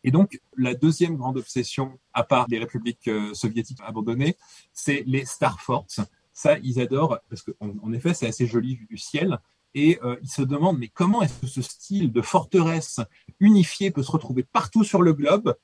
[0.03, 4.37] Et donc, la deuxième grande obsession, à part les républiques euh, soviétiques abandonnées,
[4.73, 5.87] c'est les Star Forts.
[6.33, 9.39] Ça, ils adorent, parce qu'en en effet, c'est assez joli vu du ciel.
[9.75, 12.99] Et euh, ils se demandent, mais comment est-ce que ce style de forteresse
[13.39, 15.55] unifiée peut se retrouver partout sur le globe,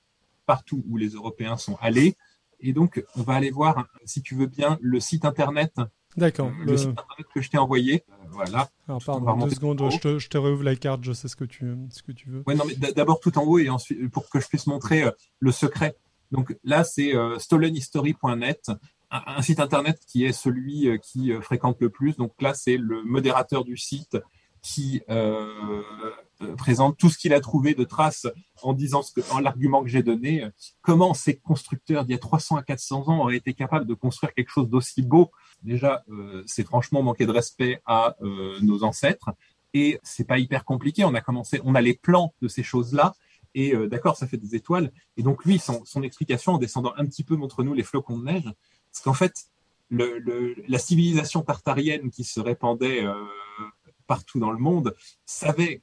[0.45, 2.15] partout où les Européens sont allés?
[2.59, 5.73] Et donc, on va aller voir, si tu veux bien, le site internet
[6.17, 6.51] D'accord.
[6.59, 6.77] Le, le...
[6.77, 8.03] site internet que je t'ai envoyé.
[8.09, 8.69] Euh, voilà.
[8.87, 11.43] Alors, pardon, deux secondes, je te, je te réouvre la carte, je sais ce que
[11.43, 12.43] tu, ce que tu veux.
[12.47, 15.11] Ouais, non, mais d'abord tout en haut et ensuite, pour que je puisse montrer euh,
[15.39, 15.97] le secret.
[16.31, 18.71] Donc là, c'est euh, stolenhistory.net,
[19.11, 22.15] un, site internet qui est celui euh, qui euh, fréquente le plus.
[22.17, 24.17] Donc là, c'est le modérateur du site
[24.61, 25.83] qui euh,
[26.57, 28.25] présente tout ce qu'il a trouvé de traces
[28.63, 30.47] en disant ce en l'argument que j'ai donné,
[30.81, 34.33] comment ces constructeurs d'il y a 300 à 400 ans auraient été capables de construire
[34.33, 35.29] quelque chose d'aussi beau?
[35.61, 36.03] Déjà,
[36.47, 39.29] c'est franchement manquer de respect à nos ancêtres
[39.75, 41.03] et c'est pas hyper compliqué.
[41.03, 43.13] On a commencé, on a les plans de ces choses-là
[43.53, 44.91] Et d'accord, ça fait des étoiles.
[45.15, 48.17] Et donc lui, son, son explication en descendant un petit peu montre nous les flocons
[48.17, 48.51] de neige,
[48.95, 49.47] c'est qu'en fait,
[49.89, 53.03] la civilisation tartarienne qui se répandait
[54.07, 55.81] partout dans le monde savait,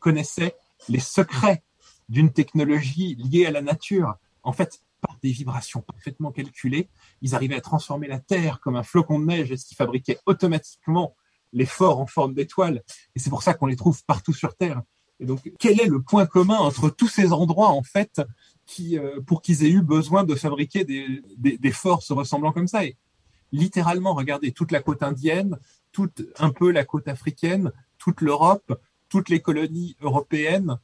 [0.00, 0.56] connaissait
[0.88, 1.62] les secrets
[2.08, 4.16] d'une technologie liée à la nature.
[4.42, 6.88] En fait, par des vibrations parfaitement calculées,
[7.22, 10.18] ils arrivaient à transformer la Terre comme un flocon de neige et ce qui fabriquait
[10.26, 11.14] automatiquement
[11.52, 12.82] les forts en forme d'étoiles.
[13.14, 14.82] Et c'est pour ça qu'on les trouve partout sur Terre.
[15.20, 18.20] Et donc, quel est le point commun entre tous ces endroits, en fait,
[18.66, 21.22] qui, euh, pour qu'ils aient eu besoin de fabriquer des,
[21.72, 22.84] se ressemblant comme ça?
[22.84, 22.96] Et
[23.52, 25.58] littéralement, regardez toute la côte indienne,
[25.92, 30.78] toute un peu la côte africaine, toute l'Europe, toutes les colonies européennes,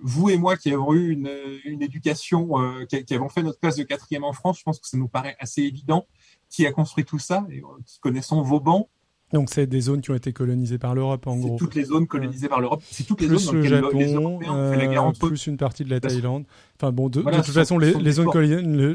[0.00, 3.76] vous et moi qui avons eu une, éducation, euh, qui, qui, avons fait notre classe
[3.76, 6.06] de quatrième en France, je pense que ça nous paraît assez évident.
[6.50, 8.88] Qui a construit tout ça, et, euh, qui connaissons Vauban,
[9.32, 11.56] donc c'est des zones qui ont été colonisées par l'Europe en gros.
[11.58, 12.82] toutes les zones colonisées par l'Europe.
[12.90, 15.10] C'est toutes les plus zones dans le Japon, les Européens ont fait la guerre euh,
[15.10, 15.28] eux.
[15.28, 16.44] plus une partie de la Thaïlande.
[16.80, 18.30] Enfin bon, de, Voilà, de toute façon, les, les zones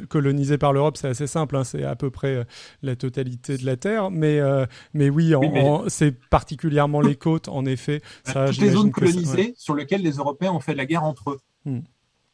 [0.07, 1.55] colonisées par l'Europe, c'est assez simple.
[1.55, 2.43] Hein, c'est à peu près euh,
[2.81, 4.09] la totalité de la Terre.
[4.09, 5.33] Mais euh, mais oui,
[5.87, 8.01] c'est particulièrement les côtes, en effet.
[8.23, 9.53] Ça, toutes les zones colonisées ouais.
[9.57, 11.39] sur lesquelles les Européens ont fait la guerre entre eux.
[11.65, 11.81] Hmm.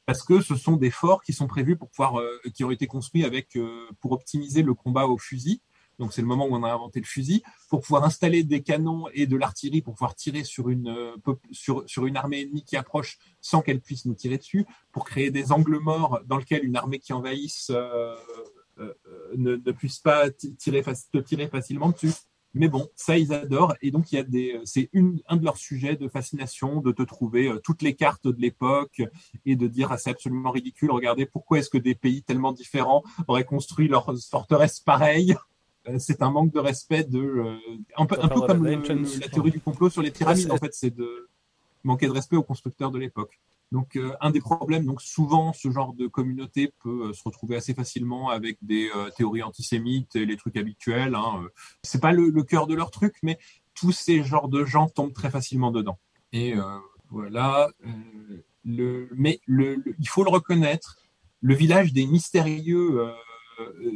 [0.09, 2.87] Parce que ce sont des forts qui sont prévus pour pouvoir, euh, qui ont été
[2.87, 5.61] construits avec, euh, pour optimiser le combat au fusil.
[5.99, 9.07] Donc c'est le moment où on a inventé le fusil pour pouvoir installer des canons
[9.13, 11.15] et de l'artillerie pour pouvoir tirer sur une euh,
[11.51, 15.51] sur une armée ennemie qui approche sans qu'elle puisse nous tirer dessus, pour créer des
[15.51, 18.15] angles morts dans lesquels une armée qui envahisse euh,
[18.79, 18.93] euh,
[19.35, 22.13] ne, puisse pas ti- tirer te tirer facilement dessus.
[22.55, 24.89] Mais bon, ça ils adorent et donc il y a des, c'est
[25.27, 29.03] un de leurs sujets de fascination de te trouver toutes les cartes de l'époque
[29.45, 30.89] et de dire ah, c'est absolument ridicule.
[30.91, 35.35] Regardez pourquoi est-ce que des pays tellement différents auraient construit leurs forteresses pareilles.
[35.88, 37.55] Euh, C'est un manque de respect de euh,
[37.97, 40.51] un peu un peu comme le- le- la théorie du complot sur les pyramides.
[40.51, 41.30] En fait, c'est de
[41.84, 43.39] manquer de respect aux constructeurs de l'époque.
[43.71, 47.55] Donc euh, un des problèmes, donc souvent ce genre de communauté peut euh, se retrouver
[47.55, 51.15] assez facilement avec des euh, théories antisémites et les trucs habituels.
[51.15, 51.47] Hein.
[51.84, 53.38] C'est pas le, le cœur de leur truc, mais
[53.75, 55.99] tous ces genres de gens tombent très facilement dedans.
[56.34, 56.55] Et
[57.09, 57.69] voilà.
[58.65, 60.97] le, mais le, il faut le reconnaître,
[61.41, 63.09] le village des mystérieux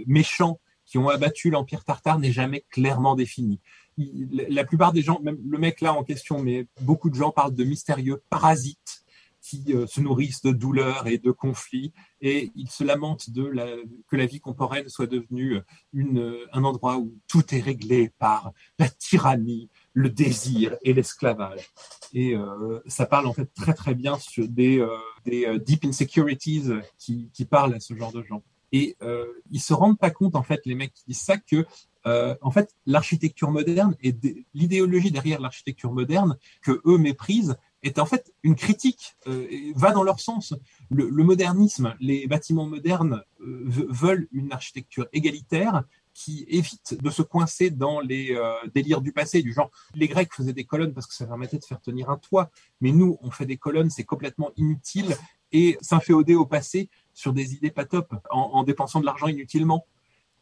[0.08, 0.60] méchants
[0.94, 3.60] qui ont abattu l'empire tartare n'est jamais clairement défini.
[3.98, 7.56] La- plupart des gens, même le mec là en question, mais beaucoup de gens parlent
[7.56, 9.04] de mystérieux parasites
[9.42, 13.66] qui euh, se nourrissent de douleurs et de conflits, et ils se lamentent de la,
[14.08, 15.58] que la vie contemporaine soit devenue
[15.94, 21.72] une, euh, un endroit où tout est réglé par la tyrannie, le désir et l'esclavage.
[22.14, 26.66] Et euh, ça parle en fait très très bien des, euh, des euh, deep insecurities
[27.00, 28.44] qui parlent à ce genre de gens.
[28.74, 31.66] Et euh, ils se rendent pas compte en fait les mecs qui disent ça que
[32.06, 38.00] euh, en fait l'architecture moderne et dé- l'idéologie derrière l'architecture moderne que eux méprisent est
[38.00, 40.54] en fait une critique, euh, et va dans leur sens.
[40.90, 47.22] Le, modernisme, les bâtiments modernes euh, ve- veulent une architecture égalitaire qui évite de se
[47.24, 48.38] coincer dans les
[48.76, 51.66] délires du passé, du genre les Grecs faisaient des colonnes parce que ça permettait de
[51.66, 52.52] faire tenir un toit,
[52.82, 55.16] mais nous on fait des colonnes, c'est complètement inutile
[55.52, 59.86] et s'inféoder au passé sur des idées pas top en, en dépensant de l'argent inutilement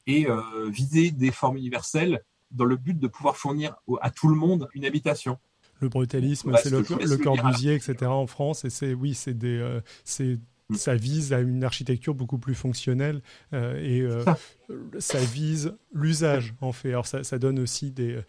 [0.07, 4.27] et euh, viser des formes universelles dans le but de pouvoir fournir au- à tout
[4.27, 5.37] le monde une habitation.
[5.79, 8.05] Le brutalisme, Bah, c'est ce le, Corbusier, etc.
[8.05, 10.37] en France, et c'est oui, c'est des, euh, c'est
[10.71, 10.75] Mm.
[10.75, 13.21] ça vise à une architecture beaucoup plus fonctionnelle
[13.53, 14.37] euh, et euh, Ça.
[14.99, 16.89] ça vise l'usage en fait.
[16.89, 18.19] Alors ça, ça donne aussi des,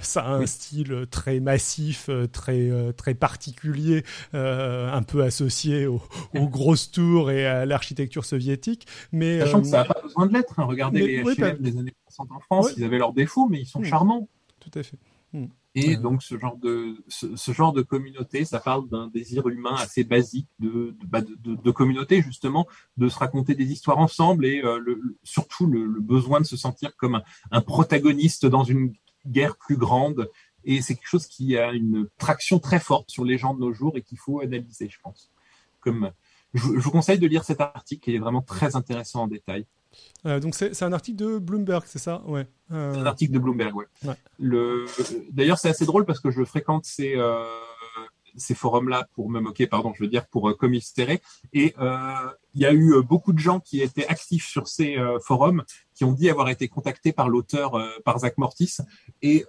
[0.00, 0.48] ça a un Oui.
[0.48, 6.02] style très massif, euh, très très particulier, euh, un peu associé aux,
[6.34, 8.86] aux grosses tours et à l'architecture soviétique.
[9.12, 10.58] Mais Sachant que ça n'a pas besoin de l'être.
[10.60, 10.64] hein.
[10.64, 12.72] Regardez mais- les HLM des années 60 en France, Ouais.
[12.78, 14.28] ils avaient leurs défauts, mais ils sont charmants.
[14.60, 14.96] tout à fait.
[15.74, 19.74] Et donc ce genre de ce, ce genre de communauté, ça parle d'un désir humain
[19.74, 22.66] assez basique de de, bah, de, de- de communauté justement,
[22.96, 26.56] de se raconter des histoires ensemble et euh, le, surtout le, le besoin de se
[26.56, 28.94] sentir comme un, un protagoniste dans une
[29.26, 30.30] guerre plus grande.
[30.64, 33.72] Et c'est quelque chose qui a une traction très forte sur les gens de nos
[33.74, 35.30] jours et qu'il faut analyser, je pense.
[35.80, 36.10] Comme
[36.54, 39.66] je, je vous conseille de lire cet article, qui est vraiment très intéressant en détail.
[40.26, 42.22] Euh, donc c'est un article de Bloomberg, c'est ça?
[42.26, 42.46] Ouais.
[42.72, 43.86] Euh, C'est un article de Bloomberg, ouais.
[44.04, 44.14] Ouais.
[44.38, 44.86] Le...
[45.30, 47.44] D'ailleurs, c'est assez drôle parce que je fréquente ces, euh,
[48.36, 51.22] ces forums-là pour me moquer, pardon, je veux dire, pour commisérer.
[51.52, 51.74] Et
[52.54, 55.62] il y a eu beaucoup de gens qui étaient actifs sur ces forums
[55.94, 58.78] qui ont dit avoir été contactés par l'auteur, par Zach Mortis,
[59.22, 59.46] et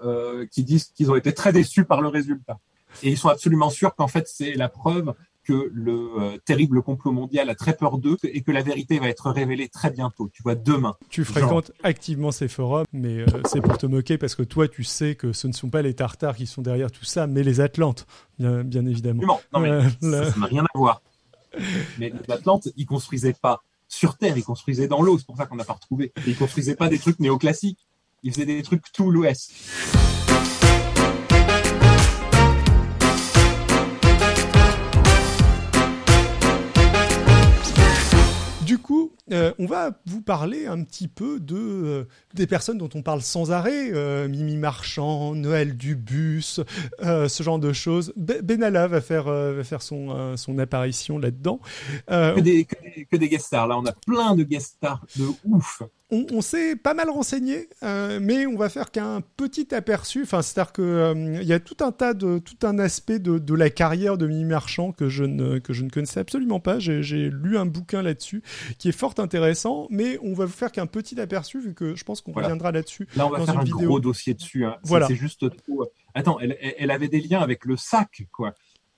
[0.52, 2.60] qui disent qu'ils ont été très déçus par le résultat.
[3.04, 5.14] Et ils sont absolument sûrs qu'en fait, c'est la preuve
[5.48, 9.08] que le euh, terrible complot mondial a très peur d'eux et que la vérité va
[9.08, 10.96] être révélée très bientôt, tu vois, demain.
[11.10, 11.34] Tu Genre.
[11.34, 15.16] fréquentes activement ces forums, mais euh, c'est pour te moquer parce que toi, tu sais
[15.16, 18.06] que ce ne sont pas les Tartares qui sont derrière tout ça, mais les Atlantes,
[18.40, 19.24] bien, bien évidemment.
[19.24, 19.70] Non, non mais
[20.04, 21.02] Euh, ça n'a rien à voir.
[21.98, 25.18] Mais l'Atlante, il construisait pas sur Terre, il construisait dans l'eau.
[25.18, 26.12] C'est pour ça qu'on n'a pas retrouvé.
[26.26, 27.80] Et il construisait pas des trucs néoclassiques.
[28.24, 29.52] Il faisait des trucs tout l'Ouest.
[38.78, 42.04] Du coup, euh, on va vous parler un petit peu de euh,
[42.36, 46.60] des personnes dont on parle sans arrêt, euh, Mimi Marchand, Noël Dubus,
[47.02, 48.14] ce genre de choses.
[48.16, 51.60] Benalla va faire va faire son son apparition là-dedans.
[52.08, 53.68] Que des, que, des, guest stars.
[53.68, 58.20] Là, on a plein de guest stars de ouf on, s'est pas mal renseigné, euh,
[58.22, 60.24] mais on va faire qu'un petit aperçu.
[60.24, 63.54] Enfin, c'est-à-dire que euh, il y a tout un tas de tout un aspect de,
[63.54, 66.80] la carrière de Mimi Marchand que je ne que je ne connaissais absolument pas.
[66.80, 68.42] J'ai lu un bouquin là-dessus
[68.78, 72.04] qui est fort intéressant, mais on va vous faire qu'un petit aperçu vu que je
[72.06, 73.08] pense qu'on reviendra là-dessus.
[73.16, 74.66] Là, on va faire un gros dossier dessus.
[74.66, 74.78] Hein.
[74.84, 75.08] Voilà.
[75.08, 75.84] C'est juste trop.
[75.84, 78.54] Euh, attends, elle, elle, avait des liens avec le sac, quoi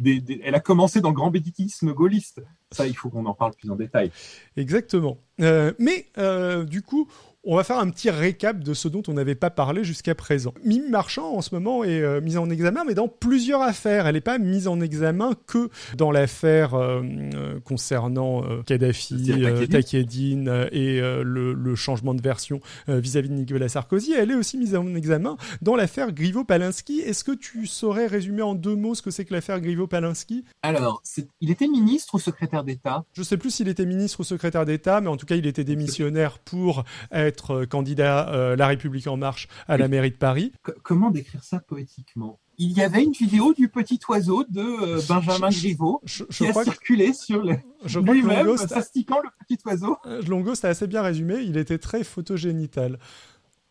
[0.06, 2.42] elle a commencé dans le grand béditisme gaulliste.
[2.72, 4.12] Ça, il faut qu'on en parle plus en détail.
[4.56, 5.18] Exactement.
[5.42, 7.08] Euh, mais euh, du coup,
[7.46, 10.54] on va faire un petit récap de ce dont on n'avait pas parlé jusqu'à présent.
[10.64, 14.08] Mimi Marchand, en ce moment, est euh, mise en examen, mais dans plusieurs affaires.
[14.08, 17.02] Elle n'est pas mise en examen que dans l'affaire euh,
[17.36, 19.32] euh, concernant Kadhafi,
[19.70, 24.14] Takedine et le, changement de version vis-à-vis de Nicolas Sarkozy.
[24.14, 27.00] Elle est aussi mise en examen dans l'affaire Griveaux-Palinski.
[27.00, 30.44] Est-ce que tu saurais résumer en deux mots ce que c'est que l'affaire Griveaux-Palinski?
[30.62, 31.02] Alors,
[31.40, 34.66] il était ministre ou secrétaire d'État Je ne sais plus s'il était ministre ou secrétaire
[34.66, 39.08] d'État, mais en tout cas, il était démissionnaire pour être euh, candidat euh, La République
[39.08, 40.52] en marche à la mairie de Paris.
[40.84, 42.40] comment décrire ça poétiquement?
[42.62, 47.14] Il y avait une vidéo du petit oiseau de euh, Benjamin Griveaux qui a circulé
[47.14, 47.56] sur le...
[48.02, 49.98] lui-même, s'astiquant le petit oiseau.
[50.28, 53.00] Longost a assez bien résumé, il était très photogénital.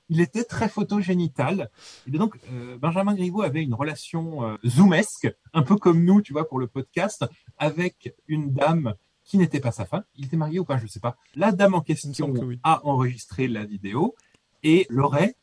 [0.08, 1.70] Il était très photogénital.
[2.06, 2.38] Et donc,
[2.80, 7.24] Benjamin Griveaux avait une relation zoomesque, un peu comme nous, tu vois, pour le podcast,
[7.58, 8.94] avec une dame
[9.24, 10.04] qui n'était pas sa femme.
[10.16, 11.16] Il était marié ou pas, je ne sais pas.
[11.34, 12.32] La dame en question
[12.62, 14.14] a enregistré la vidéo
[14.62, 15.36] et l'aurait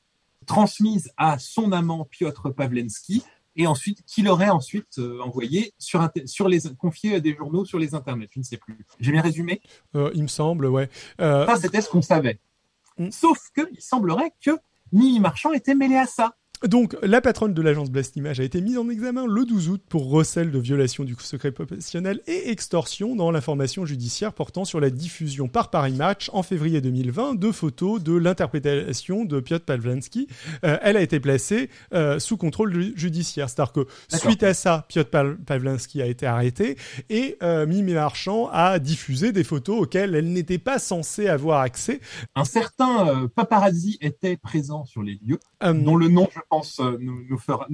[0.46, 3.24] transmise à son amant Piotr Pavlensky
[3.56, 7.80] et ensuite qui l'aurait ensuite euh, envoyé sur, sur les confié à des journaux sur
[7.80, 8.28] les internets.
[8.32, 8.86] Je ne sais plus.
[9.00, 9.62] J'ai bien résumé?
[9.96, 10.90] Euh, Il me semble, ouais.
[11.22, 11.46] Euh...
[11.46, 12.40] Ça, c'était ce qu'on savait.
[13.12, 14.52] Sauf qu'il semblerait que
[14.92, 16.36] Mimi Marchand était mêlée à ça.
[16.64, 19.84] Donc, la patronne de l'agence Blast Image a été mise en examen le 12 août
[19.88, 24.90] pour recel de violation du secret professionnel et extorsion dans l'information judiciaire portant sur la
[24.90, 30.28] diffusion par Paris Match en février 2020 de photos de l'interprétation de Piotr Pavlansky.
[30.64, 33.50] Euh, elle a été placée euh, sous contrôle judiciaire.
[33.50, 36.78] C'est-à-dire que suite à ça, Piotr Pavlansky a été arrêté
[37.10, 42.00] et euh, Mimi Marchand a diffusé des photos auxquelles elle n'était pas censée avoir accès.
[42.34, 47.38] Un certain paparazzi était présent sur les lieux, dont le nom, je pense, euh, nous,
[47.38, 47.68] fera,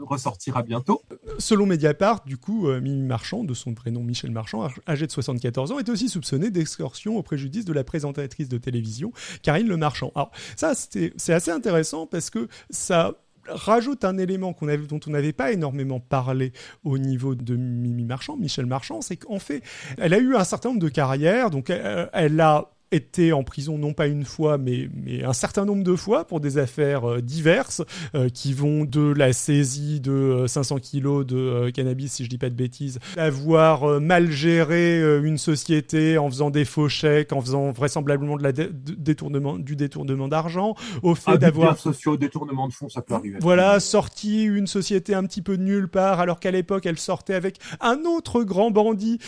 [0.00, 1.02] ressortira bientôt.
[1.38, 5.72] Selon Mediapart, du coup, euh, Mimi Marchand, de son prénom Michel Marchand, âgé de 74
[5.72, 9.12] ans, est aussi soupçonné d'extorsion au préjudice de la présentatrice de télévision,
[9.42, 10.12] Karine Le Marchand.
[10.14, 13.14] Alors, ça, c'est assez intéressant parce que ça
[13.48, 14.54] rajoute un élément
[14.88, 16.52] dont on n'avait pas énormément parlé
[16.84, 19.62] au niveau de Mimi Marchand, Michel Marchand, c'est qu'en fait,
[19.98, 23.78] elle a eu un certain nombre de carrières, donc elle, elle a été en prison
[23.78, 27.20] non pas une fois mais, mais un certain nombre de fois pour des affaires euh,
[27.20, 27.82] diverses
[28.14, 32.38] euh, qui vont de la saisie de 500 euh, kilos de cannabis si je dis
[32.38, 37.72] pas de bêtises d'avoir mal géré une société en faisant des faux chèques en faisant
[37.72, 43.02] vraisemblablement de la détournement du détournement d'argent au fait d'avoir sociaux détournement de fonds ça
[43.02, 43.38] peut arriver.
[43.40, 47.34] Voilà sorti une société un petit peu de nulle part alors qu'à l'époque elle sortait
[47.34, 49.18] avec un autre grand bandit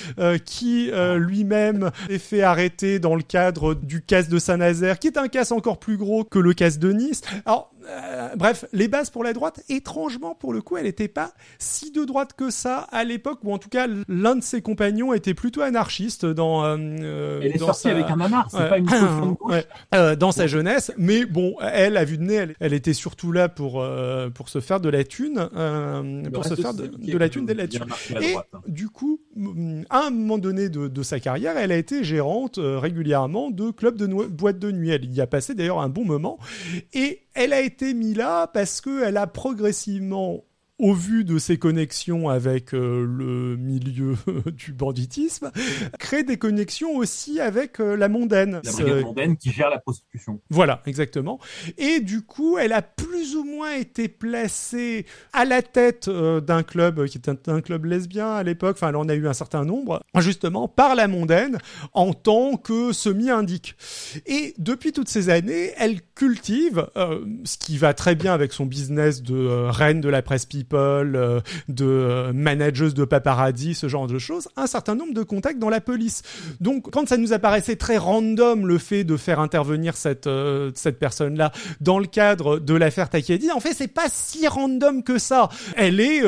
[0.45, 3.48] qui lui-même est fait arrêter dans le cadre
[3.83, 6.93] du casse de Saint-Nazaire, qui est un casse encore plus gros que le casse de
[6.93, 7.23] Nice.
[7.89, 11.91] Euh, bref, les bases pour la droite, étrangement, pour le coup, elle n'était pas si
[11.91, 15.35] de droite que ça à l'époque, ou en tout cas, l'un de ses compagnons était
[15.35, 16.65] plutôt anarchiste dans.
[16.65, 18.89] Euh, euh elle est sortie avec un anard, c'est pas une
[19.43, 19.65] ouais.
[19.95, 23.49] euh, Dans sa jeunesse, mais bon, elle, a vu de nez, elle, était surtout là
[23.49, 23.85] pour,
[24.35, 25.49] pour se faire de la thune,
[26.33, 27.87] pour se faire de, la thune, de la thune.
[28.21, 28.43] Et hein.
[28.67, 29.21] du coup,
[29.89, 33.97] à un moment donné de, de, sa carrière, elle a été gérante régulièrement de clubs
[33.97, 34.91] de boîtes de nuit.
[34.91, 36.39] Elle y a passé d'ailleurs un bon moment.
[36.93, 40.45] Et elle a été mise là parce qu'elle a progressivement
[40.79, 44.15] au vu de ses connexions avec euh, le milieu
[44.47, 45.51] du banditisme,
[45.99, 48.61] crée des connexions aussi avec euh, la mondaine.
[48.65, 50.41] La brigade mondaine qui gère la prostitution.
[50.51, 51.41] Voilà, exactement.
[51.79, 56.63] Et du coup, elle a plus ou moins été placée à la tête euh, d'un
[56.63, 58.77] club qui était un, club lesbien à l'époque.
[58.79, 61.59] Enfin, elle en a eu un certain nombre, justement, par la mondaine
[61.93, 63.75] en tant que semi-indique.
[64.27, 66.87] Et depuis toutes ces années, elle cultive,
[67.45, 71.43] ce qui va très bien avec son business de reine de la presse people people,
[71.69, 75.81] de managers de paparazzi, ce genre de choses, un certain nombre de contacts dans la
[75.81, 76.23] police.
[76.61, 80.29] Donc, quand ça nous apparaissait très random le fait de faire intervenir cette
[80.75, 85.19] cette personne-là dans le cadre de l'affaire Takedi, en fait, c'est pas si random que
[85.19, 85.49] ça.
[85.77, 86.23] Elle est,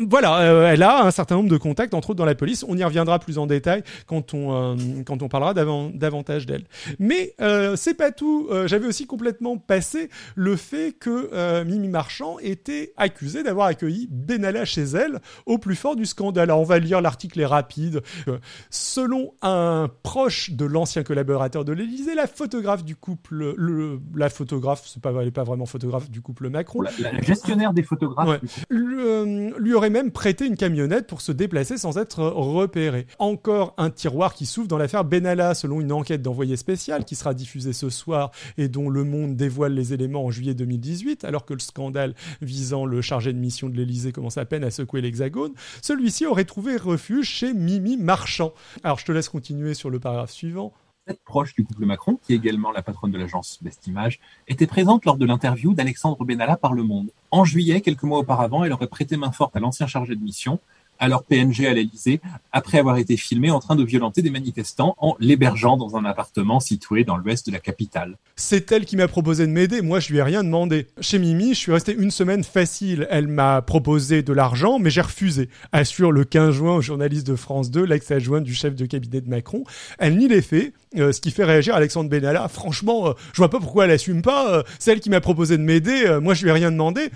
[0.00, 2.64] voilà, elle a un certain nombre de contacts, entre autres dans la police.
[2.68, 6.64] On y reviendra plus en détail quand on quand on parlera davantage d'elle.
[6.98, 7.34] Mais
[7.76, 8.48] c'est pas tout.
[8.66, 14.66] J'avais aussi complètement passé le fait que euh, Mimi Marchand était accusée d'avoir accueilli Benalla
[14.66, 16.50] chez elle au plus fort du scandale.
[16.50, 18.02] Alors on va lire l'article est rapide.
[18.28, 18.38] Euh,
[18.68, 24.82] selon un proche de l'ancien collaborateur de l'Élysée, la photographe du couple, le, la photographe,
[24.84, 28.38] c'est pas, elle pas vraiment photographe du couple Macron, la, gestionnaire des photographes,
[28.70, 33.06] euh, lui, aurait même prêté une camionnette pour se déplacer sans être repéré.
[33.18, 37.32] Encore un tiroir qui s'ouvre dans l'affaire Benalla, selon une enquête d'envoyé spécial qui sera
[37.32, 41.54] diffusée ce soir et dont Le Monde dévoile les éléments en juillet 2018, alors que
[41.54, 45.52] le scandale visant le chargé de mission de l'Élysée commence à peine à secouer l'hexagone,
[45.80, 48.52] celui-ci aurait trouvé refuge chez Mimi Marchand.
[48.82, 50.72] Alors je te laisse continuer sur le paragraphe suivant.
[51.06, 54.18] Cette proche du couple Macron, qui est également la patronne de l'agence Best Image,
[54.48, 57.12] était présente lors de l'interview d'Alexandre Benalla par Le Monde.
[57.30, 60.58] En juillet, quelques mois auparavant, elle aurait prêté main forte à l'ancien chargé de mission,
[60.98, 62.20] alors PNG à l'Elysée,
[62.52, 66.60] après avoir été filmé en train de violenter des manifestants en l'hébergeant dans un appartement
[66.60, 68.16] situé dans l'ouest de la capitale.
[68.36, 70.88] C'est elle qui m'a proposé de m'aider, moi je lui ai rien demandé.
[71.00, 73.06] Chez Mimi, je suis resté une semaine facile.
[73.10, 75.48] Elle m'a proposé de l'argent, mais j'ai refusé.
[75.72, 79.28] Assure le 15 juin au journaliste de France 2, l'ex-adjoint du chef de cabinet de
[79.28, 79.64] Macron.
[79.98, 82.48] Elle nie les faits, euh, ce qui fait réagir Alexandre Benalla.
[82.48, 84.52] Franchement, euh, je vois pas pourquoi elle assume pas.
[84.52, 87.10] Euh, c'est elle qui m'a proposé de m'aider, moi je lui ai rien demandé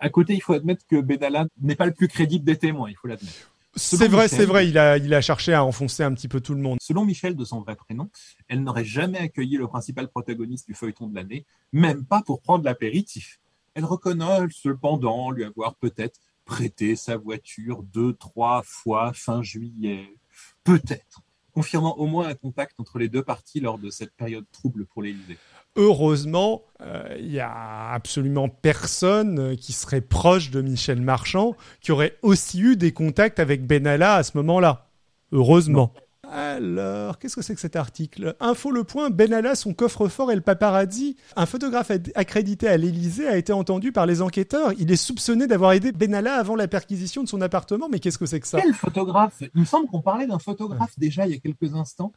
[0.00, 2.96] à côté, il faut admettre que Benalla n'est pas le plus crédible des témoins, il
[2.96, 3.52] faut l'admettre.
[3.76, 6.54] C'est vrai, c'est vrai, il a, il a cherché à enfoncer un petit peu tout
[6.54, 6.78] le monde.
[6.80, 8.10] Selon Michel, de son vrai prénom,
[8.48, 12.64] elle n'aurait jamais accueilli le principal protagoniste du feuilleton de l'année, même pas pour prendre
[12.64, 13.38] l'apéritif.
[13.74, 20.16] Elle reconnaît cependant lui avoir peut-être prêté sa voiture deux, trois fois fin juillet.
[20.64, 21.22] Peut-être.
[21.52, 25.02] Confirmant au moins un contact entre les deux parties lors de cette période trouble pour
[25.02, 25.38] l'Élysée
[25.76, 31.92] heureusement, euh, il y a absolument personne euh, qui serait proche de Michel Marchand qui
[31.92, 34.88] aurait aussi eu des contacts avec Benalla à ce moment-là.
[35.32, 35.92] Heureusement.
[36.32, 38.36] Alors, qu'est-ce que c'est que cet article?
[38.38, 41.16] Info Le Point, Benalla, son coffre-fort et le paparazzi.
[41.34, 44.72] Un photographe accrédité à l'Elysée a été entendu par les enquêteurs.
[44.78, 47.88] Il est soupçonné d'avoir aidé Benalla avant la perquisition de son appartement.
[47.90, 48.60] Mais qu'est-ce que c'est que ça?
[48.60, 49.42] Quel photographe?
[49.54, 52.12] Il me semble qu'on parlait d'un photographe déjà il y a quelques instants.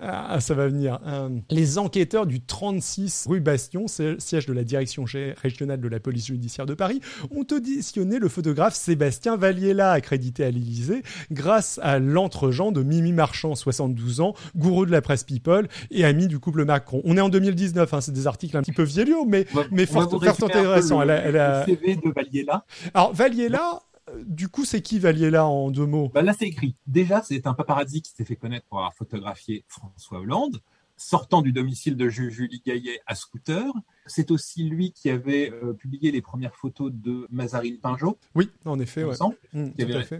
[0.00, 0.98] Ah, ça va venir.
[1.06, 6.28] Euh, les enquêteurs du 36 rue Bastion, siège de la direction régionale de la police
[6.28, 7.00] judiciaire de Paris,
[7.30, 13.57] ont auditionné le photographe Sébastien Valliella, accrédité à l'Elysée, grâce à l'entregent de Mimi Marchand
[13.58, 17.02] 72 ans, gourou de la presse People et ami du couple Macron.
[17.04, 20.14] On est en 2019, hein, c'est des articles un petit peu vieillots, mais, mais fort,
[20.14, 21.04] intéressants.
[21.04, 22.64] Le, elle a, CV de Valiella.
[22.94, 23.80] Alors, Valiella,
[24.26, 26.10] du coup, c'est qui Valiella en deux mots?
[26.14, 26.76] Bah Là, c'est écrit.
[26.86, 30.60] Déjà, c'est un paparazzi qui s'est fait connaître pour avoir photographié François Hollande
[30.98, 33.64] sortant du domicile de Julie Gaillet à scooter.
[34.08, 38.18] C'est aussi lui qui avait euh, publié les premières photos de Mazarine Pinjot.
[38.34, 39.04] Oui, en effet.
[39.52, 39.68] Mmh,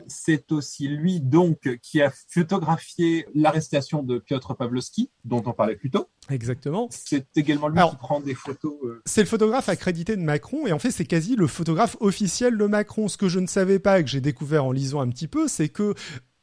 [0.07, 5.91] c'est aussi lui donc qui a photographié l'arrestation de Piotr Pavlovski, dont on parlait plus
[5.91, 6.09] tôt.
[6.31, 6.89] Exactement.
[6.91, 8.75] C'est également lui qui prend des photos.
[8.85, 12.59] Euh, c'est le photographe accrédité de Macron et en fait c'est quasi le photographe officiel
[12.59, 13.09] de Macron.
[13.09, 15.49] Ce que je ne savais pas et que j'ai découvert en lisant un petit peu,
[15.49, 15.95] c'est que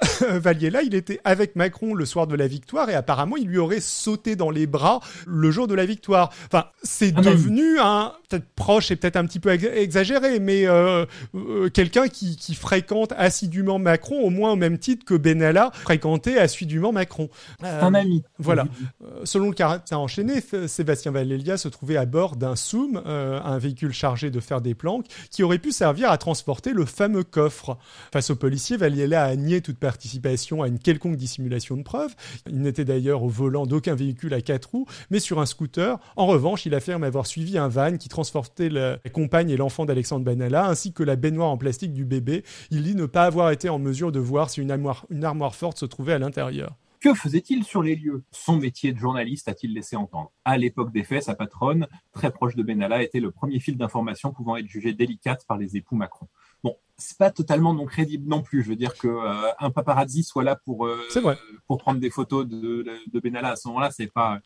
[0.21, 3.79] Valier-là, il était avec Macron le soir de la victoire et apparemment il lui aurait
[3.79, 6.31] sauté dans les bras le jour de la victoire.
[6.47, 11.05] Enfin, c'est ah, devenu un peut-être proche et peut-être un petit peu exagéré, mais euh,
[11.35, 16.37] euh, quelqu'un qui, qui, fréquente assidûment Macron au moins au même titre que Benalla fréquentait
[16.37, 17.29] assidûment Macron.
[17.61, 18.23] un ami.
[18.37, 18.65] Voilà.
[19.23, 24.29] selon le caractère enchaîné, Sébastien Valélia se trouvait à bord d'un Soum, un véhicule chargé
[24.29, 27.77] de faire des planques, qui aurait pu servir à transporter le fameux coffre.
[28.11, 32.15] Face aux policiers, Valiella a nié toute participation à une quelconque dissimulation de preuves.
[32.49, 35.99] Il n'était d'ailleurs au volant d'aucun véhicule à quatre roues, mais sur un scooter.
[36.15, 40.25] En revanche, il affirme avoir suivi un van qui transportait la compagne et l'enfant d'Alexandre
[40.25, 42.43] Benalla, ainsi que la baignoire en plastique du bébé.
[42.71, 45.53] Il dit ne pas avoir été en mesure de voir si une armoire, une armoire
[45.53, 46.75] forte se trouvait à l'intérieur.
[46.99, 48.23] Que faisait-il sur les lieux?
[48.31, 50.31] Son métier de journaliste a-t-il laissé entendre?
[50.45, 54.31] À l'époque des faits, sa patronne, très proche de Benalla, était le premier fil d'information
[54.31, 56.27] pouvant être jugé délicate par les époux Macron.
[56.97, 58.63] C'est pas totalement non crédible non plus.
[58.63, 60.97] Je veux dire que euh, un paparazzi soit là pour euh,
[61.67, 64.39] pour prendre des photos de, de Benalla à ce moment-là, c'est pas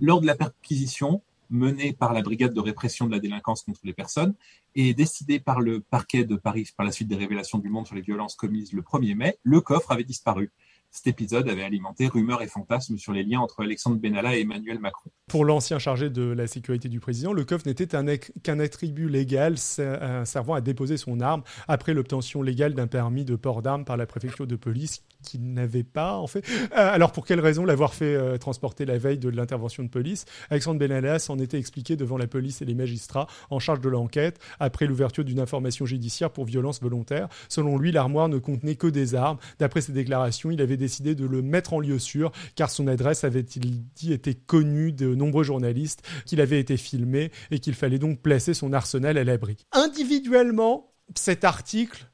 [0.00, 3.92] lors de la perquisition menée par la brigade de répression de la délinquance contre les
[3.92, 4.34] personnes
[4.74, 7.96] et décidée par le parquet de Paris par la suite des révélations du monde sur
[7.96, 10.52] les violences commises le 1er mai, le coffre avait disparu.
[10.90, 14.78] Cet épisode avait alimenté rumeurs et fantasmes sur les liens entre Alexandre Benalla et Emmanuel
[14.78, 15.10] Macron.
[15.28, 20.24] Pour l'ancien chargé de la sécurité du président, le coffre n'était qu'un attribut légal euh,
[20.24, 24.06] servant à déposer son arme après l'obtention légale d'un permis de port d'armes par la
[24.06, 26.44] préfecture de police qu'il n'avait pas en fait.
[26.48, 30.24] Euh, alors pour quelle raison l'avoir fait euh, transporter la veille de l'intervention de police?
[30.48, 34.38] Alexandre Benalla s'en était expliqué devant la police et les magistrats en charge de l'enquête
[34.58, 37.28] après l'ouverture d'une information judiciaire pour violence volontaire.
[37.50, 39.38] Selon lui, l'armoire ne contenait que des armes.
[39.58, 43.24] D'après ses déclarations, il avait décidé de le mettre en lieu sûr car son adresse
[43.24, 48.20] avait-il dit été connue de nombreux journalistes, qu'il avait été filmé et qu'il fallait donc
[48.20, 49.56] placer son arsenal à l'abri.
[49.72, 52.06] Individuellement, cet article,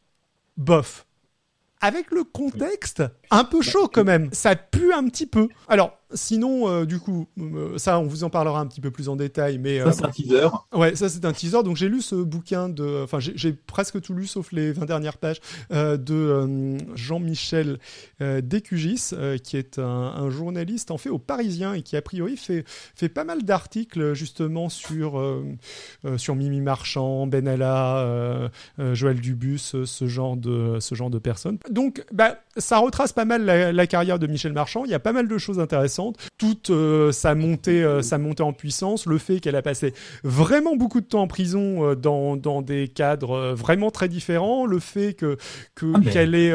[0.57, 1.07] bof
[1.85, 3.03] avec le contexte,
[3.35, 4.29] un peu chaud quand même.
[4.33, 5.49] Ça pue un petit peu.
[5.69, 9.09] Alors, sinon, euh, du coup, euh, ça, on vous en parlera un petit peu plus
[9.09, 9.59] en détail.
[9.59, 10.49] Mais ça, euh, c'est un teaser.
[10.73, 11.63] Ouais, ça, c'est un teaser.
[11.63, 13.03] Donc, j'ai lu ce bouquin de.
[13.03, 15.41] Enfin, j'ai presque tout lu, sauf les 20 dernières pages,
[15.71, 17.79] de Jean-Michel
[18.21, 19.11] Décugis,
[19.43, 23.25] qui est un, journaliste, en fait, au Parisien et qui, a priori, fait, fait pas
[23.25, 25.23] mal d'articles, justement, sur,
[26.17, 28.51] sur Mimi Marchand, Benalla,
[28.93, 31.59] Joël Dubus, ce genre de, ce genre de personnes.
[31.71, 34.85] Donc, bah, ça retrace pas mal la, la carrière de Michel Marchand.
[34.85, 36.17] Il y a pas mal de choses intéressantes.
[36.39, 40.77] Toute euh, sa montée, euh, sa montée en puissance, le fait qu'elle a passé vraiment
[40.77, 45.15] beaucoup de temps en prison euh, dans, dans des cadres vraiment très différents, le fait
[45.15, 45.37] que
[45.83, 46.53] ah, qu'elle est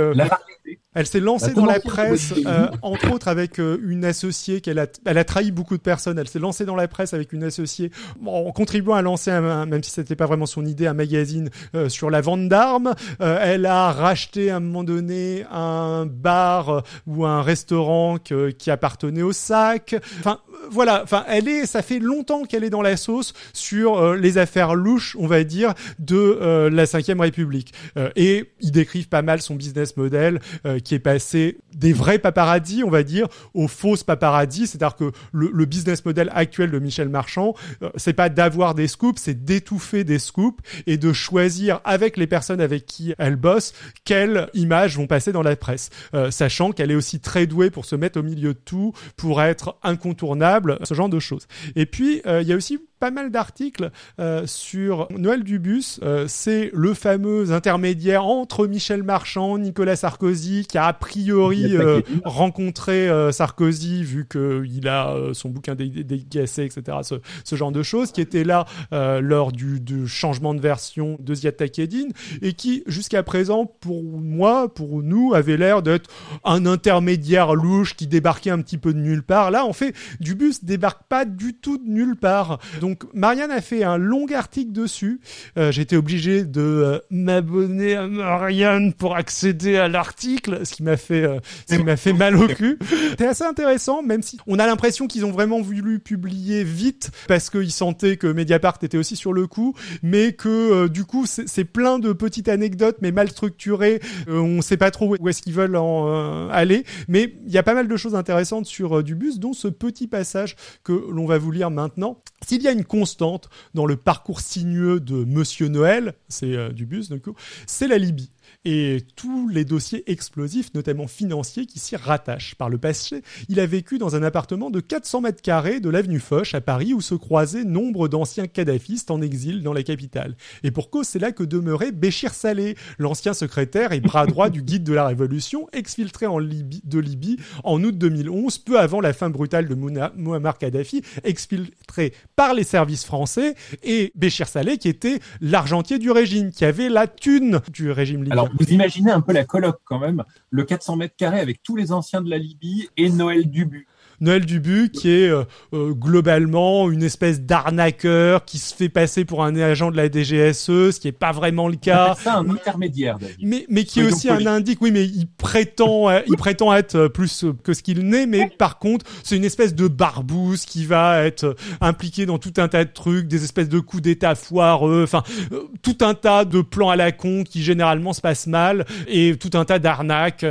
[0.99, 4.87] elle s'est lancée dans la presse, euh, entre autres avec euh, une associée qu'elle a,
[5.05, 6.19] elle a trahi beaucoup de personnes.
[6.19, 7.89] Elle s'est lancée dans la presse avec une associée
[8.25, 11.87] en contribuant à lancer, un, même si c'était pas vraiment son idée, un magazine euh,
[11.87, 12.93] sur la vente d'armes.
[13.19, 19.31] elle a racheté à un moment donné un bar ou un restaurant qui appartenait au
[19.31, 19.95] SAC.
[20.19, 24.15] Enfin, voilà, enfin, elle est, ça fait longtemps qu'elle est dans la sauce sur euh,
[24.15, 27.73] les affaires louches, on va dire, de euh, la Ve République.
[27.97, 30.39] Euh, et ils décrivent pas mal son business model
[30.83, 34.67] qui est passé des vrais paparazzis, on va dire, aux fausses paparazzis.
[34.67, 37.53] C'est-à-dire que le, le, business model actuel de Michel Marchand,
[37.95, 42.61] c'est pas d'avoir des scoops, c'est d'étouffer des scoops et de choisir avec les personnes
[42.61, 43.73] avec qui elle bosse
[44.03, 45.89] quelles images vont passer dans la presse,
[46.29, 49.77] sachant qu'elle est aussi très douée pour se mettre au milieu de tout, pour être
[49.83, 50.48] incontournable
[50.83, 51.47] ce genre de choses.
[51.75, 55.99] Et puis, euh, il y a aussi pas mal d'articles euh, sur Noël Dubus.
[56.03, 62.01] Euh, c'est le fameux intermédiaire entre Michel Marchand, Nicolas Sarkozy, qui a a priori euh,
[62.25, 66.97] rencontré euh, Sarkozy vu qu'il a euh, son bouquin dédicacé, etc.
[67.03, 71.35] Ce, ce, genre de choses, qui était là lors du, du, changement de version de
[71.35, 72.11] Ziad Takedine
[72.41, 76.09] et qui, jusqu'à présent, pour moi, pour nous, avait l'air d'être
[76.43, 79.51] un intermédiaire louche qui débarquait un petit peu de nulle part.
[79.51, 82.59] Là, en fait, Dubus débarque pas du tout de nulle part.
[82.81, 85.19] Donc, donc Marianne a fait un long article dessus.
[85.57, 90.97] Euh, J'étais obligé de euh, m'abonner à Marianne pour accéder à l'article, ce qui m'a
[90.97, 91.39] fait, euh,
[91.69, 92.79] ce qui m'a fait mal au cul.
[93.11, 97.51] C'était assez intéressant, même si on a l'impression qu'ils ont vraiment voulu publier vite parce
[97.51, 101.65] qu'ils sentaient que Mediapart était aussi sur le coup, mais que euh, du coup c'est
[101.65, 103.99] plein de petites anecdotes mais mal structurées.
[104.27, 107.75] on sait pas trop où est-ce qu'ils veulent en aller, mais il y a pas
[107.75, 111.51] mal de choses intéressantes sur du bus, dont ce petit passage que l'on va vous
[111.51, 112.17] lire maintenant.
[112.47, 117.09] S'il y a constante dans le parcours sinueux de Monsieur Noël, c'est euh, du bus
[117.09, 117.35] du coup,
[117.67, 118.31] c'est la Libye
[118.65, 122.55] et tous les dossiers explosifs, notamment financiers, qui s'y rattachent.
[122.55, 126.19] Par le passé, il a vécu dans un appartement de 400 mètres carrés de l'avenue
[126.19, 130.35] Foch à Paris où se croisaient nombre d'anciens kadhafistes en exil dans la capitale.
[130.63, 134.61] Et pour cause, c'est là que demeurait Béchir Saleh, l'ancien secrétaire et bras droit du
[134.61, 139.13] guide de la Révolution, exfiltré en Libye, de Libye en août 2011, peu avant la
[139.13, 145.19] fin brutale de Muammar Kadhafi, exfiltré par les services français, et Béchir Saleh qui était
[145.41, 148.38] l'argentier du régime, qui avait la thune du régime libyen.
[148.39, 151.75] Alors, vous imaginez un peu la colloque quand même, le 400 mètres carrés avec tous
[151.75, 153.85] les anciens de la Libye et Noël Dubu.
[154.21, 155.43] Noël Dubu qui est euh,
[155.73, 160.91] euh, globalement une espèce d'arnaqueur qui se fait passer pour un agent de la DGSE,
[160.91, 162.15] ce qui est pas vraiment le cas.
[162.21, 163.17] C'est un intermédiaire.
[163.19, 163.37] David.
[163.41, 164.81] Mais mais qui est aussi un indique.
[164.81, 169.05] Oui, mais il prétend il prétend être plus que ce qu'il n'est, mais par contre
[169.23, 173.27] c'est une espèce de barbouze qui va être impliqué dans tout un tas de trucs,
[173.27, 177.11] des espèces de coups d'état foireux, enfin euh, tout un tas de plans à la
[177.11, 180.45] con qui généralement se passent mal et tout un tas d'arnaques,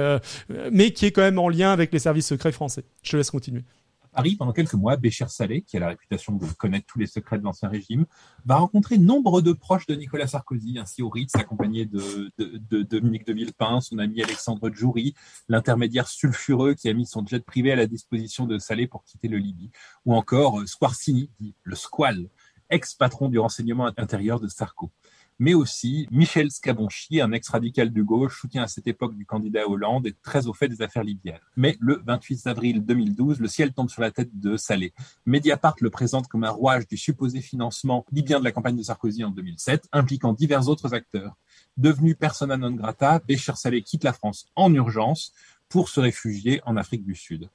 [0.73, 2.85] mais qui est quand même en lien avec les services secrets français.
[3.03, 3.58] Je te laisse continuer.
[4.19, 7.39] Paris, pendant quelques mois, Béchir Saleh, qui a la réputation de connaître tous les secrets
[7.39, 8.05] de l'ancien régime,
[8.45, 12.33] va rencontrer nombre de proches de Nicolas Sarkozy, ainsi au Ritz, accompagné de,
[12.83, 15.15] Dominique de Villepin, son ami Alexandre Djouri,
[15.49, 19.29] l'intermédiaire sulfureux qui a mis son jet privé à la disposition de Saleh pour quitter
[19.29, 19.71] le Libye,
[20.05, 21.31] ou encore euh, Squarcini,
[21.63, 22.29] le Squal,
[22.71, 24.91] ex-patron du renseignement intérieur de Sarko.
[25.39, 30.07] Mais aussi Michel Scabonchi, un ex-radical de gauche, soutien à cette époque du candidat Hollande
[30.07, 31.39] et très au fait des affaires libyennes.
[31.57, 34.93] Mais le 28 avril 2012, le ciel tombe sur la tête de Salé.
[35.27, 39.25] Mediapart le présente comme un rouage du supposé financement libyen de la campagne de Sarkozy
[39.25, 41.37] en 2007, impliquant divers autres acteurs.
[41.77, 45.33] Devenu persona non grata, Béchir Salé quitte la France en urgence
[45.69, 47.49] pour se réfugier en Afrique du Sud.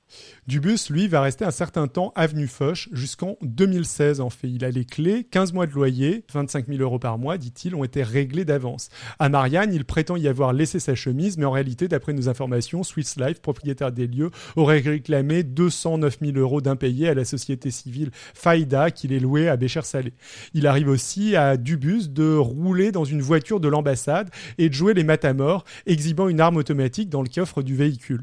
[0.47, 4.49] Dubus, lui, va rester un certain temps avenue Foch jusqu'en 2016 en fait.
[4.49, 7.83] Il a les clés, 15 mois de loyer, 25 000 euros par mois, dit-il, ont
[7.83, 8.89] été réglés d'avance.
[9.17, 12.83] À Marianne, il prétend y avoir laissé sa chemise, mais en réalité, d'après nos informations,
[12.83, 18.11] Swiss Life, propriétaire des lieux, aurait réclamé 209 000 euros d'impayés à la société civile
[18.13, 20.13] Faïda qu'il est loué à Bécher Salé.
[20.53, 24.29] Il arrive aussi à Dubus de rouler dans une voiture de l'ambassade
[24.59, 28.02] et de jouer les matamors, exhibant une arme automatique dans le coffre du véhicule.
[28.11, 28.17] Euh,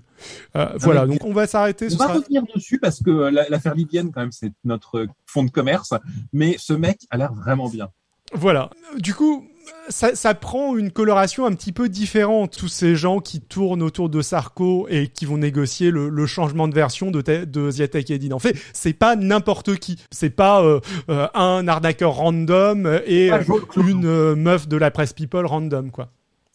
[0.54, 1.88] ah, voilà, donc on va s'arrêter.
[1.92, 3.10] On va revenir dessus parce que
[3.50, 5.94] l'affaire libyenne, quand même, c'est notre fond de commerce.
[6.32, 7.88] Mais ce mec a l'air vraiment bien.
[8.32, 8.70] Voilà.
[8.98, 9.48] Du coup,
[9.88, 12.56] ça, prend une coloration un petit peu différente.
[12.56, 16.74] Tous ces gens qui tournent autour de Sarko et qui vont négocier le, changement de
[16.74, 18.32] version de, de Ziatek Edin.
[18.32, 19.98] En fait, c'est pas n'importe qui.
[20.10, 23.30] C'est pas euh, euh, un arnaqueur random et
[23.76, 26.10] une meuf de la presse people random, quoi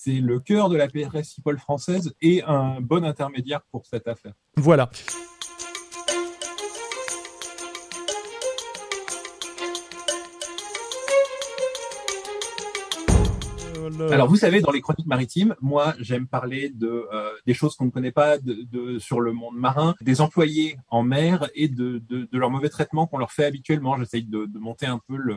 [0.06, 4.34] c'est le cœur de la PRS People française et un bon intermédiaire pour cette affaire.
[4.56, 4.92] Voilà.
[14.12, 17.86] Alors vous savez, dans les chroniques maritimes, moi j'aime parler de euh, des choses qu'on
[17.86, 22.28] ne connaît pas de, sur le monde marin, des employés en mer et de, de,
[22.32, 23.98] leur mauvais traitement qu'on leur fait habituellement.
[23.98, 25.36] J'essaye de, monter un peu le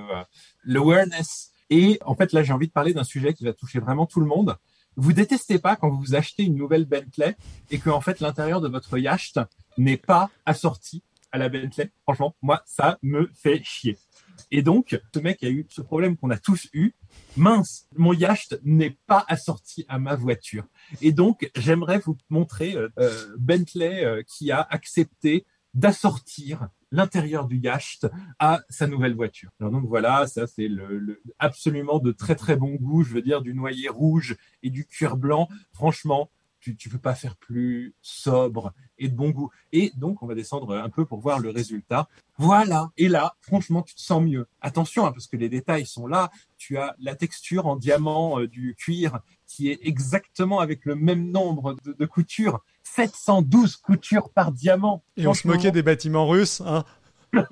[0.65, 4.07] l'awareness et en fait, là, j'ai envie de parler d'un sujet qui va toucher vraiment
[4.07, 4.57] tout le monde.
[4.97, 7.37] Vous détestez pas quand vous achetez une nouvelle Bentley
[7.71, 9.39] et que en fait l'intérieur de votre yacht
[9.77, 11.93] n'est pas assorti à la Bentley?
[12.03, 13.99] Franchement, moi, ça me fait chier.
[14.51, 16.95] Et donc, ce mec a eu ce problème qu'on a tous eu.
[17.37, 20.65] Mince, mon yacht n'est pas assorti à ma voiture.
[21.01, 27.59] Et donc, j'aimerais vous montrer euh, euh, Bentley euh, qui a accepté d'assortir l'intérieur du
[27.59, 28.07] yacht
[28.39, 29.51] à sa nouvelle voiture.
[29.61, 33.43] Alors donc voilà, ça c'est le, absolument de très très bon goût, je veux dire
[33.43, 35.49] du noyer rouge et du cuir blanc.
[35.73, 39.51] Franchement, tu ne peux pas faire plus sobre et de bon goût.
[39.73, 42.09] Et donc, on va descendre un peu pour voir le résultat.
[42.37, 42.91] Voilà.
[42.97, 44.47] Et là, franchement, tu te sens mieux.
[44.61, 46.31] Attention, hein, parce que les détails sont là.
[46.57, 51.31] Tu as la texture en diamant euh, du cuir qui est exactement avec le même
[51.31, 52.61] nombre de, de coutures.
[52.95, 55.03] 712 coutures par diamant.
[55.17, 56.85] Et on se moquait des bâtiments russes, hein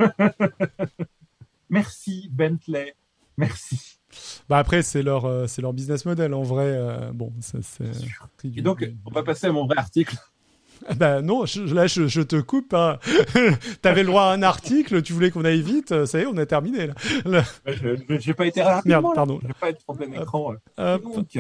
[1.71, 2.95] Merci Bentley,
[3.37, 3.99] merci.
[4.49, 6.67] Bah après c'est leur euh, c'est leur business model en vrai.
[6.67, 7.61] Euh, bon, c'est.
[8.45, 10.17] Et donc on va passer à mon vrai article.
[10.97, 12.73] Bah non, là je, te coupe.
[12.73, 12.99] Hein.
[13.83, 16.37] T'avais le droit à un article, tu voulais qu'on aille vite, ça y est, on
[16.37, 16.89] a terminé
[17.25, 17.43] là.
[18.21, 18.91] J'ai pas été rapide.
[18.91, 19.41] Merde, pardon.
[19.43, 20.55] Je vais pas être en plein écran.
[20.79, 21.37] Donc,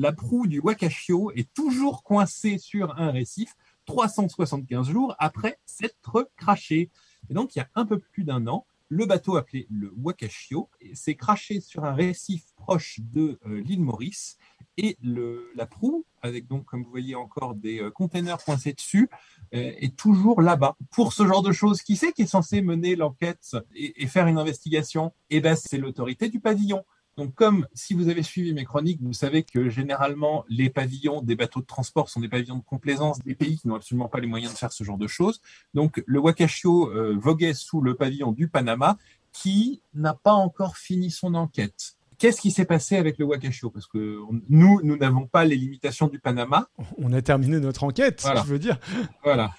[0.00, 3.54] la proue du Wakashio est toujours coincée sur un récif
[3.84, 6.88] 375 jours après s'être crashée.
[7.28, 10.70] Et donc, il y a un peu plus d'un an, le bateau appelé le Wakashio
[10.94, 14.38] s'est craché sur un récif proche de euh, l'île Maurice
[14.78, 19.10] et la proue, avec donc, comme vous voyez encore des euh, containers coincés dessus,
[19.54, 20.76] euh, est toujours là-bas.
[20.90, 24.26] Pour ce genre de choses, qui c'est qui est censé mener l'enquête et, et, faire
[24.28, 25.12] une investigation?
[25.28, 26.84] Eh ben, c'est l'autorité du pavillon.
[27.20, 31.36] Donc, comme si vous avez suivi mes chroniques, vous savez que généralement, les pavillons des
[31.36, 34.26] bateaux de transport sont des pavillons de complaisance des pays qui n'ont absolument pas les
[34.26, 35.42] moyens de faire ce genre de choses.
[35.74, 38.96] Donc, le Wakashio euh, voguait sous le pavillon du Panama
[39.34, 41.96] qui n'a pas encore fini son enquête.
[42.16, 44.18] Qu'est-ce qui s'est passé avec le Wakashio Parce que
[44.48, 46.70] nous, nous n'avons pas les limitations du Panama.
[46.96, 48.78] On a terminé notre enquête, je veux dire.
[49.24, 49.52] Voilà.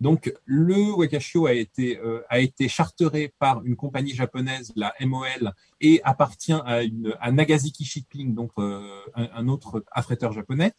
[0.00, 5.52] Donc le Wakashio a été euh, a été charteré par une compagnie japonaise, la MOL,
[5.80, 10.72] et appartient à, une, Nagasaki Shipping, donc euh, un, autre affréteur japonais.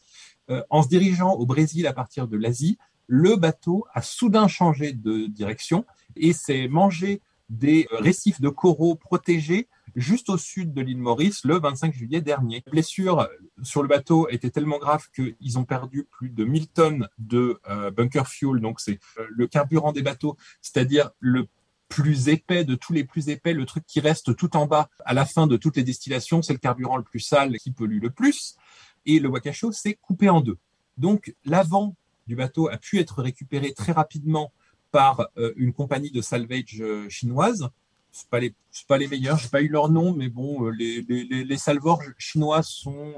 [0.50, 2.78] Euh, en se dirigeant au Brésil à partir de l'Asie,
[3.08, 5.86] le bateau a soudain changé de direction
[6.16, 11.60] et s'est mangé des récifs de coraux protégés juste au sud de l'île Maurice le
[11.60, 12.62] 25 juillet dernier.
[12.66, 13.28] La blessure
[13.64, 17.92] sur le bateau était tellement grave qu'ils ont perdu plus de 1000 tonnes de euh,
[17.92, 21.48] bunker fuel, donc c'est euh, le carburant des bateaux, c'est-à-dire le
[21.88, 25.14] plus épais de tous les plus épais, le truc qui reste tout en bas à
[25.14, 28.10] la fin de toutes les distillations, c'est le carburant le plus sale qui pollue le
[28.10, 28.56] plus.
[29.06, 30.58] Et le Wakasho s'est coupé en deux.
[30.98, 31.96] Donc l'avant
[32.26, 34.52] du bateau a pu être récupéré très rapidement
[34.92, 37.70] par euh, une compagnie de salvage chinoise
[38.16, 38.54] c'est pas les
[38.88, 42.64] pas les meilleurs, j'ai pas eu leur nom, mais bon, les les, les salvors chinois
[42.64, 43.14] sont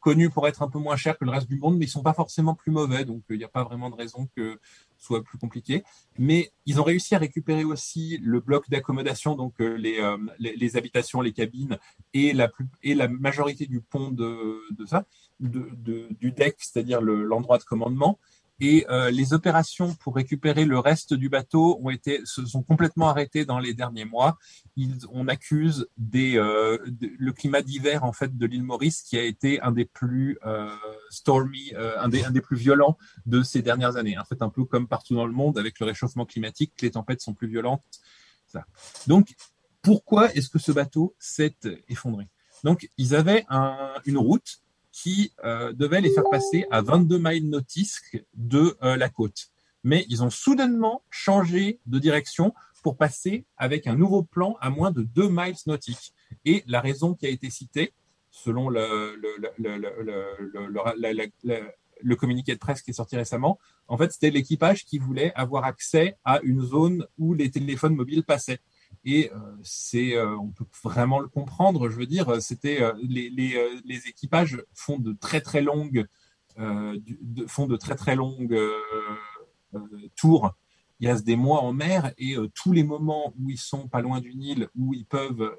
[0.00, 2.02] connus pour être un peu moins chers que le reste du monde, mais ils sont
[2.02, 4.58] pas forcément plus mauvais, donc il n'y a pas vraiment de raison que
[5.00, 5.82] soit plus compliqué.
[6.18, 9.98] Mais ils ont réussi à récupérer aussi le bloc d'accommodation, donc euh, les,
[10.38, 11.78] les, habitations, les cabines
[12.14, 15.04] et la, plus, et la majorité du pont de, de ça,
[15.40, 18.18] de, du deck, c'est-à-dire l'endroit de commandement.
[18.60, 23.08] Et euh, les opérations pour récupérer le reste du bateau ont été se sont complètement
[23.08, 24.38] arrêtées dans les derniers mois.
[25.10, 29.72] On accuse euh, le climat d'hiver en fait de l'île Maurice qui a été un
[29.72, 30.68] des plus euh,
[31.08, 34.18] stormy, un des plus violents de ces dernières années.
[34.18, 37.22] En fait, un peu comme partout dans le monde avec le réchauffement climatique, les tempêtes
[37.22, 37.82] sont plus violentes.
[39.06, 39.34] Donc,
[39.80, 41.56] pourquoi est-ce que ce bateau s'est
[41.88, 42.28] effondré?
[42.64, 44.60] Donc, ils avaient un, une route
[45.02, 49.48] qui euh, devait les faire passer à 22 miles nautiques de euh, la côte.
[49.82, 52.52] Mais ils ont soudainement changé de direction
[52.82, 56.12] pour passer avec un nouveau plan à moins de 2 miles nautiques.
[56.44, 57.94] Et la raison qui a été citée,
[58.30, 59.18] selon le,
[62.02, 63.58] le, communiqué de presse qui est sorti récemment,
[63.88, 68.24] en fait, c'était l'équipage qui voulait avoir accès à une zone où les téléphones mobiles
[68.24, 68.60] passaient.
[69.04, 71.88] Et euh, c'est, euh, on peut vraiment le comprendre.
[71.88, 76.06] Je veux dire, c'était euh, les, les, équipages font de très très longues,
[77.46, 78.58] font de très très longues
[80.16, 80.54] tours.
[80.98, 84.02] Il y a des mois en mer et tous les moments où ils sont pas
[84.02, 85.56] loin d'une île, où ils peuvent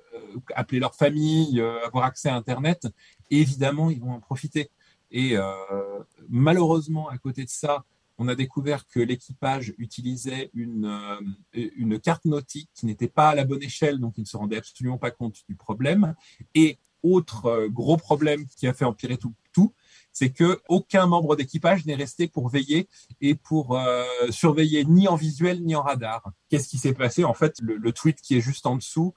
[0.54, 2.88] appeler leur famille, avoir accès à Internet,
[3.32, 4.70] évidemment, ils vont en profiter.
[5.10, 5.36] Et
[6.30, 7.84] malheureusement, à côté de ça,
[8.22, 13.36] on a découvert que l'équipage utilisait une, euh, une carte nautique qui n'était pas à
[13.36, 16.14] la bonne échelle, donc il ne se rendait absolument pas compte du problème.
[16.54, 19.74] Et autre euh, gros problème qui a fait empirer tout, tout
[20.14, 22.88] c'est que aucun membre d'équipage n'est resté pour veiller
[23.22, 26.32] et pour euh, surveiller ni en visuel ni en radar.
[26.50, 27.24] Qu'est-ce qui s'est passé?
[27.24, 29.16] En fait, le, tweet qui est juste en dessous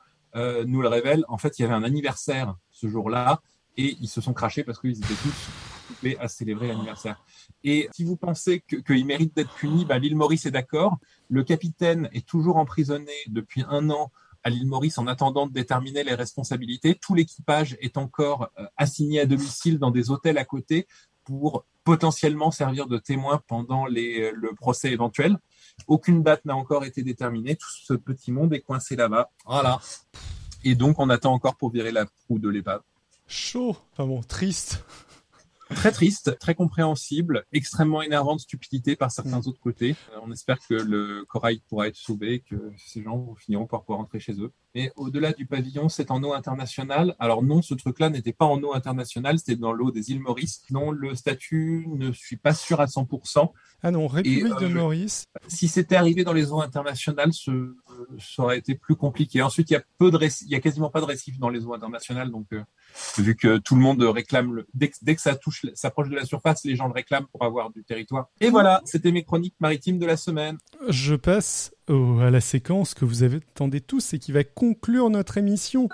[0.67, 1.25] nous le révèle.
[1.29, 3.41] En fait, il y avait un anniversaire ce jour-là
[3.77, 5.74] et ils se sont crachés parce qu'ils étaient tous
[6.19, 7.23] à célébrer l'anniversaire.
[7.63, 10.99] Et si vous pensez qu'il mérite d'être puni, bah, l'île Maurice est d'accord.
[11.29, 14.11] Le capitaine est toujours emprisonné depuis un an
[14.43, 16.95] à l'île Maurice en attendant de déterminer les responsabilités.
[16.95, 20.87] Tout l'équipage est encore euh, assigné à domicile dans des hôtels à côté
[21.25, 25.39] pour potentiellement servir de témoin pendant les, le procès éventuel.
[25.87, 27.57] Aucune date n'a encore été déterminée.
[27.57, 29.31] Tout ce petit monde est coincé là-bas.
[29.47, 29.81] Voilà.
[30.63, 32.83] Et donc, on attend encore pour virer la proue de l'épave.
[33.27, 33.77] Chaud.
[33.93, 34.85] Enfin bon, triste.
[35.71, 39.49] Très triste, très compréhensible, extrêmement énervante stupidité par certains mm.
[39.49, 39.97] autres côtés.
[40.13, 44.01] Euh, on espère que le corail pourra être sauvé, que ces gens finiront par pouvoir
[44.01, 44.53] rentrer chez eux.
[44.75, 47.15] Mais au-delà du pavillon, c'est en eau internationale.
[47.19, 50.63] Alors non, ce truc-là n'était pas en eau internationale, c'était dans l'eau des îles Maurice,
[50.71, 53.51] dont le statut ne suis pas sûr à 100%.
[53.83, 55.25] Ah non, République de euh, Maurice.
[55.47, 57.77] Si c'était arrivé dans les eaux internationales, ce,
[58.19, 59.43] ça aurait été plus compliqué.
[59.43, 61.65] Ensuite, il y a peu de il y a quasiment pas de récifs dans les
[61.67, 62.63] eaux internationales, donc euh,
[63.19, 66.25] vu que tout le monde réclame le, dès, dès que ça touche, s'approche de la
[66.25, 68.29] surface, les gens le réclament pour avoir du territoire.
[68.41, 70.59] Et voilà, c'était mes chroniques maritimes de la semaine.
[70.89, 75.89] Je passe à la séquence que vous attendez tous et qui va conclure notre émission.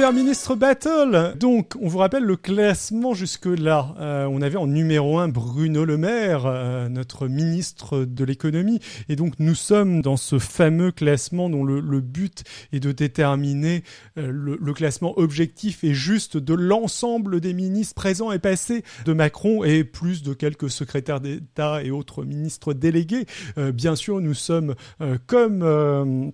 [0.00, 3.94] Ministre Battle Donc, on vous rappelle le classement jusque-là.
[4.00, 8.80] Euh, on avait en numéro 1 Bruno Le Maire, euh, notre ministre de l'économie.
[9.08, 13.84] Et donc, nous sommes dans ce fameux classement dont le, but est de déterminer
[14.18, 19.12] euh, le, le, classement objectif et juste de l'ensemble des ministres présents et passés de
[19.12, 23.26] Macron et plus de quelques secrétaires d'État et autres ministres délégués.
[23.74, 24.74] bien sûr, nous sommes
[25.26, 26.32] comme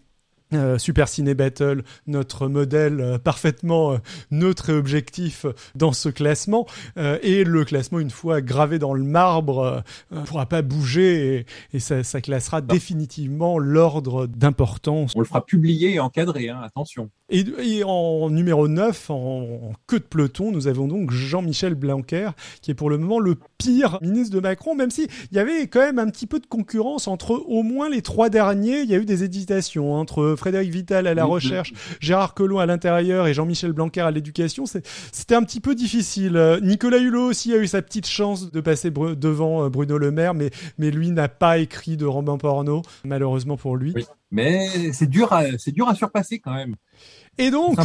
[0.53, 3.99] euh, Super Ciné Battle, notre modèle euh, parfaitement euh,
[4.31, 5.45] neutre et objectif
[5.75, 6.67] dans ce classement.
[6.97, 12.05] et le classement, une fois gravé dans le marbre, ne pourra pas bouger et, ça,
[12.05, 15.13] ça, classera définitivement l'ordre d'importance.
[15.17, 17.11] On le fera publier et encadrer, hein, attention.
[17.29, 22.31] Et, en numéro 9, en, queue de peloton, nous avons donc Jean-Michel Blanquer,
[22.63, 25.67] qui est pour le moment le pire ministre de Macron, même si il y avait
[25.67, 28.83] quand même un petit peu de concurrence entre au moins les trois derniers.
[28.83, 32.67] Il y a eu des hésitations entre Frédéric Vital à la recherche, Gérard Collomb à
[32.67, 34.65] l'intérieur et Jean-Michel Blanquer à l'éducation.
[34.67, 36.59] C'était un petit peu difficile.
[36.63, 40.35] Nicolas Hulot aussi a eu sa petite chance de passer devant euh, Bruno Le Maire,
[40.35, 43.95] mais, mais lui n'a pas écrit de roman porno, malheureusement pour lui.
[44.31, 46.75] Mais c'est dur, c'est dur à surpasser quand même.
[47.39, 47.79] Et donc,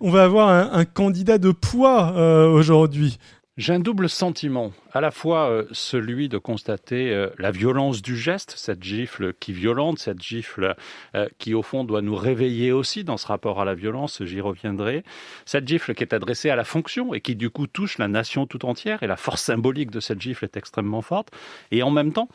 [0.00, 3.18] on va avoir un, candidat de poids euh, aujourd'hui.
[3.56, 8.16] J'ai un double sentiment, à la fois euh, celui de constater euh, la violence du
[8.16, 10.74] geste, cette gifle qui violente, cette gifle
[11.14, 14.40] euh, qui au fond doit nous réveiller aussi dans ce rapport à la violence, j'y
[14.40, 15.04] reviendrai,
[15.46, 18.44] cette gifle qui est adressée à la fonction et qui du coup touche la nation
[18.48, 21.30] tout entière et la force symbolique de cette gifle est extrêmement forte,
[21.70, 22.28] et en même temps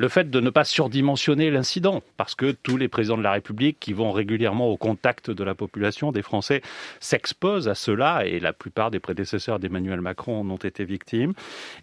[0.00, 3.76] le fait de ne pas surdimensionner l'incident, parce que tous les présidents de la République
[3.78, 6.62] qui vont régulièrement au contact de la population, des Français,
[7.00, 11.34] s'exposent à cela, et la plupart des prédécesseurs d'Emmanuel Macron en ont été victimes.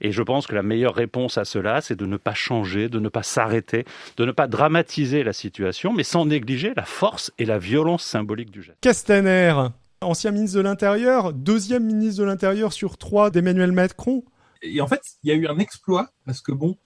[0.02, 3.00] Et je pense que la meilleure réponse à cela, c'est de ne pas changer, de
[3.00, 3.86] ne pas s'arrêter,
[4.18, 8.50] de ne pas dramatiser la situation, mais sans négliger la force et la violence symbolique
[8.50, 8.80] du geste.
[8.82, 9.54] Castaner,
[10.02, 14.24] ancien ministre de l'Intérieur, deuxième ministre de l'Intérieur sur trois d'Emmanuel Macron.
[14.64, 16.78] Et en fait, il y a eu un exploit, parce que bon,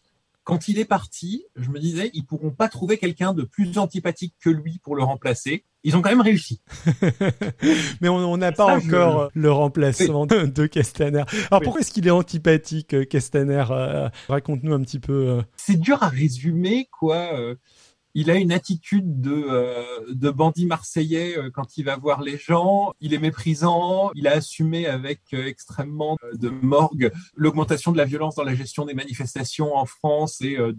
[0.43, 4.35] quand il est parti, je me disais, ils pourront pas trouver quelqu'un de plus antipathique
[4.41, 5.65] que lui pour le remplacer.
[5.83, 6.61] Ils ont quand même réussi.
[8.01, 11.23] Mais on n'a pas encore le remplacement de, Castaner.
[11.49, 15.29] Alors pourquoi est-ce qu'il est antipathique, euh, Castaner euh, Raconte-nous un petit peu.
[15.29, 15.41] Euh.
[15.57, 17.55] C'est dur à résumer, quoi
[18.13, 22.37] il a une attitude de, euh, de bandit marseillais euh, quand il va voir les
[22.37, 22.93] gens.
[22.99, 24.11] Il est méprisant.
[24.15, 28.85] Il a assumé avec euh, extrêmement de morgue l'augmentation de la violence dans la gestion
[28.85, 30.73] des manifestations en France et de,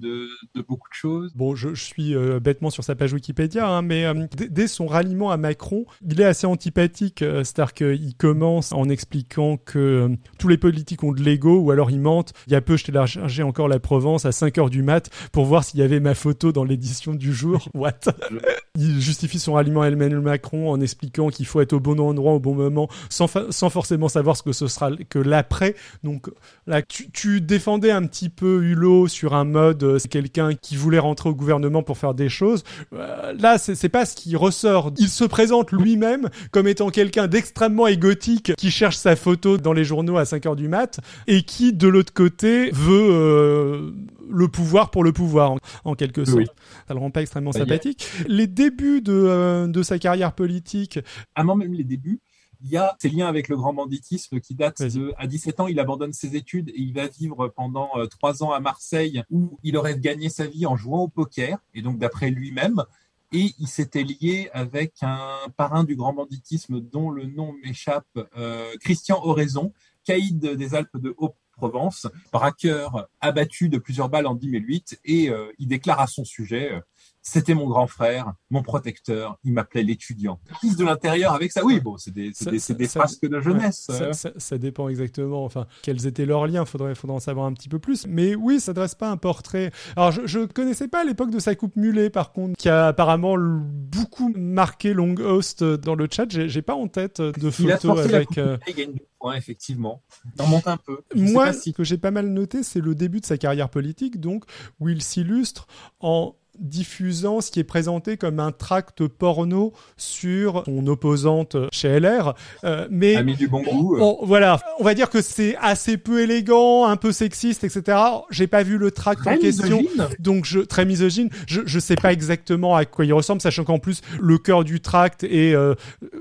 [0.54, 1.32] de, beaucoup de choses.
[1.34, 4.06] Bon, je, je suis bêtement sur sa page Wikipédia, hein, mais
[4.50, 7.18] dès son ralliement à Macron, il est assez antipathique.
[7.18, 12.00] C'est-à-dire qu'il commence en expliquant que tous les politiques ont de l'ego ou alors ils
[12.00, 12.32] mentent.
[12.46, 15.44] Il y a peu, je téléchargé encore la Provence à 5 heures du mat pour
[15.44, 17.68] voir s'il y avait ma photo dans l'édition du jour.
[17.74, 18.00] What?
[18.78, 22.32] Il justifie son ralliement à Emmanuel Macron en expliquant qu'il faut être au bon endroit
[22.32, 25.74] au bon moment, sans, sans forcément savoir ce que ce sera que l'après.
[26.02, 26.28] Donc
[26.66, 30.98] là, tu, défendais un petit peu Hulot sur un mode, euh, c'est quelqu'un qui voulait
[30.98, 32.64] rentrer au gouvernement pour faire des choses.
[32.94, 34.90] Euh, là, c'est pas ce qui ressort.
[34.98, 39.84] Il se présente lui-même comme étant quelqu'un d'extrêmement égotique qui cherche sa photo dans les
[39.84, 43.90] journaux à 5 heures du mat et qui, de l'autre côté, veut euh,
[44.30, 46.54] le pouvoir pour le pouvoir, en, quelque sorte.
[46.88, 48.06] Ça le rend pas extrêmement bah, sympathique.
[48.26, 50.98] Les débuts de, euh, de sa carrière politique.
[51.34, 52.20] Avant même les débuts,
[52.64, 55.66] il y a ces liens avec le grand banditisme qui datent de, à 17 ans,
[55.66, 59.58] il abandonne ses études et il va vivre pendant euh, trois ans à Marseille où
[59.62, 62.84] il aurait gagné sa vie en jouant au poker et donc d'après lui-même.
[63.32, 68.70] Et il s'était lié avec un parrain du grand banditisme dont le nom m'échappe, euh,
[68.80, 69.72] Christian Oraison,
[70.04, 75.52] caïd des Alpes de Haut Provence, braqueur abattu de plusieurs balles en 2008, et euh,
[75.60, 76.80] il déclare à son sujet euh,
[77.22, 80.40] c'était mon grand frère, mon protecteur, il m'appelait l'étudiant.
[80.60, 83.90] Fils de l'intérieur avec ça, oui, bon, c'est des, des, frasques de jeunesse.
[84.36, 87.78] ça, dépend exactement, enfin, quels étaient leurs liens, faudrait, faudrait en savoir un petit peu
[87.78, 88.06] plus.
[88.08, 89.70] Mais oui, ça dresse pas un portrait.
[89.96, 93.36] Alors, je, je connaissais pas l'époque de sa coupe mulet, par contre, qui a apparemment
[93.38, 96.26] beaucoup marqué Long Host dans le chat.
[96.28, 98.38] J'ai pas en tête de photos avec.
[98.38, 100.02] Euh, il gagne du point, effectivement.
[100.38, 101.02] Il monte un peu.
[101.14, 104.44] Moi, ce que j'ai pas mal noté, c'est le début de sa carrière politique, donc,
[104.80, 105.66] où il s'illustre
[106.00, 112.34] en diffusant ce qui est présenté comme un tract porno sur son opposante chez LR.
[112.64, 113.96] Euh, mais Ami du bon goût.
[113.96, 114.14] Euh.
[114.22, 117.98] voilà, on va dire que c'est assez peu élégant, un peu sexiste, etc.
[118.30, 119.82] J'ai pas vu le tract en question,
[120.18, 121.30] donc je très misogyne.
[121.46, 124.80] Je je sais pas exactement à quoi il ressemble, sachant qu'en plus le cœur du
[124.80, 125.74] tract est euh,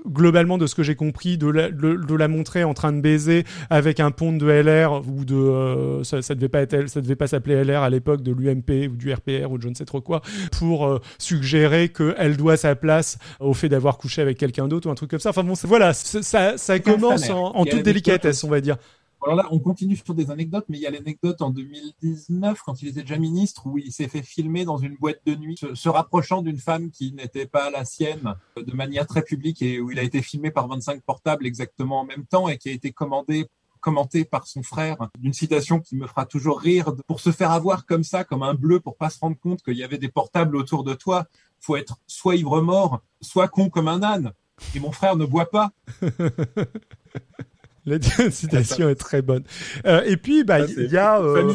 [0.08, 3.44] globalement de ce que j'ai compris de la, de, la montrer en train de baiser
[3.70, 7.28] avec un pont de LR ou de ça, ça devait pas être ça devait pas
[7.28, 10.02] s'appeler LR à l'époque de l'UMP ou du RPR ou de je ne sais trop
[10.02, 10.21] quoi
[10.58, 14.92] pour euh, suggérer qu'elle doit sa place au fait d'avoir couché avec quelqu'un d'autre ou
[14.92, 15.30] un truc comme ça.
[15.30, 18.78] Enfin bon, voilà, ça, ça commence en, toute délicatesse, on va dire.
[19.24, 22.82] Alors là, on continue sur des anecdotes, mais il y a l'anecdote en 2019, quand
[22.82, 25.90] il était déjà ministre, où il s'est fait filmer dans une boîte de nuit, se,
[25.90, 30.00] rapprochant d'une femme qui n'était pas la sienne, de manière très publique, et où il
[30.00, 33.46] a été filmé par 25 portables exactement en même temps, et qui a été commandé
[33.82, 36.94] commenté par son frère d'une citation qui me fera toujours rire.
[37.08, 39.78] Pour se faire avoir comme ça, comme un bleu, pour pas se rendre compte qu'il
[39.78, 41.26] y avait des portables autour de toi,
[41.60, 44.32] faut être soit ivre mort, soit con comme un âne.
[44.76, 45.72] Et mon frère ne boit pas.
[47.86, 49.44] La citation est très bonne.
[49.86, 51.52] Euh, et puis, bah, il y a, euh,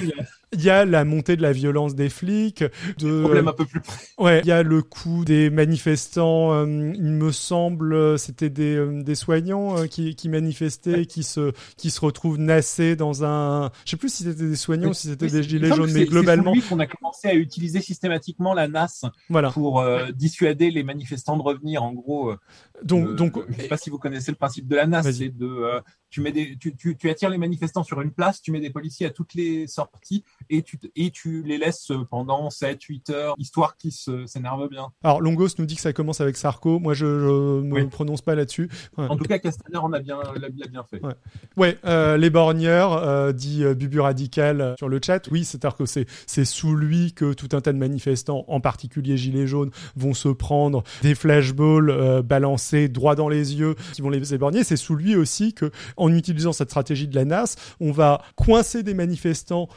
[0.57, 2.65] il y a la montée de la violence des flics,
[2.99, 3.97] de problème un peu plus près.
[4.19, 6.53] Ouais, il y a le coup des manifestants.
[6.53, 11.53] Euh, il me semble, c'était des, euh, des soignants euh, qui, qui manifestaient, qui se
[11.77, 13.71] qui se retrouvent nassés dans un.
[13.85, 16.55] Je sais plus si c'était des soignants ou si c'était des gilets jaunes, mais globalement.
[16.55, 19.51] C'est qu'on a commencé à utiliser systématiquement la NAS voilà.
[19.51, 19.85] pour
[20.15, 21.83] dissuader les manifestants de revenir.
[21.83, 22.33] En gros.
[22.83, 25.81] Donc, donc, je sais pas si vous connaissez le principe de la NAS, c'est de
[26.11, 28.71] tu mets des, tu, tu, tu, attires les manifestants sur une place, tu mets des
[28.71, 33.35] policiers à toutes les sorties et tu, et tu les laisses pendant 7, 8 heures,
[33.39, 34.89] histoire qu'ils s'énervent bien.
[35.03, 36.79] Alors, Longos nous dit que ça commence avec Sarko.
[36.79, 38.71] Moi, je ne me prononce pas là-dessus.
[38.97, 41.03] En tout cas, Castaner en a bien, l'a bien fait.
[41.03, 41.15] Ouais,
[41.57, 45.29] ouais euh, les borgneurs, euh, dit euh, Bubu Radical sur le chat.
[45.31, 49.47] Oui, c'est-à-dire que c'est sous lui que tout un tas de manifestants, en particulier Gilets
[49.47, 54.65] jaunes, vont se prendre des flashballs balancés droit dans les yeux qui vont les éborgner.
[54.65, 58.83] C'est sous lui aussi que, en utilisant cette stratégie de la NAS, on va coincer
[58.83, 59.69] des manifestants,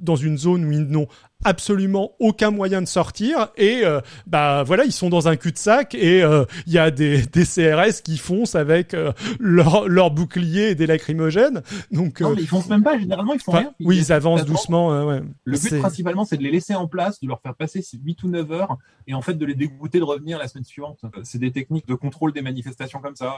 [0.00, 1.08] dans une zone où ils n'ont
[1.44, 6.22] absolument aucun moyen de sortir et euh, bah voilà ils sont dans un cul-de-sac et
[6.22, 10.74] euh, il y a des, des CRS qui foncent avec euh, leur, leur bouclier et
[10.74, 11.62] des lacrymogènes.
[11.92, 13.72] Donc non mais ils foncent même pas généralement ils font rien.
[13.80, 15.22] oui ils avancent doucement ouais.
[15.44, 18.22] le but principalement c'est de les laisser en place de leur faire passer ces 8
[18.24, 20.98] ou 9 heures et en fait de les dégoûter de revenir la semaine suivante.
[21.22, 23.36] C'est des techniques de contrôle des manifestations comme ça.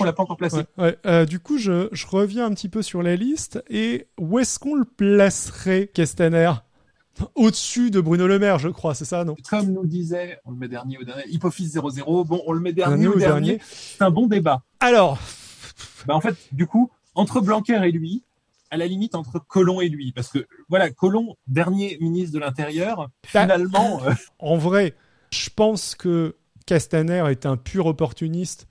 [0.00, 0.62] On l'a pas encore placé.
[0.78, 4.58] Ouais, du coup je, je reviens un petit peu sur la liste et où est-ce
[4.58, 6.52] qu'on le placerait Castaner
[7.34, 9.36] au-dessus de Bruno Le Maire, je crois, c'est ça, non?
[9.48, 12.72] Comme nous disait, on le met dernier ou dernier, Hypofys 00, bon, on le met
[12.72, 14.62] dernier, ou dernier, c'est un bon débat.
[14.80, 15.18] Alors
[16.06, 18.24] bah, En fait, du coup, entre Blanquer et lui,
[18.70, 22.96] à la limite entre Colomb et lui, parce que, voilà, Colomb, dernier ministre de l'Intérieur,
[22.96, 24.02] bah, finalement...
[24.04, 24.94] Euh, en vrai,
[25.30, 26.36] je pense que
[26.66, 28.66] Castaner est un pur opportuniste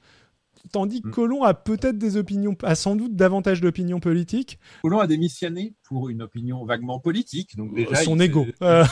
[0.71, 1.11] Tandis que mm.
[1.11, 4.59] Colomb a peut-être des opinions, a sans doute davantage d'opinions politiques.
[4.81, 8.85] Colomb a démissionné pour une opinion vaguement politique, donc déjà son ego, euh,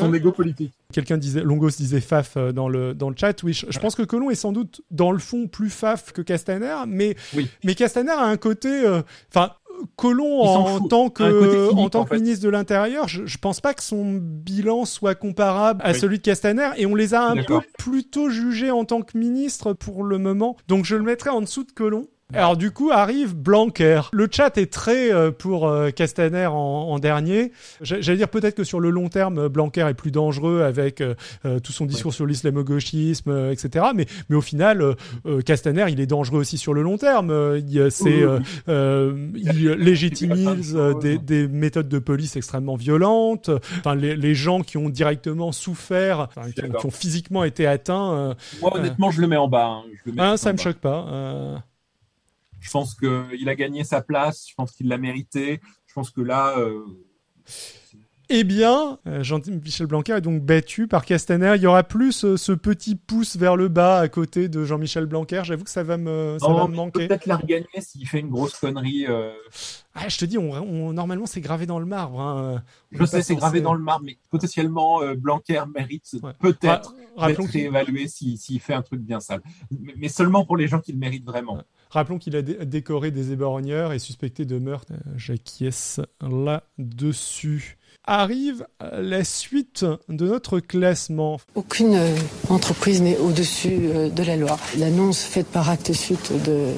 [0.00, 0.72] son ego politique.
[0.92, 3.42] Quelqu'un disait, Longos disait faf euh, dans le dans le chat.
[3.42, 6.76] Oui, je, pense que Colomb est sans doute dans le fond plus faf que Castaner,
[6.86, 7.16] mais
[7.64, 9.02] mais Castaner a un côté, euh,
[9.34, 9.52] enfin.
[9.96, 13.82] Colomb en tant que en tant que ministre de l'Intérieur, je, je pense pas que
[13.82, 18.28] son bilan soit comparable à celui de Castaner et on les a un peu plutôt
[18.28, 20.56] jugés en tant que ministre pour le moment.
[20.68, 22.06] Donc je le mettrai en dessous de Colomb.
[22.32, 24.00] Alors du coup arrive Blanquer.
[24.12, 27.52] Le chat est très euh, pour euh, Castaner en, dernier.
[27.82, 31.14] J'allais dire peut-être que sur le long terme, Blanquer est plus dangereux avec euh,
[31.62, 33.86] tout son discours sur l'islamo-gauchisme, etc.
[33.94, 34.96] Mais, mais au final,
[35.44, 37.60] Castaner, il est dangereux aussi sur le long terme.
[37.66, 38.22] il, c'est,
[38.68, 43.50] il légitimise des, des, méthodes de police extrêmement violentes.
[43.78, 48.34] Enfin, les, les gens qui ont directement souffert, qui, ont, physiquement été atteints.
[48.60, 49.66] Moi, honnêtement, je le mets en bas.
[49.66, 49.82] Hein.
[49.92, 51.62] Je le mets ah, ça me choque pas.
[52.64, 55.60] Je pense qu'il a gagné sa place, je pense qu'il l'a mérité.
[55.86, 56.58] Je pense que là.
[56.58, 56.82] Euh,
[58.30, 61.52] eh bien, euh, Jean-Michel Blanquer est donc battu par Castaner.
[61.56, 65.04] Il y aura plus euh, ce, petit pouce vers le bas à côté de Jean-Michel
[65.04, 65.42] Blanquer.
[65.44, 67.06] J'avoue que ça va me, ça va me manquer.
[67.06, 69.06] Peut-être la regagner s'il fait une grosse connerie.
[69.94, 72.18] Ah, je te dis, on, normalement c'est gravé dans le marbre.
[72.18, 72.62] Hein.
[72.92, 78.60] Je sais, c'est gravé dans le marbre, mais potentiellement Blanquer mérite peut-être d'être évalué s'il
[78.60, 79.42] fait un truc bien sale.
[79.70, 81.62] Mais, seulement pour les gens qui le méritent vraiment.
[81.94, 84.92] Rappelons qu'il a décoré des éborgneurs et suspecté de meurtre.
[84.92, 87.78] Euh, j'acquiesce là-dessus.
[88.04, 91.38] Arrive la suite de notre classement.
[91.54, 92.16] Aucune euh,
[92.48, 94.58] entreprise n'est au-dessus euh, de la loi.
[94.76, 96.72] L'annonce faite par Acte Sud de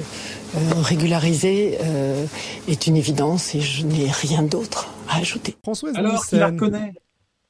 [0.83, 1.77] régulariser
[2.67, 5.57] est une évidence et je n'ai rien d'autre à ajouter.
[5.63, 6.93] Françoise Alors, qui la reconnaît?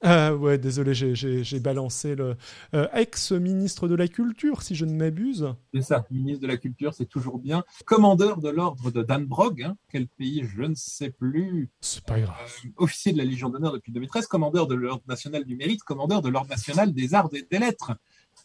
[0.01, 2.35] Ah ouais, désolé, j'ai balancé le
[2.75, 5.53] euh, ex-ministre de la Culture, si je ne m'abuse.
[5.73, 7.63] C'est ça, ministre de la Culture, c'est toujours bien.
[7.85, 11.71] Commandeur de l'ordre de Dan Brog, hein, quel pays, je ne sais plus.
[11.81, 12.35] C'est pas grave.
[12.65, 16.21] Euh, officier de la Légion d'honneur depuis 2013, commandeur de l'ordre national du mérite, commandeur
[16.21, 17.93] de l'ordre national des arts et des lettres.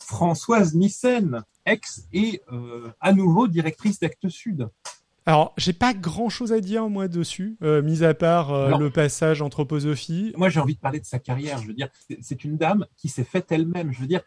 [0.00, 4.68] Françoise Nissen, ex et euh, à nouveau directrice d'Actes Sud.
[5.24, 8.90] Alors, j'ai pas grand chose à dire moi dessus, euh, mis à part euh, le
[8.90, 10.32] passage anthroposophie.
[10.36, 11.58] Moi, j'ai envie de parler de sa carrière.
[11.58, 11.88] Je veux dire,
[12.20, 13.92] c'est une dame qui s'est faite elle-même.
[13.92, 14.22] Je veux dire,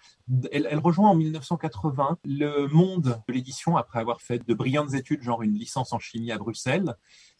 [0.54, 5.22] elle, elle, rejoint en 1980 le monde de l'édition après avoir fait de brillantes études,
[5.22, 6.96] genre une licence en chimie à Bruxelles,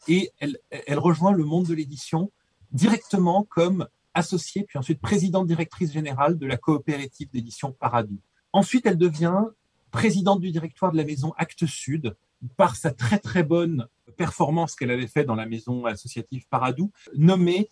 [0.06, 2.30] et elle, elle rejoint le monde de l'édition
[2.72, 8.18] directement comme associée, puis ensuite présidente directrice générale de la coopérative d'édition Paradou.
[8.52, 9.44] Ensuite, elle devient
[9.90, 12.16] présidente du directoire de la maison Actes Sud,
[12.56, 13.86] par sa très très bonne
[14.16, 17.68] performance qu'elle avait faite dans la maison associative Paradou, nommée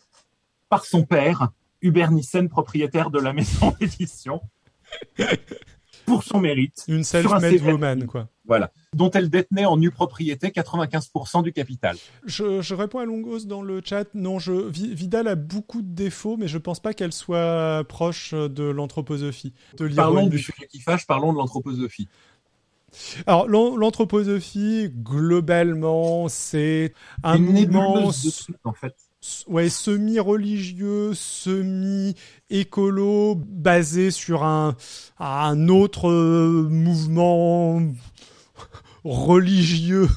[0.68, 1.50] par son père,
[1.82, 4.40] Hubert Nissen, propriétaire de la maison d'édition,
[6.06, 6.84] pour son mérite.
[6.88, 8.28] Une self-made woman, quoi.
[8.46, 8.72] Voilà.
[8.94, 11.96] Dont elle détenait en nue propriété 95% du capital.
[12.26, 14.06] Je, réponds à Longos dans le chat.
[14.14, 18.64] Non, je, Vidal a beaucoup de défauts, mais je pense pas qu'elle soit proche de
[18.64, 19.54] l'anthroposophie.
[19.96, 22.08] Parlons du sujet qui fâche, parlons de l'anthroposophie.
[23.26, 26.92] Alors l'anthroposophie, globalement, c'est
[27.22, 28.10] un mouvement
[28.64, 28.94] en fait.
[29.46, 32.16] Ouais, semi-religieux, semi-écolo,
[33.36, 34.76] basé sur un,
[35.18, 37.80] un autre euh, mouvement
[39.04, 40.08] religieux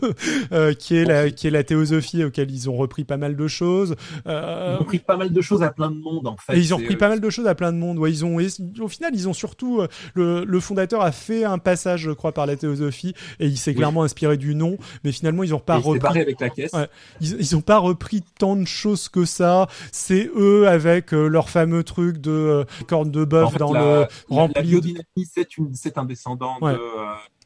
[0.78, 3.96] qui est la qui est la théosophie auquel ils ont repris pas mal de choses.
[4.24, 6.56] ils ont repris pas mal de choses à plein de monde en fait.
[6.56, 7.98] Et ils ont repris pas mal de choses à plein de monde.
[7.98, 8.36] Ouais, ils ont
[8.80, 9.82] au final ils ont surtout
[10.14, 13.74] le, le fondateur a fait un passage je crois par la théosophie et il s'est
[13.74, 16.20] clairement inspiré du nom, mais finalement ils ont pas repris.
[16.20, 16.72] avec la caisse.
[17.20, 19.66] Ils, ils ont pas repris tant de choses que ça.
[19.92, 24.54] C'est eux avec leur fameux truc de corne de bœuf dans le rempli.
[24.56, 26.76] La biodynamie, c'est une, c'est un descendant de, euh,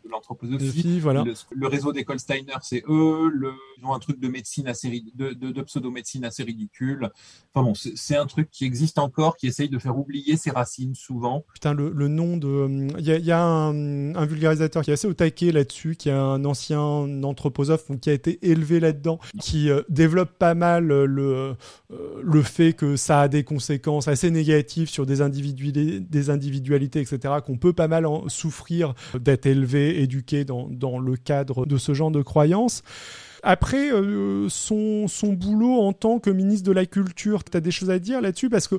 [0.08, 1.00] l'anthroposophie.
[1.00, 1.24] Voilà.
[1.50, 3.30] Le, réseau d'école Steiner, c'est eux.
[3.32, 7.10] Le, ils ont un truc de médecine assez, de, de, de pseudo-médecine assez ridicule.
[7.52, 10.94] Enfin bon, c'est un truc qui existe encore, qui essaye de faire oublier ses racines
[10.94, 11.44] souvent.
[11.54, 14.94] Putain, le, le nom de, il y a, y a un, un, vulgarisateur qui est
[14.94, 19.70] assez au taquet là-dessus, qui est un ancien anthroposophe qui a été élevé là-dedans, qui
[19.70, 21.56] euh, développe pas mal euh, le,
[21.92, 27.34] euh, le fait que ça a des conséquences assez négatives sur des des individualités, etc.,
[27.44, 31.94] qu'on peut pas mal en souffrir d'être élevé éduqué dans, dans le cadre de ce
[31.94, 32.82] genre de croyances.
[33.42, 37.70] Après, euh, son, son boulot en tant que ministre de la Culture, tu as des
[37.70, 38.50] choses à dire là-dessus?
[38.50, 38.76] Parce que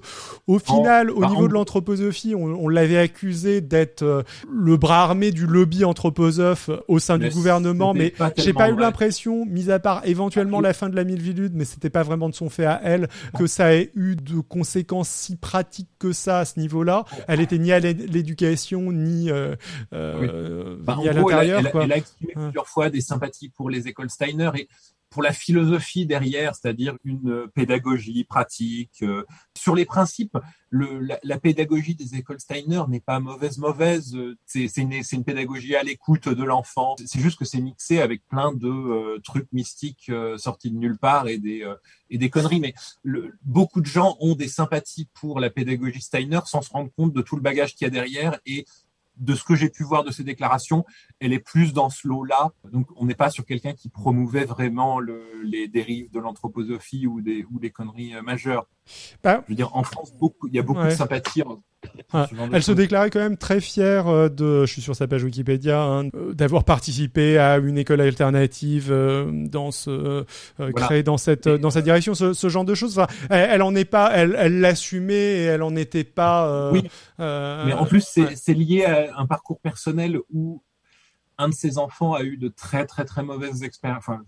[0.47, 5.31] au final, au niveau de l'anthroposophie, on, on l'avait accusé d'être euh, le bras armé
[5.31, 10.01] du lobby anthroposophe au sein du gouvernement, mais j'ai pas eu l'impression, mis à part
[10.05, 12.79] éventuellement ah, la fin de la Milvilude, mais c'était pas vraiment de son fait à
[12.83, 13.07] elle,
[13.37, 17.05] que ça ait eu de conséquences si pratiques que ça à ce niveau-là.
[17.27, 19.55] Elle était ni à l'éducation, ni, euh,
[19.93, 21.61] euh bah, ni à l'intérieur.
[21.73, 24.67] Elle, elle, a exprimé plusieurs fois des sympathies pour les écoles Steiner et
[25.11, 29.03] pour la philosophie derrière, c'est-à-dire une pédagogie pratique.
[29.03, 29.25] Euh,
[29.57, 30.37] sur les principes,
[30.71, 34.17] la, pédagogie des écoles Steiner n'est pas mauvaise, mauvaise.
[34.45, 36.95] C'est une, pédagogie à l'écoute de l'enfant.
[37.05, 40.97] C'est juste que c'est mixé avec plein de euh, trucs mystiques euh, sortis de nulle
[40.97, 42.61] part et des, conneries.
[42.61, 42.73] Mais
[43.43, 47.21] beaucoup de gens ont des sympathies pour la pédagogie Steiner sans se rendre compte de
[47.21, 48.39] tout le bagage qu'il y a derrière
[49.21, 50.83] de ce que j'ai pu voir de ces déclarations,
[51.19, 52.51] elle est plus dans ce lot-là.
[52.71, 57.21] Donc, on n'est pas sur quelqu'un qui promouvait vraiment le, les dérives de l'anthroposophie ou
[57.21, 58.67] des, ou des conneries euh, majeures.
[59.23, 61.43] Bah, je veux dire, en France, beaucoup, il y a beaucoup de sympathie
[62.53, 65.81] elle se déclarait quand même très fière euh, de, je suis sur sa page Wikipédia,
[65.81, 70.25] hein, euh, d'avoir participé à une école alternative euh, dans ce,
[70.75, 72.97] créée dans cette dans cette direction, ce, ce genre de choses.
[72.97, 76.71] Enfin, elle, en est pas, elle l'assumait et elle en était pas.
[76.71, 76.83] oui.
[77.19, 80.61] Mais en plus, c'est lié à un parcours personnel où
[81.41, 84.03] un de ses enfants a eu de très très très mauvaises expériences.
[84.07, 84.23] Enfin,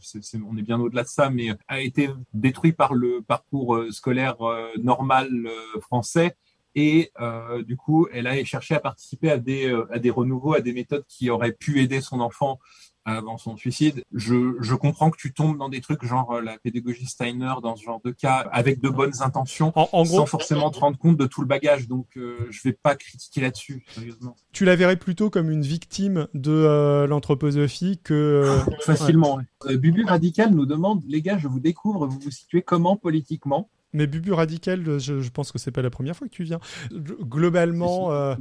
[0.49, 4.37] on est bien au-delà de ça, mais a été détruit par le parcours scolaire
[4.77, 5.47] normal
[5.81, 6.35] français
[6.75, 10.53] et euh, du coup, elle a cherché à participer à des, euh, à des renouveaux,
[10.53, 12.59] à des méthodes qui auraient pu aider son enfant
[13.05, 14.03] avant son suicide.
[14.13, 17.75] Je, je comprends que tu tombes dans des trucs genre euh, la pédagogie Steiner dans
[17.75, 21.25] ce genre de cas avec de bonnes intentions, en, sans forcément te rendre compte de
[21.25, 21.87] tout le bagage.
[21.87, 24.35] Donc, euh, je vais pas critiquer là-dessus, sérieusement.
[24.51, 29.39] Tu la verrais plutôt comme une victime de euh, l'anthroposophie que facilement.
[29.65, 33.69] Bubu Radical nous demande, les gars, je vous découvre, vous vous situez comment politiquement?
[33.93, 36.59] Mais Bubu Radical, je, pense que c'est pas la première fois que tu viens.
[36.91, 38.35] Globalement, euh,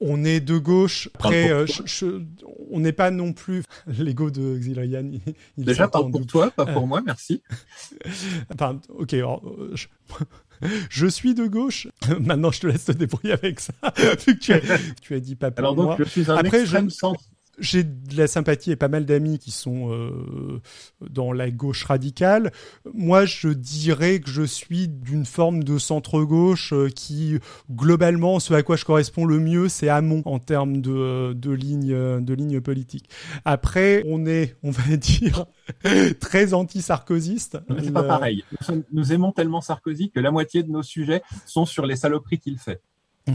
[0.00, 1.08] on est de gauche.
[1.14, 1.66] Après, euh,
[2.70, 5.12] on n'est pas non plus l'ego de Xilrian.
[5.56, 7.42] Déjà, parle pour toi, pas pour moi, merci.
[8.54, 9.14] enfin, ok.
[10.90, 11.06] je...
[11.06, 11.88] suis de gauche.
[12.18, 13.72] Maintenant, je te laisse te débrouiller avec ça,
[14.26, 14.60] vu que tu as,
[15.00, 17.22] tu as dit pas pour Alors donc, je suis un Après, extrême centre
[17.60, 20.60] j'ai de la sympathie et pas mal d'amis qui sont euh,
[21.08, 22.52] dans la gauche radicale.
[22.92, 27.38] Moi, je dirais que je suis d'une forme de centre-gauche euh, qui,
[27.70, 32.20] globalement, ce à quoi je correspond le mieux, c'est Hamon en termes de, de ligne
[32.20, 33.08] de ligne politique.
[33.44, 35.46] Après, on est, on va dire,
[36.20, 37.58] très anti-sarkoziste.
[37.82, 38.44] C'est pas pareil.
[38.92, 42.58] nous aimons tellement Sarkozy que la moitié de nos sujets sont sur les saloperies qu'il
[42.58, 42.82] fait.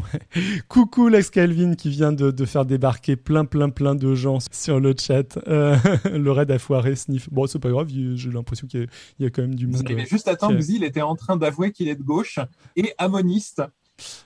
[0.67, 4.93] Coucou Lex Calvin qui vient de, faire débarquer plein plein plein de gens sur le
[4.99, 5.37] chat.
[5.47, 5.77] Euh,
[6.11, 7.29] le raid a foiré sniff.
[7.31, 8.87] Bon c'est pas grave, j'ai l'impression qu'il
[9.19, 9.83] y, a quand même du monde.
[9.89, 12.39] Mais juste attends, il était en train d'avouer qu'il est de gauche
[12.75, 13.61] et amoniste.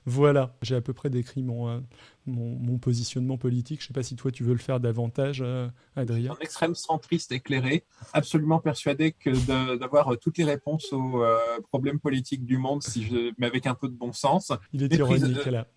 [0.05, 1.79] Voilà, j'ai à peu près décrit mon, euh,
[2.25, 3.79] mon, positionnement politique.
[3.81, 6.31] Je ne sais pas si toi tu veux le faire davantage, euh, Adrien.
[6.31, 9.29] Un extrême centriste éclairé, absolument persuadé que
[9.77, 11.37] d'avoir toutes les réponses aux euh,
[11.69, 14.51] problèmes politiques du monde, si je, mais avec un peu de bon sens.
[14.73, 15.67] Il est ironique là.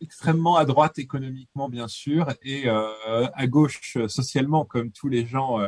[0.00, 5.58] Extrêmement à droite économiquement, bien sûr, et à gauche socialement, comme tous les gens.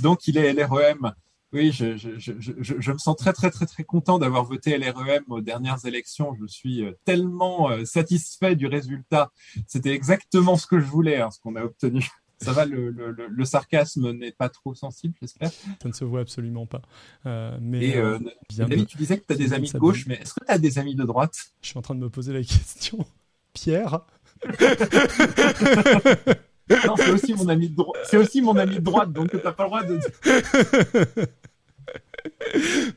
[0.00, 1.14] Donc il est LREM
[1.54, 5.24] oui, je, je, je, je, me sens très très très très content d'avoir voté LREM
[5.28, 6.34] aux dernières élections.
[6.40, 9.30] Je suis euh, tellement euh, satisfait du résultat.
[9.66, 12.06] C'était exactement ce que je voulais, hein, ce qu'on a obtenu.
[12.38, 15.50] Ça va, le, le, le sarcasme n'est pas trop sensible, j'espère.
[15.50, 16.82] Ça ne se voit absolument pas.
[17.26, 18.18] Euh, mais Et, euh,
[18.56, 20.58] David, tu disais que tu as des amis de gauche, mais est-ce que tu as
[20.58, 21.36] des amis de droite?
[21.62, 23.06] Je suis en train de me poser la question.
[23.52, 24.00] Pierre?
[26.70, 28.00] Non, c'est aussi mon ami de droite.
[28.04, 29.98] C'est aussi mon ami de droite, donc t'as pas le droit de.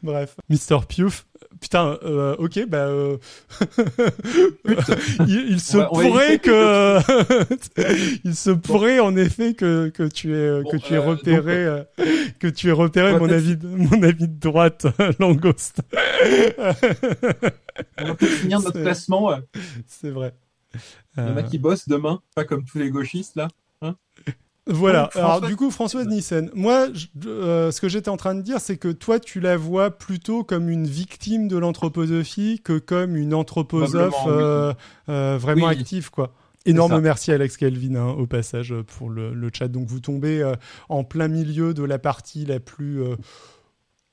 [0.03, 0.79] Bref, Mr.
[0.87, 1.25] Piouf.
[1.59, 3.17] Putain, euh, ok, bah, euh...
[5.27, 6.99] il, il, se pourrait que,
[8.23, 11.83] il se pourrait en effet que que tu aies Bon, que tu euh, repéré euh,
[12.39, 14.85] que tu aies repéré mon avis de, mon avis de droite
[15.19, 15.81] langouste.
[17.97, 19.31] On va finir notre classement.
[19.31, 19.37] euh.
[19.87, 20.33] C'est vrai.
[21.17, 23.47] Il y en a Euh, qui bossent demain, pas comme tous les gauchistes là.
[24.69, 25.03] Voilà.
[25.03, 26.51] Donc, Alors du coup, Françoise Nissen.
[26.53, 29.55] Moi, je- euh, ce que j'étais en train de dire, c'est que toi, tu la
[29.55, 34.31] vois plutôt comme une victime de l'anthroposophie que comme une anthroposophe oui.
[34.33, 34.73] euh,
[35.07, 35.71] euh, vraiment Oui.
[35.71, 36.33] active, quoi.
[36.65, 39.69] Énorme merci Alex Kelvin hein, au passage euh, pour le, le chat.
[39.69, 40.53] Donc vous tombez euh,
[40.89, 43.15] en plein milieu de la partie la plus, euh,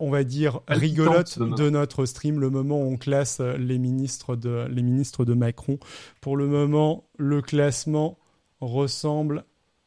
[0.01, 3.57] on va dire, rigolote de notre- de notre stream, le moment où on classe euh,
[3.57, 5.79] les ministres de, les ministres de Macron.
[6.21, 8.19] Pour le moment, le classement
[8.61, 9.45] ressemble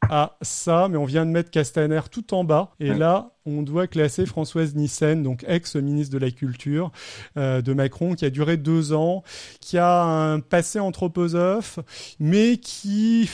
[0.10, 2.72] à ça, mais on vient de mettre Castaner tout en bas.
[2.80, 6.92] Et là, on doit classer Françoise Nyssen, donc ex-ministre de la Culture
[7.38, 9.24] euh, de Macron, qui a duré deux ans,
[9.62, 11.80] qui a un passé anthroposophe,
[12.20, 13.30] mais qui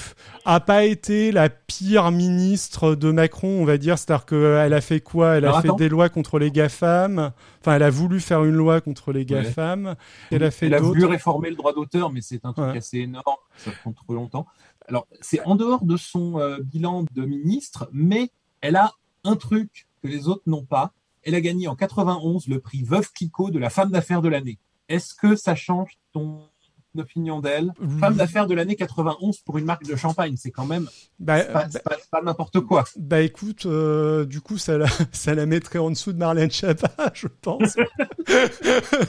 [0.45, 3.97] a pas été la pire ministre de Macron, on va dire.
[3.97, 5.35] C'est-à-dire qu'elle a fait quoi?
[5.37, 5.77] Elle a Alors, fait attends.
[5.77, 7.31] des lois contre les GAFAM.
[7.61, 9.25] Enfin, elle a voulu faire une loi contre les Ouais.
[9.25, 9.95] GAFAM.
[10.31, 12.77] Elle a fait Elle a voulu réformer le droit d'auteur, mais c'est un truc Ouais.
[12.77, 13.23] assez énorme,
[13.57, 14.45] ça prend trop longtemps.
[14.87, 18.31] Alors, c'est en dehors de son euh, bilan de ministre, mais
[18.61, 18.93] elle a
[19.23, 20.93] un truc que les autres n'ont pas.
[21.23, 24.59] Elle a gagné en 91 le prix Veuve Clicquot de la femme d'affaires de l'année.
[24.89, 26.49] Est-ce que ça change ton
[26.99, 30.87] opinion d'elle Femme d'affaires de l'année 91 pour une marque de champagne, c'est quand même
[31.19, 32.83] Bah, pas, bah, pas- n'importe quoi.
[32.97, 36.91] Bah écoute, euh, du coup, ça la, ça la mettrait en dessous de Marlène Schiappa,
[37.13, 37.75] je pense.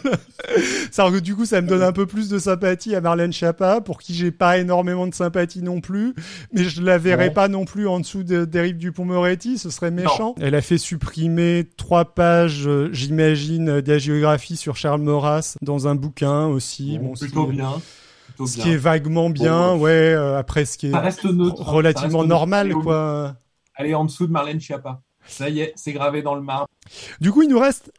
[0.91, 3.81] Ça que du coup, ça me donne un peu plus de sympathie à Marlène Schiappa,
[3.81, 6.15] pour qui j'ai pas énormément de sympathie non plus,
[6.53, 7.31] mais je la verrais Ouais.
[7.31, 10.35] pas non plus en dessous de- d'Éric Dupont-Moretti, ce serait méchant.
[10.41, 16.47] Elle a fait supprimer trois pages, euh, j'imagine, d'agiographie sur Charles Maurras dans un bouquin
[16.47, 16.99] aussi.
[16.99, 17.83] Bon, Bon, ce plutôt est- bien.
[18.27, 18.65] plutôt Ce bien.
[18.65, 21.61] qui est vaguement bien, Bon, ouais, euh, après ce qui est reste neutre.
[21.61, 22.81] hein, relativement reste normal, neutre.
[22.83, 23.37] quoi.
[23.77, 25.01] Elle est en dessous de Marlène Schiappa.
[25.27, 26.67] Ça y est, c'est gravé dans le marbre.
[27.21, 27.91] Du coup, il nous reste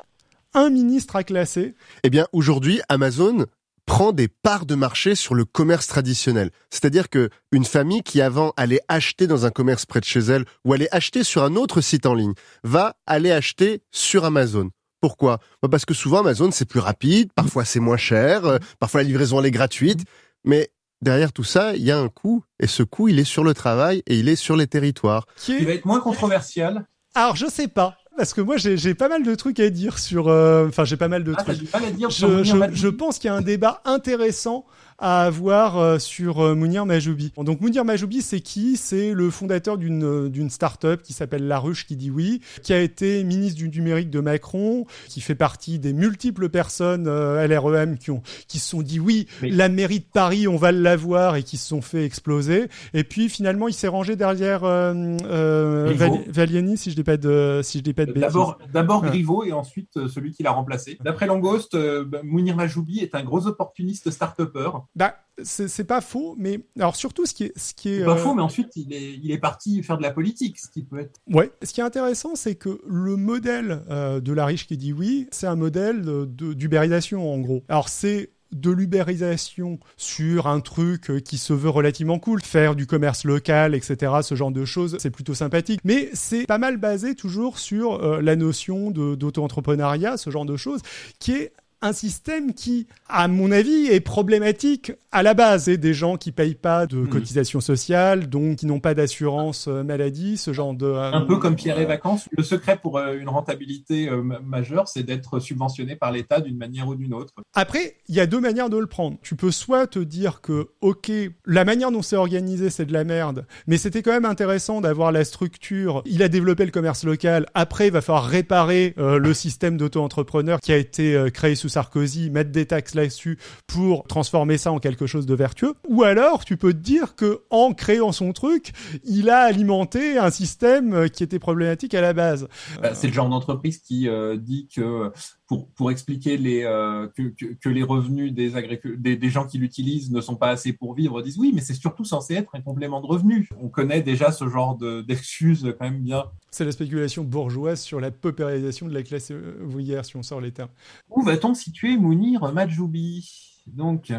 [0.53, 1.73] un ministre à classer.
[2.03, 3.45] Eh bien, aujourd'hui, Amazon
[3.85, 6.49] prend des parts de marché sur le commerce traditionnel.
[6.69, 10.45] C'est-à-dire que une famille qui avant allait acheter dans un commerce près de chez elle
[10.64, 12.34] ou allait acheter sur un autre site en ligne
[12.64, 14.69] va aller acheter sur Amazon.
[15.06, 15.38] Pourquoi?
[15.61, 19.07] Bah Parce que souvent Amazon c'est plus rapide, parfois c'est moins cher, euh, parfois la
[19.07, 19.99] livraison elle est gratuite,
[20.44, 23.44] mais derrière tout ça, il y a un coût et ce coût il est sur
[23.44, 25.27] le travail et il est sur les territoires.
[25.38, 26.88] Qui Il va être moins controversial.
[27.14, 27.95] Alors, je sais pas.
[28.18, 30.27] Parce que moi, j'ai pas mal de trucs à dire sur...
[30.30, 31.72] euh, Enfin, j'ai pas mal de Ah, trucs.
[31.73, 34.65] mal à dire sur Je, je pense qu'il y a un débat intéressant
[34.97, 37.31] à avoir euh, sur euh, Mounir Majoubi.
[37.38, 38.77] Donc Mounir Majoubi, c'est qui?
[38.77, 42.73] C'est le fondateur d'une euh, d'une start-up qui s'appelle La Ruche qui dit oui, qui
[42.73, 48.11] a été ministre du numérique de Macron, qui fait partie des multiples personnes LREM qui
[48.11, 51.57] ont qui se sont dit oui, la mairie de Paris, on va l'avoir et qui
[51.57, 52.67] se sont fait exploser.
[52.93, 54.93] Et puis finalement, il s'est rangé derrière euh,
[55.26, 55.93] euh,
[56.27, 58.22] Valiani, si je dis pas de si je dis pas de bêtises.
[58.22, 59.09] D'abord, d'abord Ouais.
[59.09, 60.97] Griveaux et ensuite celui qui l'a remplacé.
[61.03, 64.69] D'après Langoste, euh, bah, Mounir Majoubi est un gros opportuniste start-upper.
[64.95, 68.16] Bah, c'est pas faux, mais alors surtout ce qui est, ce qui est, pas euh,
[68.16, 70.99] faux, mais ensuite il est, il est parti faire de la politique, ce qui peut
[70.99, 71.20] être.
[71.28, 71.52] ouais.
[71.62, 75.28] Ce qui est intéressant, c'est que le modèle euh, de la riche qui dit oui,
[75.32, 77.64] c'est un modèle d'ubérisation en gros.
[77.68, 82.88] Alors c'est de l'ubérisation sur un truc euh, qui se veut relativement cool, faire du
[82.88, 85.82] commerce local, etc., ce genre de choses, c'est plutôt sympathique.
[85.84, 90.82] Mais c'est pas mal basé toujours sur euh, la notion d'auto-entrepreneuriat, ce genre de choses,
[91.20, 95.68] qui est un système qui, à mon avis, est problématique à la base.
[95.69, 97.10] Et des gens qui payent pas de Mhm.
[97.10, 100.85] cotisations sociales, donc qui n'ont pas d'assurance euh, maladie, ce genre de...
[100.85, 102.27] euh, Un peu comme Pierre et Vacances.
[102.31, 106.57] Le secret pour euh, une rentabilité euh, ma- majeure, c'est d'être subventionné par l'État d'une
[106.57, 107.34] manière ou d'une autre.
[107.53, 109.18] Après, il y a deux manières de le prendre.
[109.22, 111.11] Tu peux soit te dire que, ok,
[111.45, 115.11] la manière dont c'est organisé, c'est de la merde, mais c'était quand même intéressant d'avoir
[115.11, 116.02] la structure.
[116.06, 117.45] Il a développé le commerce local.
[117.53, 122.29] Après, il va falloir réparer euh, le système d'auto-entrepreneur qui a été euh, créé Sarkozy,
[122.29, 123.37] mettre des taxes là-dessus
[123.67, 125.73] pour transformer ça en quelque chose de vertueux.
[125.87, 128.73] Ou alors, tu peux te dire que, en créant son truc,
[129.03, 132.47] il a alimenté un système qui était problématique à la base.
[132.81, 135.11] Bah, c'est le genre d'entreprise qui euh, dit que
[135.47, 139.45] pour, pour expliquer les, euh, que, que, que les revenus des, agricu- des, des gens
[139.45, 142.55] qui l'utilisent ne sont pas assez pour vivre, disent oui, mais c'est surtout censé être
[142.55, 143.49] un complément de revenus.
[143.61, 146.26] On connaît déjà ce genre de- d'excuses quand même bien.
[146.49, 149.31] C'est la spéculation bourgeoise sur la paupérisation de la classe
[149.63, 150.69] ouvrière, si on sort les termes.
[151.09, 153.63] Où va-t-on situer Mounir Majoubi?
[153.67, 154.11] Donc,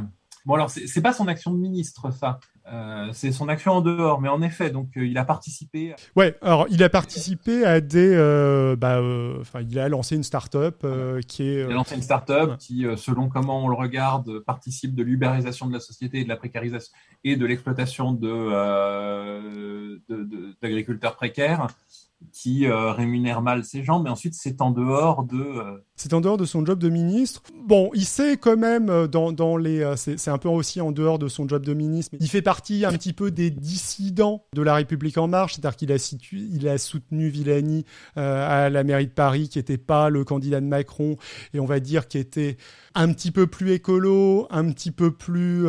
[0.45, 2.39] bon alors c'est pas son action de ministre ça.
[2.73, 5.95] Euh, c'est son action en dehors, mais en effet, donc euh, il a participé.
[6.17, 9.01] Ouais, alors il a participé à des, euh, bah,
[9.41, 10.85] enfin, il a lancé une start-up
[11.29, 11.63] qui est.
[11.63, 15.75] il a lancé une start-up qui, selon comment on le regarde, participe de l'ubérisation de
[15.75, 18.37] la société et de la précarisation et de l'exploitation de
[20.61, 21.69] d'agriculteurs précaires
[22.33, 25.37] qui euh, rémunère mal ses gens, mais ensuite c'est en dehors de.
[25.37, 27.43] Euh, c'est en dehors de son job de ministre.
[27.65, 29.95] Bon, il sait quand même euh, dans, dans les.
[29.97, 32.17] c'est un peu aussi en dehors de son job de ministre.
[32.21, 35.93] Il fait partie un petit peu des dissidents de la République en marche, c'est-à-dire qu'il
[35.93, 37.85] a, il a soutenu Villani
[38.17, 41.17] à la mairie de Paris, qui n'était pas le candidat de Macron,
[41.55, 42.57] et on va dire qui était
[42.95, 45.67] un petit peu plus écolo, un petit peu plus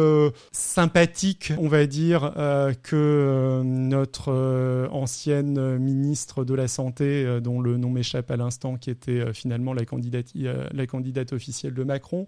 [0.51, 2.34] sympathique, on va dire,
[2.84, 9.34] que notre ancienne ministre de la Santé, dont le nom m'échappe à l'instant, qui était
[9.34, 12.26] finalement la candidate, la candidate officielle de Macron.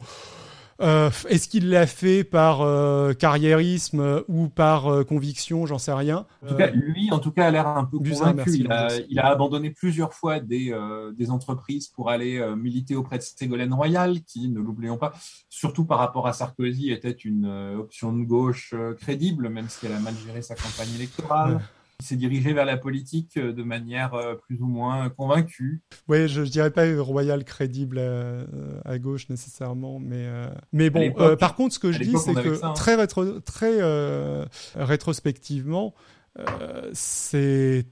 [0.81, 5.65] Euh, est-ce qu'il l'a fait par euh, carriérisme ou par euh, conviction?
[5.65, 6.25] J'en sais rien.
[6.45, 8.65] En tout cas, lui, en tout cas, a l'air un peu convaincu.
[9.09, 10.73] il, a, abandonné plusieurs fois des,
[11.17, 15.13] des entreprises pour aller militer auprès de Ségolène Royal, qui, ne l'oublions pas,
[15.49, 17.45] surtout par rapport à Sarkozy, était une
[17.77, 21.59] option de gauche crédible, même si elle a mal géré sa campagne électorale.
[21.99, 25.81] Il s'est dirigé vers la politique euh, de manière euh, plus ou moins convaincue.
[26.07, 28.45] Oui, je, ne dirais pas royal crédible euh,
[28.85, 30.27] à, gauche nécessairement, mais
[30.71, 31.13] mais bon.
[31.37, 32.73] par contre, ce que je dis, c'est que hein.
[32.73, 32.95] très
[33.41, 33.79] très
[34.75, 35.93] rétrospectivement,
[36.93, 37.85] c'est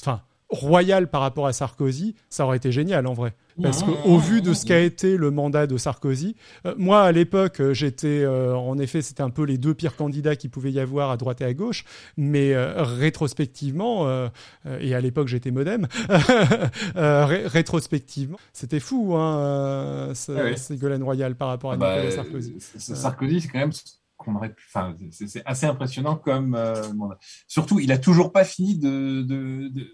[0.00, 3.34] enfin royal par rapport à Sarkozy, ça aurait été génial en vrai.
[3.62, 6.34] Parce qu'au vu de ce qu'a été le mandat de Sarkozy,
[6.66, 9.96] euh, moi à l'époque euh, j'étais, euh, en effet c'était un peu les deux pires
[9.96, 11.84] candidats qu'il pouvait y avoir à droite et à gauche,
[12.16, 14.30] mais rétrospectivement,
[14.80, 15.86] et à l'époque j'étais modem,
[16.94, 22.54] rétrospectivement c'était fou, hein, Ségolène Royal par rapport à bah, Nicolas Sarkozy.
[22.78, 23.72] Sarkozy c'est quand même
[24.20, 24.64] qu'on aurait pu.
[24.68, 26.54] Enfin, c'est assez impressionnant comme.
[26.54, 26.74] Euh,
[27.46, 29.26] surtout, il a toujours pas fini de,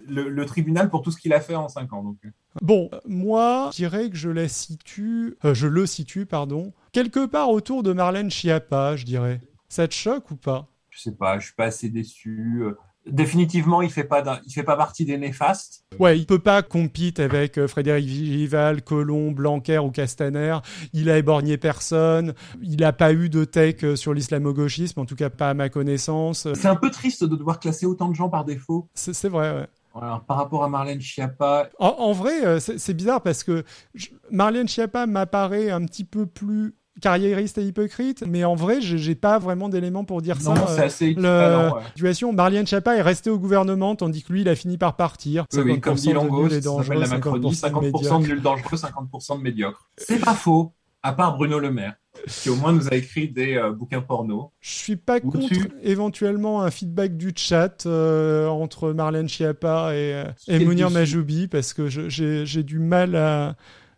[0.07, 2.03] le, tribunal pour tout ce qu'il a fait en cinq ans.
[2.03, 2.19] Donc.
[2.24, 2.31] Euh.
[2.62, 7.51] Bon, moi, je dirais que je la situe, euh, je le situe, pardon, quelque part
[7.51, 9.40] autour de Marlène Schiappa, je dirais.
[9.69, 10.69] Ça te choque ou pas?
[10.90, 12.65] Je sais pas, je suis pas assez déçu
[13.07, 15.85] définitivement, il fait pas il fait pas partie des néfastes.
[15.99, 20.59] Ouais, il peut pas compiter avec euh, Frédéric Vival, Colomb, Blanquer ou Castaner.
[20.93, 22.35] Il a éborgné personne.
[22.62, 25.69] Il n'a pas eu de tech euh, sur l'islamo-gauchisme, en tout cas pas à ma
[25.69, 26.53] connaissance.
[26.55, 28.89] C'est un peu triste de devoir classer autant de gens par défaut.
[28.95, 29.66] C'est vrai, ouais.
[30.01, 31.70] Alors, par rapport à Marlène Schiappa.
[31.78, 33.65] En, vrai, euh, c'est bizarre parce que
[34.31, 39.39] Marlène Schiappa m'apparaît un petit peu plus carriériste et hypocrite, mais en vrai, j'ai pas
[39.39, 40.55] vraiment d'éléments pour dire ça.
[40.55, 41.70] Non, c'est assez le...
[41.94, 45.44] situation, Marlène Schiappa est restée au gouvernement, tandis que lui, il a fini par partir.
[45.55, 49.90] Oui, comme dit Lango, ça la Macronie, 50%, de nuls dangereux, 50% de médiocres.
[49.97, 51.94] C'est pas faux, à part Bruno Le Maire
[52.27, 54.52] qui au moins nous a écrit des euh, bouquins porno.
[54.60, 55.52] Je suis pas contre
[55.82, 61.73] éventuellement un feedback du chat euh, entre Marlène Schiappa et, euh, et Mounir Majoubi parce
[61.73, 63.56] que j'ai du mal à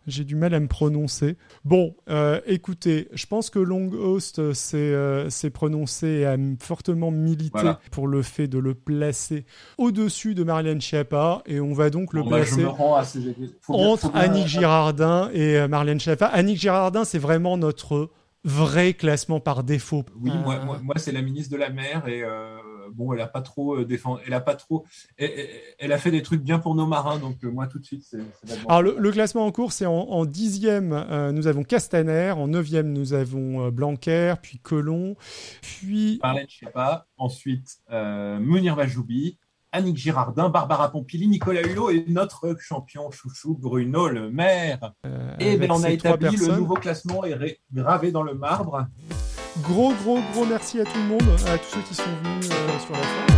[0.09, 1.37] j'ai du mal à me prononcer.
[1.65, 7.73] Bon, euh, écoutez, je pense que Long Host s'est euh, prononcé et a fortement milité
[7.91, 9.45] pour le fait de le placer
[9.77, 11.43] au-dessus de Marlène Schiappa.
[11.47, 12.65] Et on va donc le bah, placer
[13.69, 16.27] entre Annick Girardin et euh, Marlène Schiappa.
[16.27, 18.11] Annick Girardin, c'est vraiment notre
[18.45, 20.05] vrai classement par défaut.
[20.21, 22.23] Oui, moi, moi, c'est la ministre de la mer et
[22.95, 24.85] bon, elle a pas trop euh, défendu, elle a pas trop,
[25.17, 28.05] elle, a fait des trucs bien pour nos marins, donc euh, moi tout de suite,
[28.09, 28.19] c'est.
[28.69, 33.15] Alors le, classement en cours, c'est en, dixième, euh, nous avons Castaner, en neuvième, nous
[33.15, 35.17] avons Blanquer, puis Colomb,
[35.63, 36.19] puis.
[36.23, 39.39] Marlène Schiappa, ensuite Munir Majoubi,
[39.73, 44.95] Annick Girardin, Barbara Pompili, Nicolas Hulot et notre champion chouchou Bruno Le Maire.
[45.39, 48.87] et bien on a établi le nouveau classement est gravé dans le marbre.
[49.63, 52.79] Gros, gros, gros merci à tout le monde, à tous ceux qui sont venus euh,
[52.79, 53.38] sur la fin.